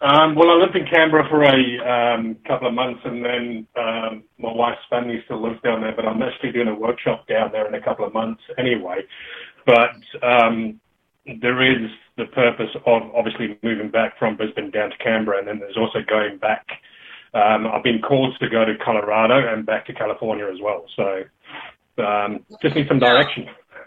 Um, 0.03 0.35
well, 0.35 0.51
I 0.51 0.55
lived 0.55 0.75
in 0.75 0.85
Canberra 0.87 1.29
for 1.31 1.45
a 1.45 2.17
um, 2.19 2.37
couple 2.45 2.67
of 2.67 2.75
months, 2.75 3.01
and 3.05 3.25
then 3.25 3.67
um, 3.77 4.25
my 4.37 4.53
wife's 4.53 4.81
family 4.91 5.23
still 5.27 5.41
lives 5.41 5.63
down 5.63 5.81
there. 5.81 5.95
But 5.95 6.07
I'm 6.07 6.21
actually 6.23 6.51
doing 6.51 6.67
a 6.67 6.75
workshop 6.75 7.29
down 7.29 7.53
there 7.53 7.69
in 7.69 7.75
a 7.75 7.81
couple 7.81 8.05
of 8.05 8.13
months 8.13 8.43
anyway. 8.59 9.03
But 9.65 9.95
um, 10.27 10.81
there 11.41 11.63
is 11.63 11.89
the 12.17 12.25
purpose 12.27 12.71
of 12.85 13.03
obviously 13.15 13.57
moving 13.63 13.91
back 13.91 14.19
from 14.19 14.37
Brisbane 14.37 14.73
down 14.73 14.91
to 14.91 14.97
Canberra, 14.99 15.39
and 15.39 15.47
then 15.47 15.61
there's 15.61 15.77
also 15.77 16.01
going 16.09 16.39
back. 16.39 16.67
Um, 17.33 17.69
I've 17.69 17.85
been 17.85 18.03
called 18.03 18.35
to 18.41 18.49
go 18.49 18.65
to 18.65 18.75
Colorado 18.85 19.55
and 19.55 19.65
back 19.65 19.87
to 19.87 19.95
California 19.95 20.47
as 20.53 20.59
well. 20.61 20.85
So 20.97 21.23
um, 22.05 22.45
just 22.61 22.75
need 22.75 22.89
some 22.89 22.99
direction 22.99 23.47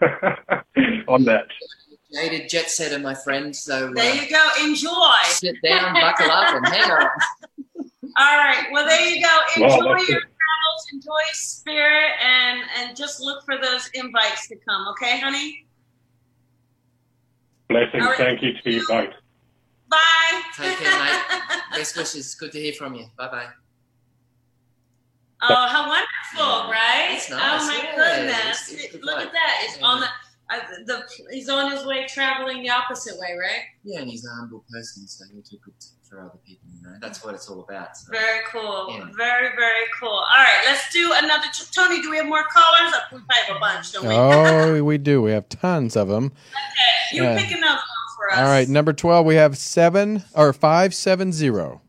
on 1.08 1.24
that. 1.24 1.46
Jaded 2.14 2.48
jet 2.48 2.70
setter, 2.70 2.98
my 2.98 3.14
friend. 3.14 3.54
So 3.54 3.92
There 3.94 4.10
uh, 4.12 4.14
you 4.14 4.30
go. 4.30 4.48
Enjoy. 4.64 5.12
sit 5.24 5.56
down, 5.62 5.92
buckle 5.94 6.30
up, 6.30 6.54
and 6.54 6.66
hang 6.68 6.90
on. 6.90 7.00
All 8.18 8.36
right. 8.38 8.66
Well, 8.72 8.86
there 8.86 9.00
you 9.08 9.22
go. 9.22 9.38
Enjoy 9.56 9.68
that's 9.94 10.08
your 10.08 10.18
it. 10.18 10.22
travels. 10.22 10.86
Enjoy 10.92 11.20
spirit, 11.32 12.12
and 12.24 12.60
and 12.78 12.96
just 12.96 13.20
look 13.20 13.44
for 13.44 13.58
those 13.60 13.90
invites 13.94 14.46
to 14.48 14.56
come. 14.68 14.86
Okay, 14.88 15.18
honey. 15.18 15.66
Blessings. 17.68 18.02
All 18.02 18.10
right. 18.10 18.16
Thank 18.18 18.42
you 18.42 18.52
to 18.62 18.70
you 18.70 18.86
both. 18.88 19.10
Bye. 19.88 20.42
Take 20.56 20.78
care, 20.78 20.98
mate. 20.98 21.60
Best 21.72 21.96
wishes. 21.96 22.34
Good 22.36 22.52
to 22.52 22.60
hear 22.60 22.72
from 22.72 22.94
you. 22.94 23.06
Bye 23.18 23.28
bye. 23.28 23.46
Oh, 25.42 25.66
how 25.68 25.86
wonderful, 25.88 26.70
right? 26.70 27.10
Nice, 27.10 27.30
Oh 27.30 27.66
my 27.66 27.80
yeah. 27.82 27.94
goodness! 27.96 28.72
It's- 28.72 28.94
it's 28.94 29.04
Look 29.04 29.20
at 29.20 29.32
that. 29.32 29.60
It's 29.64 29.78
Yeah. 29.78 29.84
on 29.86 30.00
the, 30.00 30.06
uh, 30.50 30.58
the. 30.86 31.02
He's 31.30 31.48
on 31.48 31.70
his 31.70 31.84
way 31.84 32.06
traveling 32.06 32.62
the 32.62 32.70
opposite 32.70 33.18
way, 33.18 33.36
right? 33.38 33.62
Yeah, 33.84 34.00
and 34.00 34.10
he's 34.10 34.24
a 34.24 34.30
humble 34.30 34.64
person, 34.70 35.06
so 35.08 35.24
he'll 35.32 35.42
do 35.42 35.56
good 35.64 35.74
for 36.08 36.20
other 36.20 36.38
people. 36.46 36.68
You 36.74 36.82
know, 36.82 36.96
that's 37.00 37.24
what 37.24 37.34
it's 37.34 37.48
all 37.48 37.60
about. 37.60 37.96
So. 37.96 38.12
Very 38.12 38.40
cool. 38.50 38.86
Yeah. 38.90 39.08
Very 39.16 39.48
very 39.56 39.86
cool. 40.00 40.08
All 40.08 40.24
right, 40.36 40.62
let's 40.66 40.92
do 40.92 41.12
another. 41.14 41.46
Tony, 41.72 42.00
do 42.00 42.10
we 42.10 42.16
have 42.16 42.26
more 42.26 42.44
callers? 42.44 42.94
We 43.12 43.18
probably 43.18 43.36
have 43.46 43.56
a 43.56 43.60
bunch, 43.60 43.92
don't 43.92 44.06
we? 44.06 44.14
Oh, 44.14 44.84
we 44.84 44.98
do. 44.98 45.20
We 45.22 45.32
have 45.32 45.48
tons 45.48 45.96
of 45.96 46.08
them. 46.08 46.32
you 47.12 47.22
yeah. 47.22 47.38
pick 47.38 47.50
another 47.50 47.74
one 47.74 48.16
for 48.16 48.32
us. 48.32 48.38
All 48.38 48.44
right, 48.44 48.68
number 48.68 48.92
12, 48.92 49.26
we 49.26 49.34
have 49.34 49.56
seven 49.58 50.22
or 50.34 50.52
570. 50.52 51.80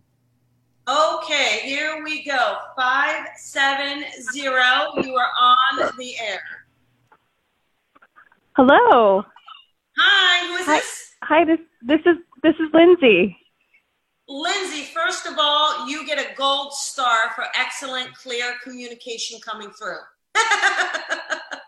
Okay, 0.87 1.59
here 1.63 2.01
we 2.01 2.23
go. 2.23 2.57
Five 2.77 3.27
seven 3.35 4.05
zero. 4.31 4.93
You 5.03 5.15
are 5.15 5.31
on 5.41 5.91
the 5.97 6.17
air. 6.17 6.66
Hello. 8.57 9.23
Hi, 9.99 10.47
who 10.47 10.55
is 10.55 10.65
Hi. 10.65 10.77
this? 10.77 11.13
Hi, 11.21 11.45
this 11.45 11.59
this 11.83 11.99
is 12.07 12.17
this 12.41 12.55
is 12.55 12.69
Lindsay. 12.73 13.37
Lindsay, 14.27 14.81
first 14.95 15.27
of 15.27 15.35
all, 15.37 15.87
you 15.87 16.03
get 16.07 16.17
a 16.17 16.35
gold 16.35 16.73
star 16.73 17.29
for 17.35 17.43
excellent, 17.55 18.15
clear 18.15 18.55
communication 18.63 19.39
coming 19.41 19.69
through. 19.69 19.99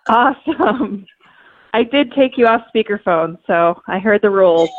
Awesome. 0.09 1.05
I 1.75 1.83
did 1.83 2.11
take 2.13 2.35
you 2.35 2.47
off 2.47 2.61
speakerphone, 2.75 3.37
so 3.45 3.79
I 3.87 3.99
heard 3.99 4.23
the 4.23 4.31
rules. 4.31 4.71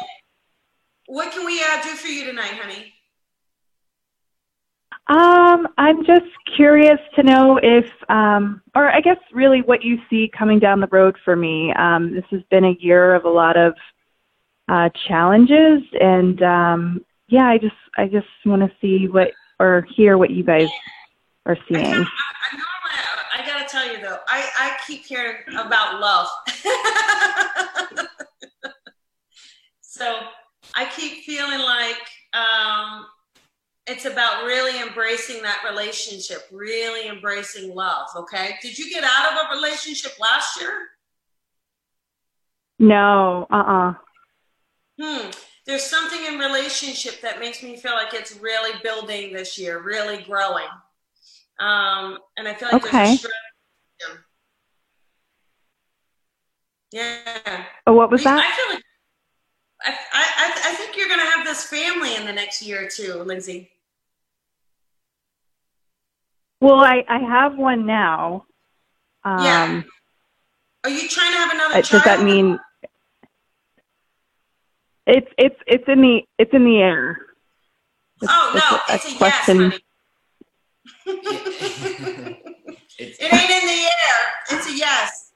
what 1.06 1.30
can 1.30 1.46
we 1.46 1.62
uh, 1.62 1.80
do 1.84 1.90
for 1.90 2.08
you 2.08 2.24
tonight, 2.24 2.54
honey? 2.60 2.92
Um, 5.10 5.66
I'm 5.76 6.04
just 6.04 6.30
curious 6.54 7.00
to 7.16 7.24
know 7.24 7.58
if, 7.60 7.84
um, 8.08 8.62
or 8.76 8.88
I 8.88 9.00
guess 9.00 9.16
really 9.32 9.60
what 9.60 9.82
you 9.82 9.98
see 10.08 10.30
coming 10.32 10.60
down 10.60 10.78
the 10.78 10.86
road 10.86 11.16
for 11.24 11.34
me. 11.34 11.72
Um, 11.72 12.14
this 12.14 12.22
has 12.30 12.42
been 12.48 12.64
a 12.64 12.76
year 12.78 13.16
of 13.16 13.24
a 13.24 13.28
lot 13.28 13.56
of 13.56 13.74
uh, 14.68 14.88
challenges, 15.08 15.82
and 16.00 16.40
um, 16.44 17.04
yeah, 17.26 17.48
I 17.48 17.58
just 17.58 17.74
I 17.98 18.06
just 18.06 18.28
want 18.44 18.62
to 18.62 18.70
see 18.80 19.08
what 19.08 19.32
or 19.58 19.84
hear 19.96 20.16
what 20.16 20.30
you 20.30 20.44
guys 20.44 20.68
are 21.44 21.58
seeing. 21.68 21.84
I 21.84 22.06
I 23.36 23.44
gotta 23.44 23.64
tell 23.68 23.90
you 23.90 24.00
though, 24.00 24.18
I, 24.28 24.48
I 24.60 24.76
keep 24.86 25.04
hearing 25.04 25.38
about 25.54 26.00
love. 26.00 26.28
so 29.80 30.20
I 30.76 30.84
keep 30.94 31.24
feeling 31.24 31.58
like 31.58 31.98
um, 32.32 33.06
it's 33.90 34.04
about 34.04 34.44
really 34.44 34.80
embracing 34.80 35.42
that 35.42 35.62
relationship, 35.68 36.46
really 36.52 37.08
embracing 37.08 37.74
love. 37.74 38.06
Okay. 38.16 38.54
Did 38.62 38.78
you 38.78 38.90
get 38.90 39.04
out 39.04 39.32
of 39.32 39.50
a 39.50 39.54
relationship 39.56 40.12
last 40.20 40.60
year? 40.60 40.88
No, 42.78 43.46
uh, 43.50 43.56
uh 43.56 43.94
Hmm. 45.00 45.30
There's 45.66 45.82
something 45.84 46.24
in 46.26 46.38
relationship 46.38 47.20
that 47.22 47.40
makes 47.40 47.62
me 47.62 47.76
feel 47.76 47.92
like 47.92 48.12
it's 48.14 48.36
really 48.36 48.78
building 48.82 49.32
this 49.32 49.58
year, 49.58 49.80
really 49.82 50.22
growing. 50.22 50.68
Um, 51.58 52.18
and 52.36 52.48
I 52.48 52.54
feel 52.54 52.68
like 52.72 52.82
there's 52.82 52.94
Okay. 52.94 53.12
a 53.12 53.16
strength. 53.16 54.24
Yeah. 56.92 57.64
Oh, 57.86 57.92
what 57.94 58.10
was 58.10 58.26
I- 58.26 58.34
that? 58.36 58.44
I 58.44 58.56
feel 58.56 58.74
like 58.74 58.84
I, 59.82 59.96
I, 60.12 60.70
I 60.72 60.74
think 60.74 60.96
you're 60.96 61.08
going 61.08 61.20
to 61.20 61.26
have 61.26 61.46
this 61.46 61.64
family 61.64 62.14
in 62.14 62.26
the 62.26 62.32
next 62.32 62.60
year 62.60 62.84
or 62.84 62.88
two, 62.88 63.14
Lindsay. 63.22 63.70
Well, 66.60 66.80
I 66.80 67.04
I 67.08 67.18
have 67.18 67.56
one 67.56 67.86
now. 67.86 68.44
Um, 69.24 69.44
Yeah. 69.44 69.82
Are 70.84 70.90
you 70.90 71.08
trying 71.08 71.32
to 71.32 71.38
have 71.38 71.50
another 71.52 71.74
uh, 71.76 71.82
child? 71.82 71.90
does 71.90 72.04
that 72.04 72.22
mean 72.22 72.58
it's 75.06 75.28
it's 75.38 75.56
it's 75.66 75.84
in 75.88 76.00
the 76.00 76.22
it's 76.38 76.52
in 76.52 76.64
the 76.64 76.78
air? 76.78 77.18
It's, 78.22 78.30
Oh 78.32 78.52
no, 78.54 78.78
it's 78.94 79.04
it's 79.06 79.14
a, 79.14 79.18
question. 79.18 79.72
yes. 79.72 79.80
It's, 83.02 83.18
It 83.18 83.32
ain't 83.32 83.50
in 83.50 83.66
the 83.66 83.82
air. 83.84 84.16
It's 84.50 84.66
a 84.68 84.76
yes. 84.76 85.32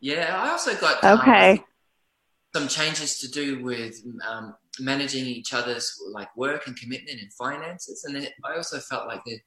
yeah, 0.00 0.38
I 0.38 0.50
also 0.50 0.74
got 0.76 1.02
um, 1.02 1.18
Okay. 1.20 1.64
some 2.54 2.68
changes 2.68 3.18
to 3.20 3.28
do 3.28 3.64
with 3.64 3.94
um, 4.28 4.54
managing 4.80 5.24
each 5.24 5.54
other's 5.54 5.98
like 6.12 6.28
work 6.36 6.66
and 6.66 6.76
commitment 6.76 7.18
and 7.20 7.32
finances, 7.32 8.04
and 8.04 8.14
then 8.14 8.26
I 8.44 8.56
also 8.56 8.80
felt 8.80 9.06
like 9.06 9.24
that, 9.24 9.38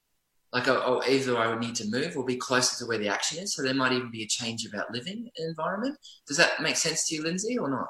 like 0.54 0.68
oh, 0.68 0.82
oh, 0.86 1.10
either 1.10 1.38
I 1.38 1.48
would 1.48 1.60
need 1.60 1.76
to 1.76 1.90
move 1.90 2.16
or 2.16 2.24
be 2.24 2.38
closer 2.38 2.78
to 2.78 2.88
where 2.88 2.98
the 2.98 3.10
action 3.10 3.44
is, 3.44 3.54
so 3.54 3.62
there 3.62 3.74
might 3.74 3.92
even 3.92 4.12
be 4.12 4.24
a 4.24 4.28
change 4.28 4.66
about 4.66 4.92
living 4.92 5.30
environment. 5.38 5.98
Does 6.26 6.38
that 6.38 6.62
make 6.62 6.78
sense 6.78 7.08
to 7.08 7.16
you, 7.16 7.24
Lindsay, 7.24 7.58
or 7.58 7.70
not? 7.70 7.90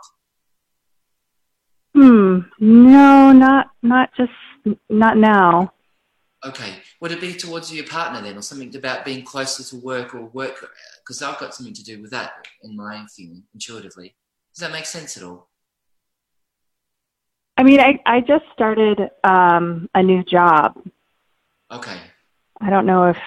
Hmm. 1.94 2.40
No, 2.60 3.32
not 3.32 3.68
not 3.82 4.10
just 4.18 4.32
not 4.90 5.18
now. 5.18 5.74
Okay, 6.46 6.76
would 7.02 7.12
it 7.12 7.20
be 7.20 7.34
towards 7.34 7.74
your 7.74 7.86
partner 7.86 8.22
then, 8.22 8.38
or 8.38 8.42
something 8.42 8.76
about 8.76 9.06
being 9.06 9.24
closer 9.24 9.64
to 9.64 9.84
work 9.84 10.14
or 10.14 10.26
work? 10.28 10.68
Because 11.00 11.22
I've 11.22 11.40
got 11.40 11.56
something 11.56 11.74
to 11.74 11.84
do 11.84 12.02
with 12.02 12.12
that 12.12 12.48
in 12.64 12.76
my 12.76 13.06
feeling 13.16 13.44
intuitively. 13.54 14.16
Does 14.54 14.62
that 14.62 14.72
make 14.72 14.86
sense 14.86 15.18
at 15.18 15.24
all? 15.24 15.50
I 17.58 17.64
mean, 17.64 17.80
I 17.80 18.00
I 18.06 18.22
just 18.22 18.46
started 18.54 19.00
um 19.24 19.90
a 19.96 20.04
new 20.04 20.24
job. 20.24 20.80
Okay. 21.72 22.00
I 22.62 22.70
don't 22.70 22.86
know 22.86 23.06
if 23.06 23.18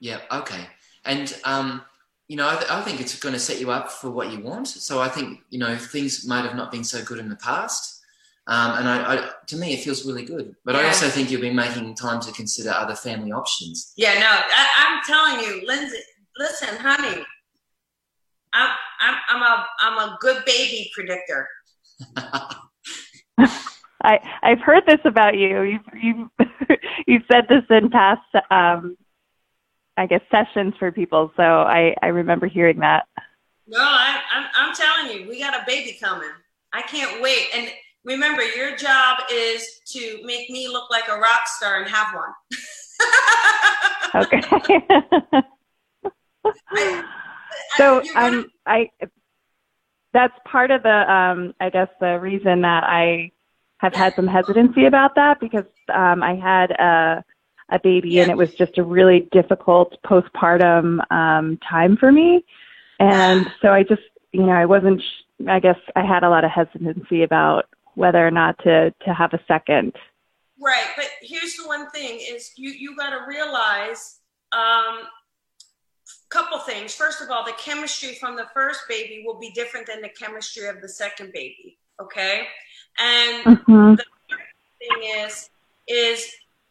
Yeah, 0.00 0.20
okay. 0.30 0.66
And, 1.04 1.34
um, 1.44 1.82
you 2.28 2.36
know, 2.36 2.48
I, 2.48 2.56
th- 2.56 2.70
I 2.70 2.80
think 2.82 3.00
it's 3.00 3.18
going 3.18 3.34
to 3.34 3.38
set 3.40 3.60
you 3.60 3.70
up 3.70 3.90
for 3.90 4.10
what 4.10 4.30
you 4.30 4.40
want. 4.40 4.68
So 4.68 5.00
I 5.00 5.08
think, 5.08 5.40
you 5.50 5.58
know, 5.58 5.76
things 5.76 6.26
might 6.26 6.44
have 6.44 6.56
not 6.56 6.70
been 6.70 6.84
so 6.84 7.02
good 7.02 7.18
in 7.18 7.28
the 7.28 7.36
past. 7.36 8.00
Um, 8.46 8.78
and 8.78 8.88
I, 8.88 9.14
I, 9.14 9.30
to 9.48 9.56
me, 9.56 9.74
it 9.74 9.80
feels 9.80 10.04
really 10.04 10.24
good. 10.24 10.56
But 10.64 10.74
I 10.74 10.86
also 10.86 11.08
think 11.08 11.30
you'll 11.30 11.40
be 11.40 11.52
making 11.52 11.94
time 11.94 12.20
to 12.22 12.32
consider 12.32 12.70
other 12.70 12.96
family 12.96 13.30
options. 13.32 13.92
Yeah, 13.96 14.14
no, 14.14 14.26
I, 14.28 14.68
I'm 14.78 15.00
telling 15.06 15.46
you, 15.46 15.66
Lindsay. 15.66 15.98
Listen, 16.38 16.76
honey, 16.76 17.22
I'm 18.52 18.70
I'm 19.00 19.14
I'm 19.28 19.42
a 19.42 19.66
I'm 19.80 19.98
a 19.98 20.18
good 20.20 20.44
baby 20.44 20.90
predictor. 20.94 21.46
I 24.02 24.18
I've 24.42 24.60
heard 24.60 24.84
this 24.86 25.00
about 25.04 25.36
you. 25.36 25.62
You've 25.62 25.82
you 26.02 26.30
you've 27.06 27.22
said 27.30 27.46
this 27.48 27.64
in 27.70 27.90
past 27.90 28.20
um 28.50 28.96
I 29.96 30.06
guess 30.06 30.22
sessions 30.30 30.74
for 30.78 30.90
people. 30.90 31.32
So 31.36 31.42
I 31.42 31.94
I 32.02 32.08
remember 32.08 32.46
hearing 32.46 32.78
that. 32.80 33.06
No, 33.66 33.78
I, 33.80 34.20
I'm 34.34 34.46
I'm 34.54 34.74
telling 34.74 35.20
you, 35.20 35.28
we 35.28 35.38
got 35.38 35.54
a 35.54 35.64
baby 35.66 35.96
coming. 36.00 36.30
I 36.72 36.82
can't 36.82 37.22
wait. 37.22 37.48
And 37.54 37.68
remember, 38.04 38.42
your 38.42 38.76
job 38.76 39.18
is 39.30 39.80
to 39.88 40.20
make 40.24 40.48
me 40.50 40.68
look 40.68 40.90
like 40.90 41.08
a 41.08 41.16
rock 41.16 41.46
star 41.46 41.80
and 41.82 41.90
have 41.90 42.14
one. 42.14 42.32
Okay. 44.14 44.42
I- 46.70 47.04
so 47.76 48.02
you're 48.02 48.18
um 48.18 48.50
I 48.66 48.90
that's 50.12 50.34
part 50.44 50.70
of 50.70 50.82
the 50.82 51.10
um 51.12 51.54
I 51.60 51.70
guess 51.70 51.88
the 52.00 52.18
reason 52.20 52.60
that 52.62 52.84
I 52.84 53.32
have 53.78 53.94
had 53.94 54.14
some 54.14 54.26
hesitancy 54.26 54.84
about 54.84 55.14
that 55.14 55.40
because 55.40 55.64
um 55.90 56.22
I 56.22 56.34
had 56.34 56.70
a 56.72 57.24
a 57.70 57.78
baby 57.82 58.20
and 58.20 58.30
it 58.30 58.36
was 58.36 58.50
just 58.58 58.76
a 58.78 58.82
really 58.82 59.28
difficult 59.32 59.96
postpartum 60.04 61.00
um 61.10 61.58
time 61.68 61.96
for 61.96 62.12
me 62.12 62.44
and 63.00 63.48
so 63.62 63.68
I 63.68 63.82
just 63.82 64.02
you 64.32 64.42
know 64.44 64.52
I 64.52 64.66
wasn't 64.66 65.00
sh- 65.00 65.44
I 65.48 65.58
guess 65.60 65.78
I 65.96 66.04
had 66.04 66.22
a 66.22 66.30
lot 66.30 66.44
of 66.44 66.50
hesitancy 66.50 67.22
about 67.22 67.66
whether 67.94 68.26
or 68.26 68.30
not 68.30 68.58
to 68.64 68.90
to 69.04 69.14
have 69.14 69.32
a 69.32 69.40
second 69.46 69.94
Right, 70.60 70.86
but 70.96 71.06
here's 71.20 71.56
the 71.56 71.66
one 71.66 71.90
thing: 71.90 72.20
is 72.20 72.52
you 72.56 72.70
you 72.70 72.96
got 72.96 73.10
to 73.10 73.24
realize 73.26 74.20
um, 74.52 75.00
couple 76.28 76.58
things. 76.60 76.94
First 76.94 77.20
of 77.20 77.30
all, 77.30 77.44
the 77.44 77.52
chemistry 77.58 78.14
from 78.14 78.36
the 78.36 78.46
first 78.54 78.80
baby 78.88 79.24
will 79.26 79.38
be 79.38 79.50
different 79.50 79.86
than 79.86 80.00
the 80.02 80.08
chemistry 80.10 80.68
of 80.68 80.80
the 80.80 80.88
second 80.88 81.32
baby. 81.32 81.78
Okay, 82.00 82.46
and 82.98 83.44
Mhm. 83.44 83.98
thing 84.78 85.02
is 85.24 85.50
is 85.88 86.26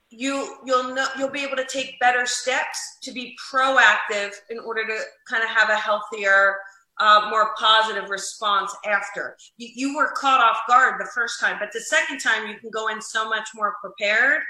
you 0.09 0.57
you'll 0.65 0.93
know 0.93 1.07
you'll 1.17 1.29
be 1.29 1.43
able 1.43 1.55
to 1.55 1.65
take 1.65 1.99
better 1.99 2.25
steps 2.25 2.97
to 3.01 3.11
be 3.11 3.35
proactive 3.51 4.33
in 4.49 4.59
order 4.59 4.85
to 4.85 4.99
kind 5.27 5.43
of 5.43 5.49
have 5.49 5.69
a 5.69 5.75
healthier 5.75 6.57
uh, 6.99 7.27
more 7.31 7.55
positive 7.57 8.09
response 8.09 8.75
after. 8.85 9.35
You, 9.57 9.69
you 9.73 9.95
were 9.95 10.11
caught 10.11 10.41
off 10.41 10.59
guard 10.67 10.99
the 10.99 11.09
first 11.15 11.39
time 11.39 11.57
but 11.59 11.69
the 11.73 11.79
second 11.79 12.19
time 12.19 12.47
you 12.47 12.57
can 12.57 12.69
go 12.69 12.89
in 12.89 13.01
so 13.01 13.27
much 13.27 13.47
more 13.55 13.75
prepared 13.81 14.41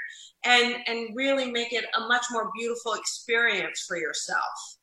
and 0.44 0.76
and 0.86 1.14
really 1.14 1.50
make 1.50 1.72
it 1.72 1.84
a 1.96 2.00
much 2.08 2.24
more 2.32 2.50
beautiful 2.58 2.94
experience 2.94 3.84
for 3.86 3.96
yourself. 3.96 4.76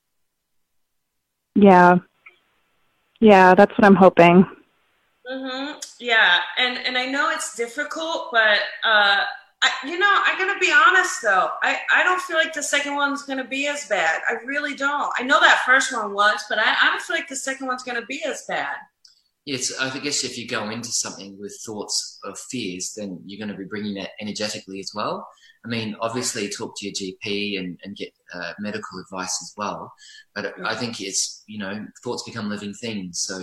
Yeah. 1.56 1.98
Yeah 3.20 3.54
that's 3.54 3.78
what 3.78 3.86
I'm 3.86 3.96
hoping. 3.96 4.46
Mm-hmm. 5.30 5.78
Yeah, 6.00 6.40
and 6.58 6.78
and 6.80 6.98
I 6.98 7.06
know 7.06 7.30
it's 7.30 7.56
difficult, 7.56 8.30
but 8.32 8.60
uh, 8.84 9.24
I, 9.62 9.72
you 9.86 9.99
know, 9.99 10.12
I'm 10.12 10.38
gonna 10.38 10.60
be 10.60 10.72
honest 10.72 11.22
though. 11.22 11.49
I, 11.62 11.80
I 11.93 12.03
don't 12.03 12.22
feel 12.22 12.38
like 12.38 12.53
the 12.53 12.64
second 12.64 12.95
one's 12.95 13.24
gonna 13.24 13.47
be 13.47 13.68
as 13.68 13.88
bad. 13.88 14.22
I 14.30 14.34
really 14.45 14.76
don't. 14.76 15.12
I 15.18 15.24
know 15.24 15.39
that 15.39 15.64
first 15.66 15.93
one 15.93 16.14
was, 16.14 16.43
but 16.47 16.60
I, 16.60 16.76
I 16.82 16.89
don't 16.89 17.01
feel 17.01 17.16
like 17.16 17.28
the 17.28 17.36
second 17.36 17.68
one's 17.68 17.84
gonna 17.84 18.05
be 18.05 18.24
as 18.24 18.45
bad. 18.47 18.76
Yes, 19.49 19.74
I 19.80 19.97
guess 19.97 20.24
if 20.24 20.38
you 20.38 20.47
go 20.47 20.70
into 20.70 20.91
something 20.91 21.36
with 21.39 21.57
thoughts 21.66 22.20
of 22.24 22.38
fears, 22.38 22.93
then 22.95 23.20
you're 23.26 23.43
going 23.43 23.51
to 23.51 23.57
be 23.57 23.68
bringing 23.68 23.95
that 23.95 24.12
energetically 24.22 24.80
as 24.80 24.91
well. 24.93 25.28
I 25.66 25.70
mean, 25.70 25.95
obviously, 26.01 26.49
talk 26.49 26.78
to 26.78 26.86
your 26.86 26.93
GP 26.93 27.57
and, 27.57 27.80
and 27.84 27.95
get 27.95 28.14
uh, 28.32 28.53
medical 28.60 28.99
advice 28.99 29.41
as 29.41 29.53
well. 29.57 29.91
But 30.36 30.53
I 30.64 30.76
think 30.76 31.01
it's, 31.01 31.43
you 31.47 31.57
know, 31.57 31.84
thoughts 32.03 32.22
become 32.24 32.47
living 32.47 32.76
things. 32.76 33.22
So 33.22 33.41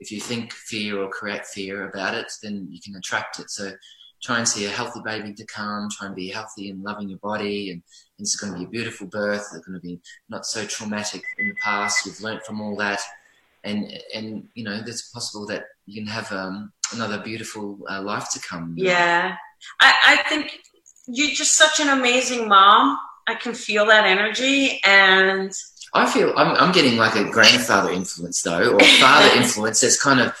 if 0.00 0.10
you 0.10 0.20
think 0.20 0.52
fear 0.52 1.00
or 1.00 1.10
create 1.10 1.46
fear 1.46 1.88
about 1.88 2.14
it, 2.14 2.32
then 2.42 2.66
you 2.68 2.80
can 2.84 2.96
attract 2.96 3.38
it. 3.38 3.48
So 3.48 3.70
try 4.22 4.38
and 4.38 4.48
see 4.48 4.64
a 4.66 4.70
healthy 4.70 5.00
baby 5.04 5.32
to 5.34 5.46
come, 5.46 5.88
try 5.90 6.06
and 6.06 6.16
be 6.16 6.28
healthy 6.28 6.70
and 6.70 6.82
loving 6.82 7.08
your 7.08 7.18
body. 7.18 7.70
And, 7.70 7.82
and 8.18 8.24
it's 8.24 8.36
going 8.36 8.52
to 8.52 8.58
be 8.58 8.64
a 8.64 8.68
beautiful 8.68 9.06
birth. 9.06 9.46
It's 9.54 9.66
going 9.66 9.80
to 9.80 9.86
be 9.86 10.00
not 10.28 10.46
so 10.46 10.64
traumatic 10.64 11.22
in 11.38 11.48
the 11.48 11.54
past. 11.56 12.06
You've 12.06 12.20
learnt 12.20 12.44
from 12.44 12.60
all 12.60 12.76
that 12.76 13.00
and 13.66 13.92
and 14.14 14.48
you 14.54 14.64
know, 14.64 14.80
it's 14.86 15.10
possible 15.10 15.46
that 15.46 15.64
you 15.84 16.00
can 16.00 16.06
have 16.06 16.32
um, 16.32 16.72
another 16.94 17.18
beautiful 17.18 17.78
uh, 17.90 18.00
life 18.00 18.30
to 18.30 18.40
come. 18.40 18.74
Yeah, 18.76 19.36
I, 19.80 19.94
I 20.04 20.28
think 20.28 20.60
you're 21.06 21.34
just 21.34 21.56
such 21.56 21.80
an 21.80 21.88
amazing 21.88 22.48
mom. 22.48 22.96
I 23.26 23.34
can 23.34 23.54
feel 23.54 23.86
that 23.86 24.06
energy, 24.06 24.80
and 24.84 25.52
I 25.92 26.06
feel 26.10 26.32
I'm, 26.36 26.56
I'm 26.56 26.72
getting 26.72 26.96
like 26.96 27.16
a 27.16 27.24
grandfather 27.24 27.90
influence 27.90 28.42
though, 28.42 28.74
or 28.74 28.80
father 28.80 29.34
influence. 29.36 29.80
That's 29.80 30.00
kind 30.00 30.20
of 30.20 30.32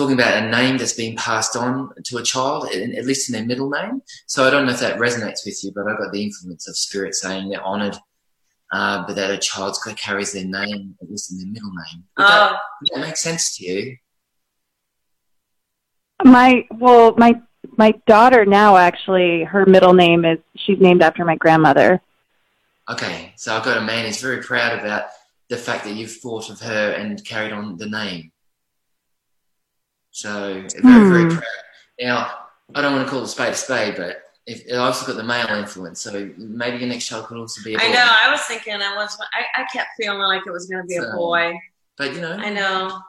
talking 0.00 0.18
about 0.18 0.42
a 0.42 0.50
name 0.50 0.78
that's 0.78 0.94
being 0.94 1.16
passed 1.16 1.56
on 1.56 1.90
to 2.04 2.18
a 2.18 2.22
child, 2.22 2.68
at 2.74 3.04
least 3.04 3.28
in 3.28 3.34
their 3.34 3.44
middle 3.44 3.70
name. 3.70 4.02
So 4.26 4.46
I 4.46 4.50
don't 4.50 4.66
know 4.66 4.72
if 4.72 4.80
that 4.80 4.98
resonates 4.98 5.44
with 5.44 5.62
you, 5.62 5.72
but 5.74 5.86
I've 5.86 5.98
got 5.98 6.12
the 6.12 6.22
influence 6.22 6.68
of 6.68 6.76
spirit 6.76 7.14
saying 7.14 7.48
they're 7.48 7.64
honoured 7.64 7.96
uh, 8.72 9.04
but 9.06 9.16
that 9.16 9.30
a 9.30 9.38
child 9.38 9.76
carries 9.96 10.32
their 10.32 10.44
name, 10.44 10.96
at 11.02 11.10
least 11.10 11.32
in 11.32 11.38
their 11.38 11.46
middle 11.48 11.70
name. 11.70 12.04
Would, 12.16 12.26
that, 12.26 12.52
Oh. 12.52 12.58
would 12.80 13.02
that 13.02 13.06
make 13.08 13.16
sense 13.16 13.56
to 13.56 13.64
you? 13.64 13.96
My 16.22 16.66
well, 16.70 17.14
my 17.16 17.40
my 17.78 17.92
daughter 18.06 18.44
now 18.44 18.76
actually 18.76 19.44
her 19.44 19.64
middle 19.64 19.94
name 19.94 20.24
is 20.24 20.38
she's 20.56 20.78
named 20.78 21.02
after 21.02 21.24
my 21.24 21.36
grandmother. 21.36 22.00
Okay, 22.90 23.32
so 23.36 23.56
I've 23.56 23.64
got 23.64 23.78
a 23.78 23.82
man 23.82 24.04
who's 24.04 24.20
very 24.20 24.42
proud 24.42 24.78
about 24.78 25.04
the 25.48 25.56
fact 25.56 25.84
that 25.84 25.94
you've 25.94 26.16
thought 26.16 26.50
of 26.50 26.60
her 26.60 26.92
and 26.92 27.24
carried 27.24 27.52
on 27.52 27.76
the 27.78 27.88
name. 27.88 28.32
So 30.10 30.52
very, 30.62 31.08
very 31.08 31.22
Hmm. 31.24 31.28
proud. 31.30 31.44
Now, 32.00 32.38
I 32.74 32.82
don't 32.82 32.94
want 32.94 33.06
to 33.06 33.10
call 33.10 33.22
a 33.22 33.28
spade 33.28 33.52
a 33.52 33.56
spade, 33.56 33.96
but 33.96 34.22
if, 34.46 34.62
I 34.72 34.76
also 34.76 35.06
got 35.06 35.16
the 35.16 35.22
male 35.22 35.46
influence, 35.48 36.00
so 36.00 36.30
maybe 36.36 36.78
your 36.78 36.88
next 36.88 37.06
child 37.06 37.26
could 37.26 37.38
also 37.38 37.62
be 37.62 37.74
a 37.74 37.78
boy. 37.78 37.84
I 37.84 37.92
know. 37.92 38.06
I 38.24 38.30
was 38.30 38.40
thinking 38.42 38.74
I 38.74 38.96
was. 38.96 39.16
I, 39.32 39.62
I 39.62 39.66
kept 39.72 39.90
feeling 39.96 40.18
like 40.18 40.42
it 40.46 40.50
was 40.50 40.66
going 40.66 40.82
to 40.82 40.86
be 40.86 40.96
a 40.96 41.12
boy. 41.14 41.58
But 41.96 42.14
you 42.14 42.20
know, 42.20 42.32
I 42.32 42.50
know. 42.50 43.00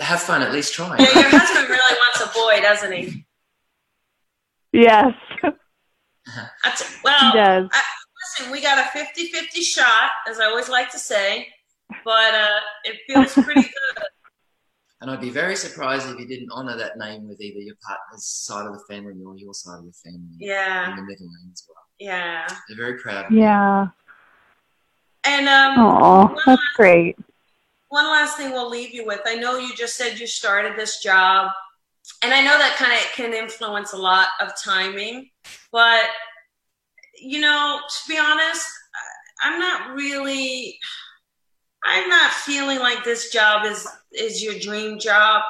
have 0.00 0.22
fun. 0.22 0.42
At 0.42 0.52
least 0.52 0.74
try. 0.74 0.96
Yeah, 0.98 1.12
your 1.20 1.28
husband 1.28 1.68
really 1.68 1.98
wants 1.98 2.20
a 2.22 2.38
boy, 2.38 2.60
doesn't 2.62 2.92
he? 2.92 3.26
Yes, 4.72 5.12
That's, 6.62 7.02
well, 7.02 7.32
he 7.32 7.38
does. 7.38 7.68
I, 7.72 7.82
listen, 8.38 8.52
we 8.52 8.62
got 8.62 8.78
a 8.78 8.82
50-50 8.96 9.62
shot, 9.62 10.10
as 10.28 10.38
I 10.38 10.44
always 10.44 10.68
like 10.68 10.90
to 10.92 10.98
say, 10.98 11.48
but 12.04 12.34
uh, 12.34 12.60
it 12.84 12.96
feels 13.08 13.32
pretty 13.34 13.62
good. 13.96 14.04
And 15.00 15.10
I'd 15.10 15.20
be 15.20 15.30
very 15.30 15.56
surprised 15.56 16.08
if 16.10 16.18
you 16.18 16.26
didn't 16.26 16.50
honour 16.50 16.76
that 16.76 16.98
name 16.98 17.26
with 17.26 17.40
either 17.40 17.58
your 17.60 17.76
partner's 17.86 18.26
side 18.26 18.66
of 18.66 18.72
the 18.74 18.84
family 18.88 19.14
or 19.24 19.36
your 19.36 19.54
side 19.54 19.78
of 19.78 19.86
the 19.86 19.92
family. 20.04 20.36
Yeah. 20.38 20.90
In 20.90 20.96
the 20.96 21.02
middle 21.02 21.26
name 21.26 21.50
as 21.52 21.64
well. 21.68 21.82
Yeah. 21.98 22.46
They're 22.68 22.76
very 22.76 22.98
proud. 22.98 23.26
of 23.26 23.32
you. 23.32 23.38
Yeah. 23.40 23.86
And 25.24 25.48
um, 25.48 25.74
Oh, 25.78 26.26
one, 26.26 26.36
that's 26.46 26.62
great. 26.76 27.18
one 27.88 28.04
last 28.06 28.36
thing 28.36 28.52
we'll 28.52 28.68
leave 28.70 28.92
you 28.92 29.06
with. 29.06 29.20
I 29.26 29.36
know 29.36 29.56
you 29.58 29.74
just 29.74 29.96
said 29.96 30.18
you 30.18 30.26
started 30.26 30.76
this 30.78 31.02
job, 31.02 31.50
and 32.22 32.32
I 32.34 32.40
know 32.42 32.58
that 32.58 32.76
kind 32.76 32.92
of 32.92 33.00
can 33.14 33.32
influence 33.34 33.92
a 33.92 33.98
lot 33.98 34.28
of 34.40 34.52
timing, 34.62 35.30
but 35.72 36.04
you 37.18 37.40
know, 37.40 37.80
to 37.86 38.08
be 38.08 38.18
honest, 38.18 38.66
I'm 39.42 39.58
not 39.58 39.94
really. 39.94 40.78
I'm 41.84 42.08
not 42.08 42.30
feeling 42.32 42.78
like 42.78 43.04
this 43.04 43.30
job 43.30 43.64
is 43.66 43.86
is 44.12 44.42
your 44.42 44.58
dream 44.58 44.98
job. 44.98 45.42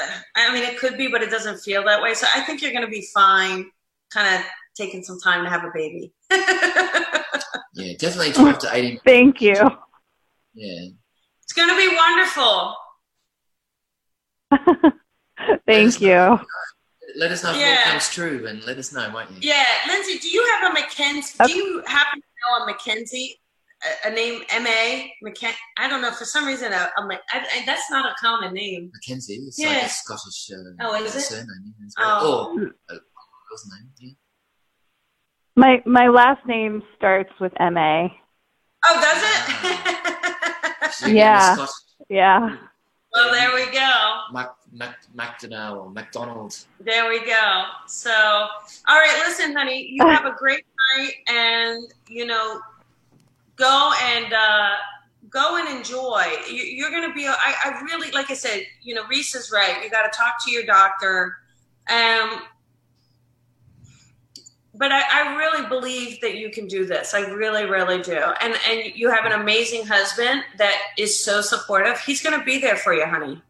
Uh, 0.00 0.10
I 0.36 0.52
mean, 0.52 0.62
it 0.64 0.78
could 0.78 0.96
be, 0.98 1.08
but 1.08 1.22
it 1.22 1.30
doesn't 1.30 1.58
feel 1.60 1.84
that 1.84 2.02
way. 2.02 2.14
So 2.14 2.26
I 2.34 2.40
think 2.42 2.60
you're 2.62 2.72
going 2.72 2.84
to 2.84 2.90
be 2.90 3.06
fine. 3.14 3.70
Kind 4.12 4.34
of 4.36 4.42
taking 4.76 5.02
some 5.02 5.18
time 5.20 5.44
to 5.44 5.50
have 5.50 5.64
a 5.64 5.70
baby. 5.74 6.12
Yeah, 7.78 7.92
definitely 7.98 8.32
12 8.32 8.58
to 8.60 8.70
18. 8.74 9.00
Thank 9.04 9.42
you. 9.42 9.52
Yeah. 10.54 10.86
It's 11.42 11.52
going 11.54 11.68
to 11.68 11.76
be 11.76 11.94
wonderful. 11.94 12.74
Thank 15.66 16.00
you. 16.00 16.40
Let 17.16 17.32
us 17.32 17.44
know 17.44 17.50
if 17.50 17.58
Yeah. 17.58 17.80
it 17.80 17.84
comes 17.84 18.08
true 18.08 18.46
and 18.46 18.64
let 18.64 18.78
us 18.78 18.94
know, 18.94 19.10
won't 19.12 19.30
you? 19.30 19.36
Yeah, 19.42 19.62
Lindsay, 19.88 20.18
do 20.18 20.28
you 20.30 20.42
have 20.58 20.70
a 20.70 20.72
Mackenzie? 20.74 21.36
Do 21.44 21.52
you 21.52 21.82
happen 21.86 22.20
to 22.20 22.26
know 22.58 22.64
a 22.64 22.66
Mackenzie? 22.66 23.38
A, 24.04 24.08
a 24.08 24.10
name 24.10 24.42
M 24.50 24.66
A 24.66 25.12
McKen? 25.24 25.52
I 25.78 25.88
don't 25.88 26.02
know. 26.02 26.10
For 26.10 26.24
some 26.24 26.46
reason, 26.46 26.72
I, 26.72 26.88
am 26.98 27.08
like 27.08 27.20
I, 27.32 27.38
I, 27.40 27.62
that's 27.66 27.90
not 27.90 28.06
a 28.06 28.14
common 28.20 28.52
name. 28.54 28.90
Mackenzie. 28.94 29.34
It's 29.46 29.58
Yeah. 29.58 29.68
like 29.68 29.82
a 29.84 29.88
Scottish 29.88 30.50
uh, 30.52 30.84
Oh, 30.84 30.94
is 31.04 31.14
it? 31.14 31.20
surname. 31.20 31.74
Yeah, 31.78 31.86
Oh. 31.98 32.54
very- 32.56 32.70
Or 32.90 32.96
a 32.96 33.74
name. 33.80 33.90
Yeah. 33.98 34.10
My 35.56 35.82
my 35.86 36.08
last 36.08 36.44
name 36.46 36.82
starts 36.96 37.32
with 37.40 37.52
M 37.60 37.76
A. 37.76 38.12
Oh, 38.88 39.00
does 39.00 39.22
it? 39.22 40.02
So 40.92 41.06
Yeah. 41.08 41.66
Yeah. 42.08 42.56
well, 43.12 43.32
there 43.32 43.52
we 43.54 43.70
go. 43.72 44.20
Mac, 44.32 44.50
Mac, 44.72 44.96
McDonald 45.14 45.78
or 45.78 45.90
McDonald. 45.90 46.56
There 46.80 47.08
we 47.08 47.24
go. 47.26 47.64
So, 47.86 48.12
all 48.12 48.98
right, 48.98 49.22
listen, 49.26 49.54
honey, 49.54 49.88
you 49.90 50.06
have 50.14 50.24
a 50.26 50.34
great 50.38 50.64
night, 50.96 51.12
and 51.28 51.92
you 52.08 52.24
know, 52.26 52.60
go 53.56 53.92
and 54.02 54.32
uh, 54.32 54.74
go 55.28 55.56
and 55.56 55.68
enjoy. 55.76 56.24
You, 56.48 56.62
you're 56.62 56.90
going 56.90 57.08
to 57.08 57.14
be. 57.14 57.26
I, 57.26 57.54
I 57.64 57.80
really, 57.82 58.10
like 58.12 58.30
I 58.30 58.34
said, 58.34 58.62
you 58.82 58.94
know, 58.94 59.06
Reese 59.08 59.34
is 59.34 59.50
right. 59.52 59.82
You 59.82 59.90
got 59.90 60.10
to 60.10 60.16
talk 60.16 60.34
to 60.44 60.50
your 60.50 60.64
doctor. 60.64 61.36
Um, 61.88 62.42
but 64.74 64.92
I, 64.92 65.02
I 65.10 65.36
really 65.36 65.66
believe 65.68 66.20
that 66.20 66.36
you 66.36 66.50
can 66.50 66.66
do 66.66 66.84
this. 66.84 67.14
I 67.14 67.20
really, 67.20 67.64
really 67.64 68.02
do. 68.02 68.18
And 68.40 68.54
and 68.68 68.92
you 68.94 69.10
have 69.10 69.24
an 69.24 69.32
amazing 69.32 69.86
husband 69.86 70.42
that 70.58 70.78
is 70.98 71.24
so 71.24 71.40
supportive. 71.40 71.98
He's 72.00 72.22
going 72.22 72.38
to 72.38 72.44
be 72.44 72.58
there 72.58 72.76
for 72.76 72.92
you, 72.92 73.06
honey. 73.06 73.40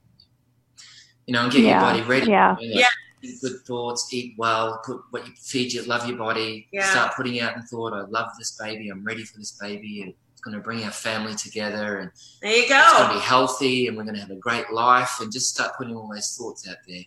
You 1.26 1.32
know, 1.32 1.42
and 1.42 1.52
get 1.52 1.62
Yeah, 1.62 1.70
your 1.70 1.80
body 1.80 2.02
ready. 2.02 2.30
yeah. 2.30 2.56
Yeah. 2.60 2.86
Think 3.26 3.40
Good 3.40 3.60
thoughts, 3.66 4.08
eat 4.12 4.34
well, 4.38 4.80
put 4.84 5.00
what 5.10 5.26
you 5.26 5.32
feed 5.36 5.72
you, 5.72 5.82
love 5.82 6.08
your 6.08 6.16
body. 6.18 6.68
Yeah. 6.72 6.84
Start 6.90 7.14
putting 7.16 7.40
out 7.40 7.56
in 7.56 7.62
thought, 7.62 7.92
I 7.92 8.02
love 8.02 8.30
this 8.38 8.52
baby, 8.60 8.88
I'm 8.88 9.04
ready 9.04 9.24
for 9.24 9.38
this 9.38 9.52
baby, 9.52 10.02
and 10.02 10.14
it's 10.32 10.40
going 10.40 10.56
to 10.56 10.62
bring 10.62 10.84
our 10.84 10.90
family 10.90 11.34
together, 11.34 11.98
and 11.98 12.10
There 12.42 12.50
you 12.56 12.68
go. 12.68 12.78
it's 12.78 12.92
going 12.92 13.08
to 13.08 13.14
go. 13.14 13.20
be 13.20 13.24
healthy, 13.24 13.88
and 13.88 13.96
we're 13.96 14.04
going 14.04 14.14
to 14.14 14.20
have 14.20 14.30
a 14.30 14.36
great 14.36 14.70
life, 14.72 15.18
and 15.20 15.30
just 15.32 15.50
start 15.54 15.72
putting 15.76 15.96
all 15.96 16.08
those 16.12 16.36
thoughts 16.36 16.68
out 16.68 16.76
there. 16.86 17.02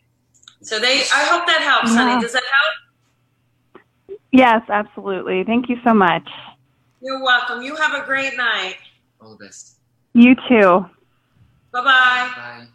So 0.61 0.77
they. 0.79 1.03
I 1.13 1.23
hope 1.25 1.45
that 1.47 1.61
helps, 1.61 1.91
Yeah. 1.91 2.09
honey. 2.09 2.21
Does 2.21 2.33
that 2.33 2.43
help? 2.43 3.81
Yes, 4.31 4.61
absolutely. 4.69 5.43
Thank 5.43 5.69
you 5.69 5.77
so 5.83 5.93
much. 5.93 6.27
You're 7.01 7.23
welcome. 7.23 7.61
You 7.61 7.75
have 7.77 7.93
a 8.01 8.05
great 8.05 8.35
night. 8.35 8.75
All 9.21 9.35
the 9.37 9.45
best. 9.45 9.77
You 10.13 10.35
too. 10.47 10.85
Bye 11.71 11.83
bye. 11.83 12.67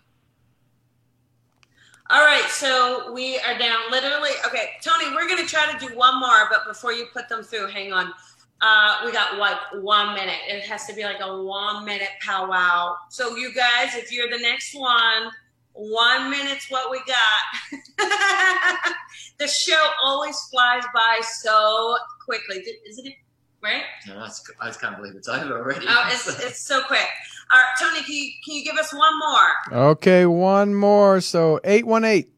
All 2.14 2.20
right, 2.20 2.48
so 2.48 3.12
we 3.12 3.40
are 3.40 3.58
down 3.58 3.90
literally. 3.90 4.30
Okay, 4.46 4.74
Tony, 4.80 5.12
we're 5.16 5.26
going 5.26 5.44
to 5.44 5.50
try 5.50 5.66
to 5.72 5.76
do 5.84 5.96
one 5.96 6.20
more, 6.20 6.48
but 6.48 6.64
before 6.64 6.92
you 6.92 7.06
put 7.12 7.28
them 7.28 7.42
through, 7.42 7.66
hang 7.66 7.92
on. 7.92 8.12
Uh, 8.60 8.98
we 9.04 9.10
got 9.10 9.36
like 9.36 9.56
one 9.82 10.14
minute. 10.14 10.38
It 10.46 10.62
has 10.62 10.86
to 10.86 10.94
be 10.94 11.02
like 11.02 11.18
a 11.20 11.42
one 11.42 11.84
minute 11.84 12.10
powwow. 12.20 12.94
So, 13.10 13.34
you 13.34 13.52
guys, 13.52 13.96
if 13.96 14.12
you're 14.12 14.30
the 14.30 14.38
next 14.38 14.76
one, 14.76 15.32
one 15.72 16.30
minute's 16.30 16.70
what 16.70 16.88
we 16.88 17.00
got. 17.04 17.82
the 19.38 19.48
show 19.48 19.90
always 20.00 20.38
flies 20.52 20.84
by 20.94 21.20
so 21.20 21.96
quickly, 22.24 22.64
isn't 22.88 23.08
it? 23.08 23.14
Right? 23.60 23.82
No, 24.06 24.18
I 24.18 24.30
I 24.60 24.68
just 24.68 24.80
can't 24.80 24.96
believe 24.96 25.16
it's 25.16 25.28
over 25.28 25.58
already. 25.58 25.86
Oh, 25.88 26.08
it's, 26.12 26.28
it's 26.44 26.64
so 26.64 26.84
quick. 26.84 27.08
All 27.52 27.58
right, 27.60 27.74
Tony, 27.80 28.02
can 28.02 28.14
you, 28.14 28.30
can 28.44 28.54
you 28.56 28.64
give 28.64 28.76
us 28.76 28.92
one 28.92 29.18
more? 29.18 29.90
Okay, 29.90 30.26
one 30.26 30.74
more. 30.74 31.20
So 31.20 31.60
818. 31.64 32.30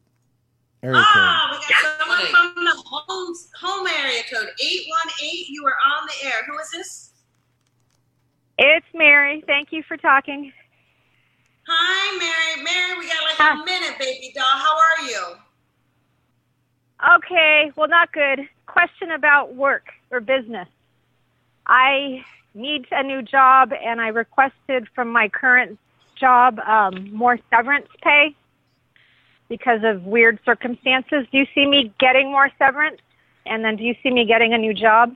Area 0.83 0.95
code. 0.95 1.05
Ah, 1.07 1.49
we 1.51 1.73
got 1.73 1.99
someone 1.99 2.53
from 2.53 2.63
the 2.63 2.73
home, 2.85 3.35
home 3.59 3.87
area 3.87 4.21
code 4.31 4.49
818. 4.59 5.45
You 5.49 5.65
are 5.65 5.75
on 5.97 6.07
the 6.07 6.27
air. 6.27 6.43
Who 6.47 6.57
is 6.59 6.69
this? 6.71 7.11
It's 8.59 8.85
Mary. 8.93 9.43
Thank 9.47 9.71
you 9.71 9.83
for 9.87 9.97
talking. 9.97 10.51
Hi, 11.67 12.17
Mary. 12.17 12.63
Mary, 12.63 12.99
we 12.99 13.07
got 13.07 13.23
like 13.23 13.39
a 13.39 13.65
minute, 13.65 13.97
baby 13.99 14.31
doll. 14.35 14.45
How 14.45 14.77
are 14.77 15.09
you? 15.09 15.35
Okay, 17.17 17.71
well, 17.75 17.87
not 17.87 18.11
good. 18.11 18.47
question 18.65 19.11
about 19.11 19.55
work 19.55 19.87
or 20.11 20.19
business. 20.19 20.67
I 21.65 22.23
need 22.57 22.87
a 22.91 23.03
new 23.03 23.21
job, 23.21 23.71
and 23.73 24.01
I 24.01 24.09
requested 24.09 24.87
from 24.93 25.11
my 25.11 25.29
current 25.29 25.77
job 26.15 26.59
um, 26.59 27.13
more 27.13 27.39
severance 27.49 27.87
pay 28.01 28.35
because 29.49 29.81
of 29.83 30.03
weird 30.03 30.39
circumstances. 30.43 31.25
Do 31.31 31.37
you 31.37 31.45
see 31.53 31.65
me 31.65 31.93
getting 31.99 32.31
more 32.31 32.49
severance? 32.57 32.99
And 33.45 33.63
then 33.63 33.77
do 33.77 33.83
you 33.83 33.95
see 34.03 34.11
me 34.11 34.25
getting 34.25 34.53
a 34.53 34.57
new 34.57 34.73
job 34.73 35.15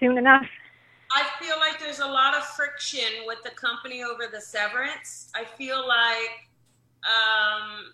soon 0.00 0.18
enough? 0.18 0.46
I 1.14 1.24
feel 1.38 1.56
like 1.58 1.78
there's 1.78 2.00
a 2.00 2.06
lot 2.06 2.34
of 2.34 2.42
friction 2.44 3.26
with 3.26 3.42
the 3.44 3.50
company 3.50 4.02
over 4.02 4.24
the 4.32 4.40
severance. 4.40 5.30
I 5.34 5.44
feel 5.44 5.86
like 5.86 6.48
um, 7.04 7.92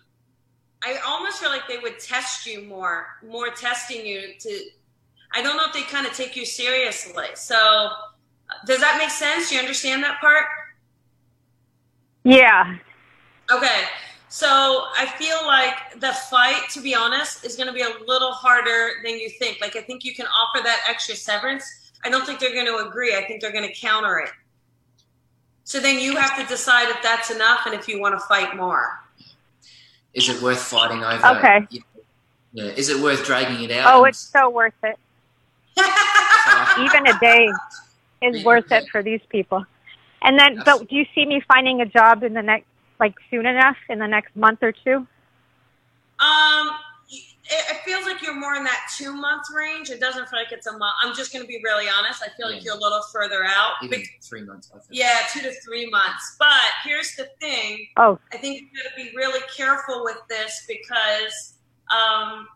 I 0.83 0.99
almost 1.05 1.39
feel 1.39 1.49
like 1.49 1.67
they 1.67 1.77
would 1.79 1.99
test 1.99 2.45
you 2.45 2.63
more, 2.63 3.07
more 3.27 3.49
testing 3.49 4.05
you 4.05 4.33
to. 4.39 4.59
I 5.33 5.41
don't 5.41 5.57
know 5.57 5.65
if 5.65 5.73
they 5.73 5.83
kind 5.83 6.07
of 6.07 6.13
take 6.13 6.35
you 6.35 6.45
seriously. 6.45 7.27
So, 7.35 7.89
does 8.65 8.79
that 8.79 8.97
make 8.97 9.09
sense? 9.09 9.49
Do 9.49 9.55
you 9.55 9.61
understand 9.61 10.03
that 10.03 10.19
part? 10.19 10.45
Yeah. 12.23 12.77
Okay. 13.51 13.83
So 14.29 14.85
I 14.95 15.07
feel 15.17 15.45
like 15.47 15.99
the 15.99 16.13
fight, 16.29 16.69
to 16.71 16.81
be 16.81 16.93
honest, 16.93 17.43
is 17.43 17.55
going 17.55 17.67
to 17.67 17.73
be 17.73 17.81
a 17.81 17.91
little 18.05 18.31
harder 18.31 19.01
than 19.03 19.19
you 19.19 19.29
think. 19.29 19.59
Like 19.59 19.75
I 19.75 19.81
think 19.81 20.05
you 20.05 20.13
can 20.13 20.27
offer 20.27 20.63
that 20.63 20.83
extra 20.87 21.15
severance. 21.15 21.91
I 22.03 22.09
don't 22.09 22.25
think 22.25 22.39
they're 22.39 22.53
going 22.53 22.67
to 22.67 22.87
agree. 22.87 23.15
I 23.15 23.25
think 23.25 23.41
they're 23.41 23.51
going 23.51 23.67
to 23.67 23.73
counter 23.73 24.19
it. 24.19 24.29
So 25.63 25.79
then 25.79 25.99
you 25.99 26.15
have 26.15 26.37
to 26.37 26.45
decide 26.45 26.89
if 26.89 27.01
that's 27.01 27.31
enough 27.31 27.61
and 27.65 27.73
if 27.73 27.87
you 27.87 27.99
want 27.99 28.19
to 28.19 28.25
fight 28.27 28.55
more. 28.55 28.99
Is 30.13 30.29
it 30.29 30.41
worth 30.41 30.61
fighting 30.61 31.03
over? 31.03 31.37
Okay. 31.37 31.67
Yeah. 32.53 32.65
Is 32.65 32.89
it 32.89 33.01
worth 33.01 33.25
dragging 33.25 33.63
it 33.63 33.71
out? 33.71 33.93
Oh, 33.93 34.05
it's 34.05 34.19
so 34.19 34.49
worth 34.49 34.73
it. 34.83 34.97
Even 36.79 37.07
a 37.07 37.19
day 37.19 37.49
is 38.21 38.43
worth 38.43 38.71
it 38.71 38.85
for 38.91 39.03
these 39.03 39.21
people. 39.29 39.65
And 40.21 40.37
then, 40.37 40.61
but 40.65 40.89
do 40.89 40.95
you 40.95 41.05
see 41.15 41.25
me 41.25 41.41
finding 41.47 41.81
a 41.81 41.85
job 41.85 42.23
in 42.23 42.33
the 42.33 42.41
next, 42.41 42.65
like 42.99 43.15
soon 43.31 43.45
enough, 43.45 43.77
in 43.89 43.99
the 43.99 44.07
next 44.07 44.35
month 44.35 44.59
or 44.61 44.73
two? 44.73 45.07
Um, 46.19 46.71
it, 47.09 47.23
it 47.71 47.77
feels 47.83 48.05
like 48.05 48.21
you're 48.21 48.35
more 48.35 48.55
in 48.55 48.63
that 48.63 48.89
two 48.97 49.13
month 49.13 49.43
range. 49.55 49.89
It 49.89 49.99
doesn't 49.99 50.27
feel 50.29 50.39
like 50.39 50.51
it's 50.51 50.67
a 50.67 50.77
month. 50.77 50.93
I'm 51.01 51.15
just 51.15 51.31
going 51.31 51.43
to 51.43 51.47
be 51.47 51.59
really 51.63 51.87
honest. 51.89 52.21
I 52.21 52.29
feel 52.37 52.51
like 52.51 52.63
you're 52.63 52.75
a 52.75 52.79
little 52.79 53.01
further 53.11 53.43
out. 53.43 53.73
Even 53.81 53.99
Bec- 53.99 54.19
three 54.21 54.43
months. 54.43 54.69
I 54.73 54.79
think. 54.79 54.89
yeah, 54.91 55.19
two 55.31 55.41
to 55.41 55.51
three 55.61 55.89
months. 55.89 56.35
But 56.37 56.49
here's 56.83 57.15
the 57.15 57.29
thing. 57.39 57.87
Oh, 57.97 58.19
I 58.33 58.37
think 58.37 58.61
you 58.61 58.67
got 58.83 58.89
to 58.89 58.95
be 58.95 59.15
really 59.15 59.41
careful 59.55 60.03
with 60.03 60.19
this 60.29 60.65
because 60.67 61.55
um, 61.91 62.47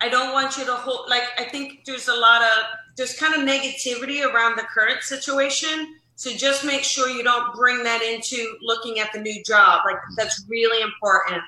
I 0.00 0.08
don't 0.08 0.32
want 0.32 0.56
you 0.58 0.64
to 0.66 0.74
hold. 0.74 1.08
Like, 1.08 1.22
I 1.38 1.44
think 1.44 1.84
there's 1.86 2.08
a 2.08 2.14
lot 2.14 2.42
of 2.42 2.50
there's 2.96 3.14
kind 3.18 3.34
of 3.34 3.40
negativity 3.48 4.24
around 4.24 4.56
the 4.56 4.62
current 4.64 5.02
situation. 5.02 5.96
So 6.16 6.30
just 6.32 6.64
make 6.64 6.82
sure 6.82 7.08
you 7.10 7.22
don't 7.22 7.54
bring 7.54 7.82
that 7.82 8.02
into 8.02 8.56
looking 8.62 9.00
at 9.00 9.12
the 9.12 9.20
new 9.20 9.42
job. 9.44 9.82
Like, 9.84 9.98
that's 10.16 10.44
really 10.48 10.82
important. 10.82 11.42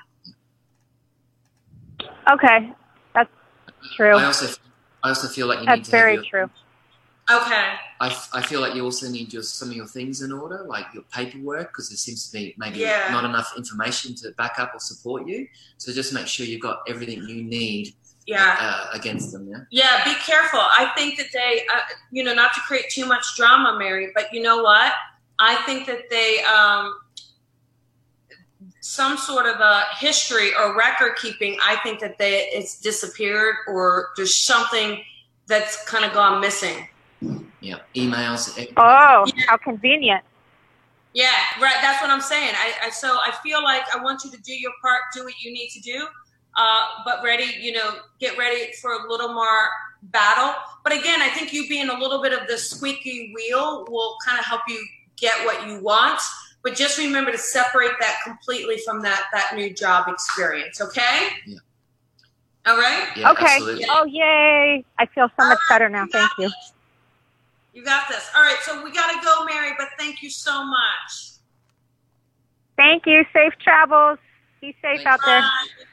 okay. 2.31 2.71
That's 3.15 3.29
true. 3.95 4.15
I 4.15 4.25
also, 4.25 4.53
I 5.03 5.09
also 5.09 5.27
feel 5.27 5.47
like 5.47 5.59
you 5.59 5.65
need 5.65 5.69
That's 5.79 5.89
to 5.89 5.95
have 5.95 6.03
very 6.03 6.13
your, 6.15 6.23
true. 6.23 6.49
Okay. 7.31 7.73
I, 8.01 8.07
f- 8.07 8.29
I 8.33 8.41
feel 8.41 8.59
like 8.61 8.75
you 8.75 8.83
also 8.83 9.07
need 9.09 9.31
your, 9.33 9.43
some 9.43 9.69
of 9.69 9.75
your 9.75 9.85
things 9.87 10.21
in 10.21 10.31
order, 10.31 10.65
like 10.67 10.85
your 10.93 11.03
paperwork, 11.11 11.69
because 11.71 11.89
there 11.89 11.97
seems 11.97 12.27
to 12.27 12.33
be 12.37 12.55
maybe 12.57 12.79
Yeah. 12.79 13.09
not 13.11 13.23
enough 13.23 13.53
information 13.57 14.15
to 14.15 14.31
back 14.31 14.59
up 14.59 14.73
or 14.75 14.79
support 14.79 15.27
you. 15.27 15.47
So 15.77 15.91
just 15.91 16.13
make 16.13 16.27
sure 16.27 16.45
you've 16.45 16.61
got 16.61 16.81
everything 16.87 17.23
you 17.27 17.43
need 17.43 17.93
Yeah. 18.29 18.55
uh, 18.59 18.87
against 18.93 19.31
them. 19.31 19.47
Yeah. 19.49 19.61
Yeah, 19.71 20.03
be 20.03 20.13
careful. 20.15 20.59
I 20.59 20.91
think 20.95 21.17
that 21.17 21.27
they, 21.33 21.65
uh, 21.73 21.79
you 22.11 22.23
know, 22.23 22.33
not 22.33 22.53
to 22.53 22.61
create 22.61 22.89
too 22.89 23.05
much 23.05 23.25
drama, 23.35 23.77
Mary, 23.77 24.11
but 24.13 24.31
you 24.31 24.41
know 24.41 24.61
what? 24.61 24.93
I 25.39 25.55
think 25.63 25.87
that 25.87 26.09
they, 26.09 26.43
um, 26.43 26.99
some 28.81 29.17
sort 29.17 29.45
of 29.45 29.59
a 29.59 29.83
history 29.99 30.51
or 30.55 30.75
record 30.75 31.15
keeping. 31.17 31.57
I 31.65 31.75
think 31.83 31.99
that 31.99 32.17
they 32.17 32.49
it's 32.51 32.79
disappeared 32.79 33.55
or 33.67 34.09
there's 34.15 34.35
something 34.35 35.03
that's 35.47 35.83
kind 35.85 36.05
of 36.05 36.13
gone 36.13 36.41
missing. 36.41 36.87
Yeah. 37.61 37.79
Emails. 37.95 38.67
Oh, 38.77 39.25
how 39.47 39.57
convenient. 39.57 40.23
Yeah, 41.13 41.31
right. 41.59 41.75
That's 41.81 42.01
what 42.01 42.11
I'm 42.11 42.21
saying. 42.21 42.53
I, 42.55 42.87
I 42.87 42.89
so 42.89 43.07
I 43.09 43.33
feel 43.43 43.63
like 43.63 43.83
I 43.93 44.01
want 44.03 44.23
you 44.23 44.31
to 44.31 44.41
do 44.41 44.53
your 44.53 44.71
part, 44.81 45.01
do 45.15 45.23
what 45.23 45.33
you 45.41 45.51
need 45.51 45.69
to 45.69 45.79
do, 45.81 46.07
uh, 46.59 46.85
but 47.05 47.23
ready, 47.23 47.55
you 47.61 47.71
know, 47.71 47.95
get 48.19 48.37
ready 48.37 48.73
for 48.81 48.91
a 48.91 49.09
little 49.09 49.33
more 49.33 49.69
battle. 50.03 50.53
But 50.83 50.91
again, 50.91 51.21
I 51.21 51.29
think 51.29 51.53
you 51.53 51.69
being 51.69 51.89
a 51.89 51.97
little 51.97 52.21
bit 52.21 52.33
of 52.33 52.47
the 52.49 52.57
squeaky 52.57 53.31
wheel 53.33 53.85
will 53.89 54.17
kind 54.25 54.37
of 54.37 54.43
help 54.43 54.61
you 54.67 54.85
get 55.15 55.45
what 55.45 55.65
you 55.65 55.81
want. 55.81 56.19
But 56.61 56.75
just 56.75 56.97
remember 56.97 57.31
to 57.31 57.37
separate 57.37 57.93
that 58.01 58.17
completely 58.25 58.77
from 58.85 59.01
that 59.03 59.27
that 59.31 59.55
new 59.55 59.73
job 59.73 60.09
experience. 60.09 60.81
Okay. 60.81 61.29
Yeah. 61.47 61.59
All 62.65 62.77
right. 62.77 63.07
Yeah, 63.15 63.31
okay. 63.31 63.45
absolutely. 63.55 63.85
Oh, 63.89 64.05
yay. 64.05 64.83
I 64.97 65.05
feel 65.05 65.31
so 65.39 65.47
much 65.47 65.59
better 65.69 65.87
now. 65.87 66.05
Thank 66.11 66.29
you. 66.37 66.51
You 67.73 67.85
got 67.85 68.09
this. 68.09 68.29
All 68.35 68.43
right. 68.43 68.57
So 68.63 68.83
we 68.83 68.91
got 68.91 69.09
to 69.13 69.25
go, 69.25 69.45
Mary. 69.45 69.71
But 69.77 69.87
thank 69.97 70.21
you 70.21 70.29
so 70.29 70.65
much. 70.65 71.29
Thank 72.75 73.05
you. 73.05 73.23
Safe 73.31 73.53
travels. 73.63 74.19
Be 74.59 74.75
safe 74.81 75.05
out 75.05 75.21
there. 75.25 75.39
Bye. 75.39 75.85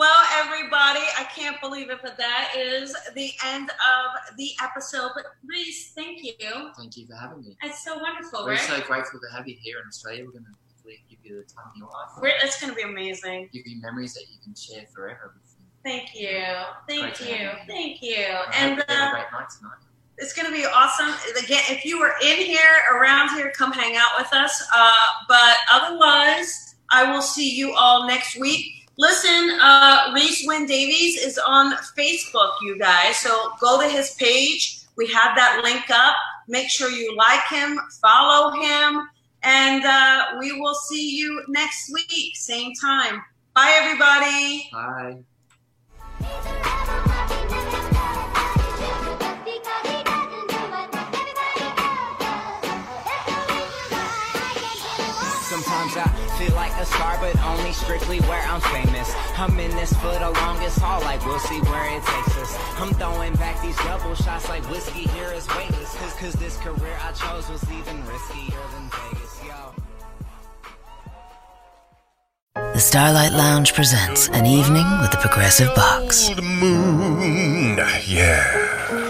Well, 0.00 0.24
everybody, 0.32 1.00
I 1.18 1.24
can't 1.24 1.60
believe 1.60 1.90
it, 1.90 1.98
but 2.02 2.16
that 2.16 2.54
is 2.56 2.96
the 3.14 3.32
end 3.44 3.68
of 3.68 4.36
the 4.38 4.52
episode. 4.62 5.10
But 5.14 5.24
Reese, 5.46 5.92
thank 5.92 6.24
you. 6.24 6.70
Thank 6.78 6.96
you 6.96 7.06
for 7.06 7.16
having 7.16 7.42
me. 7.42 7.54
It's 7.62 7.84
so 7.84 7.98
wonderful, 7.98 8.44
We're 8.46 8.52
right? 8.52 8.60
so 8.60 8.80
grateful 8.80 9.20
to 9.20 9.36
have 9.36 9.46
you 9.46 9.56
here 9.60 9.76
in 9.78 9.86
Australia. 9.88 10.24
We're 10.24 10.30
going 10.30 10.44
to 10.44 10.54
hopefully 10.74 11.04
give 11.10 11.18
you 11.22 11.44
the 11.46 11.52
time 11.52 11.66
of 11.70 11.76
your 11.76 11.88
life. 11.88 12.12
We're, 12.18 12.32
it's 12.42 12.58
going 12.58 12.72
to 12.72 12.76
be 12.76 12.80
amazing. 12.90 13.50
Give 13.52 13.66
you 13.66 13.78
memories 13.82 14.14
that 14.14 14.22
you 14.32 14.38
can 14.42 14.54
share 14.54 14.86
forever. 14.86 15.34
Thank 15.84 16.14
you. 16.14 16.44
Thank 16.88 17.18
Great 17.18 17.38
you. 17.38 17.50
Thank 17.68 18.00
you. 18.00 18.24
I 18.24 18.54
And 18.54 18.76
you 18.78 18.84
have 18.88 18.88
a 18.88 18.92
uh, 18.92 19.10
great 19.10 19.32
night 19.32 19.48
tonight. 19.58 19.80
it's 20.16 20.32
going 20.32 20.46
to 20.46 20.56
be 20.56 20.64
awesome. 20.64 21.12
Again, 21.44 21.62
if 21.68 21.84
you 21.84 22.00
were 22.00 22.14
in 22.24 22.38
here, 22.38 22.58
around 22.94 23.36
here, 23.36 23.52
come 23.54 23.70
hang 23.72 23.96
out 23.96 24.12
with 24.16 24.32
us. 24.32 24.66
Uh, 24.74 24.92
but 25.28 25.58
otherwise, 25.70 26.76
I 26.90 27.12
will 27.12 27.20
see 27.20 27.54
you 27.54 27.74
all 27.74 28.06
next 28.06 28.38
week. 28.40 28.79
Listen, 29.00 29.58
uh, 29.62 30.12
Reese 30.14 30.46
Wynn 30.46 30.66
Davies 30.66 31.16
is 31.16 31.38
on 31.38 31.72
Facebook, 31.96 32.52
you 32.60 32.78
guys. 32.78 33.16
So 33.16 33.52
go 33.58 33.80
to 33.80 33.88
his 33.88 34.10
page. 34.16 34.82
We 34.98 35.06
have 35.06 35.34
that 35.36 35.62
link 35.64 35.88
up. 35.88 36.14
Make 36.48 36.68
sure 36.68 36.90
you 36.90 37.16
like 37.16 37.40
him, 37.48 37.80
follow 38.02 38.50
him, 38.60 39.08
and 39.42 39.82
uh, 39.86 40.36
we 40.38 40.60
will 40.60 40.74
see 40.74 41.16
you 41.16 41.42
next 41.48 41.90
week, 41.94 42.36
same 42.36 42.74
time. 42.74 43.22
Bye, 43.54 43.72
everybody. 43.80 44.68
Bye. 44.70 45.24
Like 57.10 57.32
star, 57.32 57.32
but 57.32 57.58
only 57.58 57.72
strictly 57.72 58.20
where 58.20 58.42
I'm 58.42 58.60
famous. 58.60 59.14
I'm 59.36 59.58
in 59.58 59.70
this 59.72 59.92
for 59.94 60.12
the 60.18 60.30
longest 60.30 60.78
haul, 60.78 61.00
like 61.02 61.24
we'll 61.24 61.38
see 61.38 61.60
where 61.60 61.96
it 61.96 62.02
takes 62.04 62.36
us. 62.38 62.56
I'm 62.78 62.92
throwing 62.94 63.34
back 63.34 63.60
these 63.62 63.76
double 63.78 64.14
shots 64.14 64.48
like 64.48 64.68
whiskey 64.70 65.08
here 65.08 65.32
is 65.32 65.48
weightless. 65.48 65.94
Cause, 65.96 66.14
cause 66.14 66.32
this 66.34 66.56
career 66.58 66.96
I 67.02 67.12
chose 67.12 67.48
was 67.48 67.62
even 67.70 68.02
riskier 68.02 68.72
than 68.72 68.90
Vegas, 68.90 69.40
yo. 69.44 69.74
The 72.54 72.80
Starlight 72.80 73.32
Lounge 73.32 73.74
presents 73.74 74.28
an 74.28 74.46
evening 74.46 74.86
with 75.00 75.10
the 75.10 75.18
Progressive 75.18 75.74
Box. 75.74 76.28
Old 76.28 76.42
moon. 76.42 77.78
Yeah. 78.06 79.09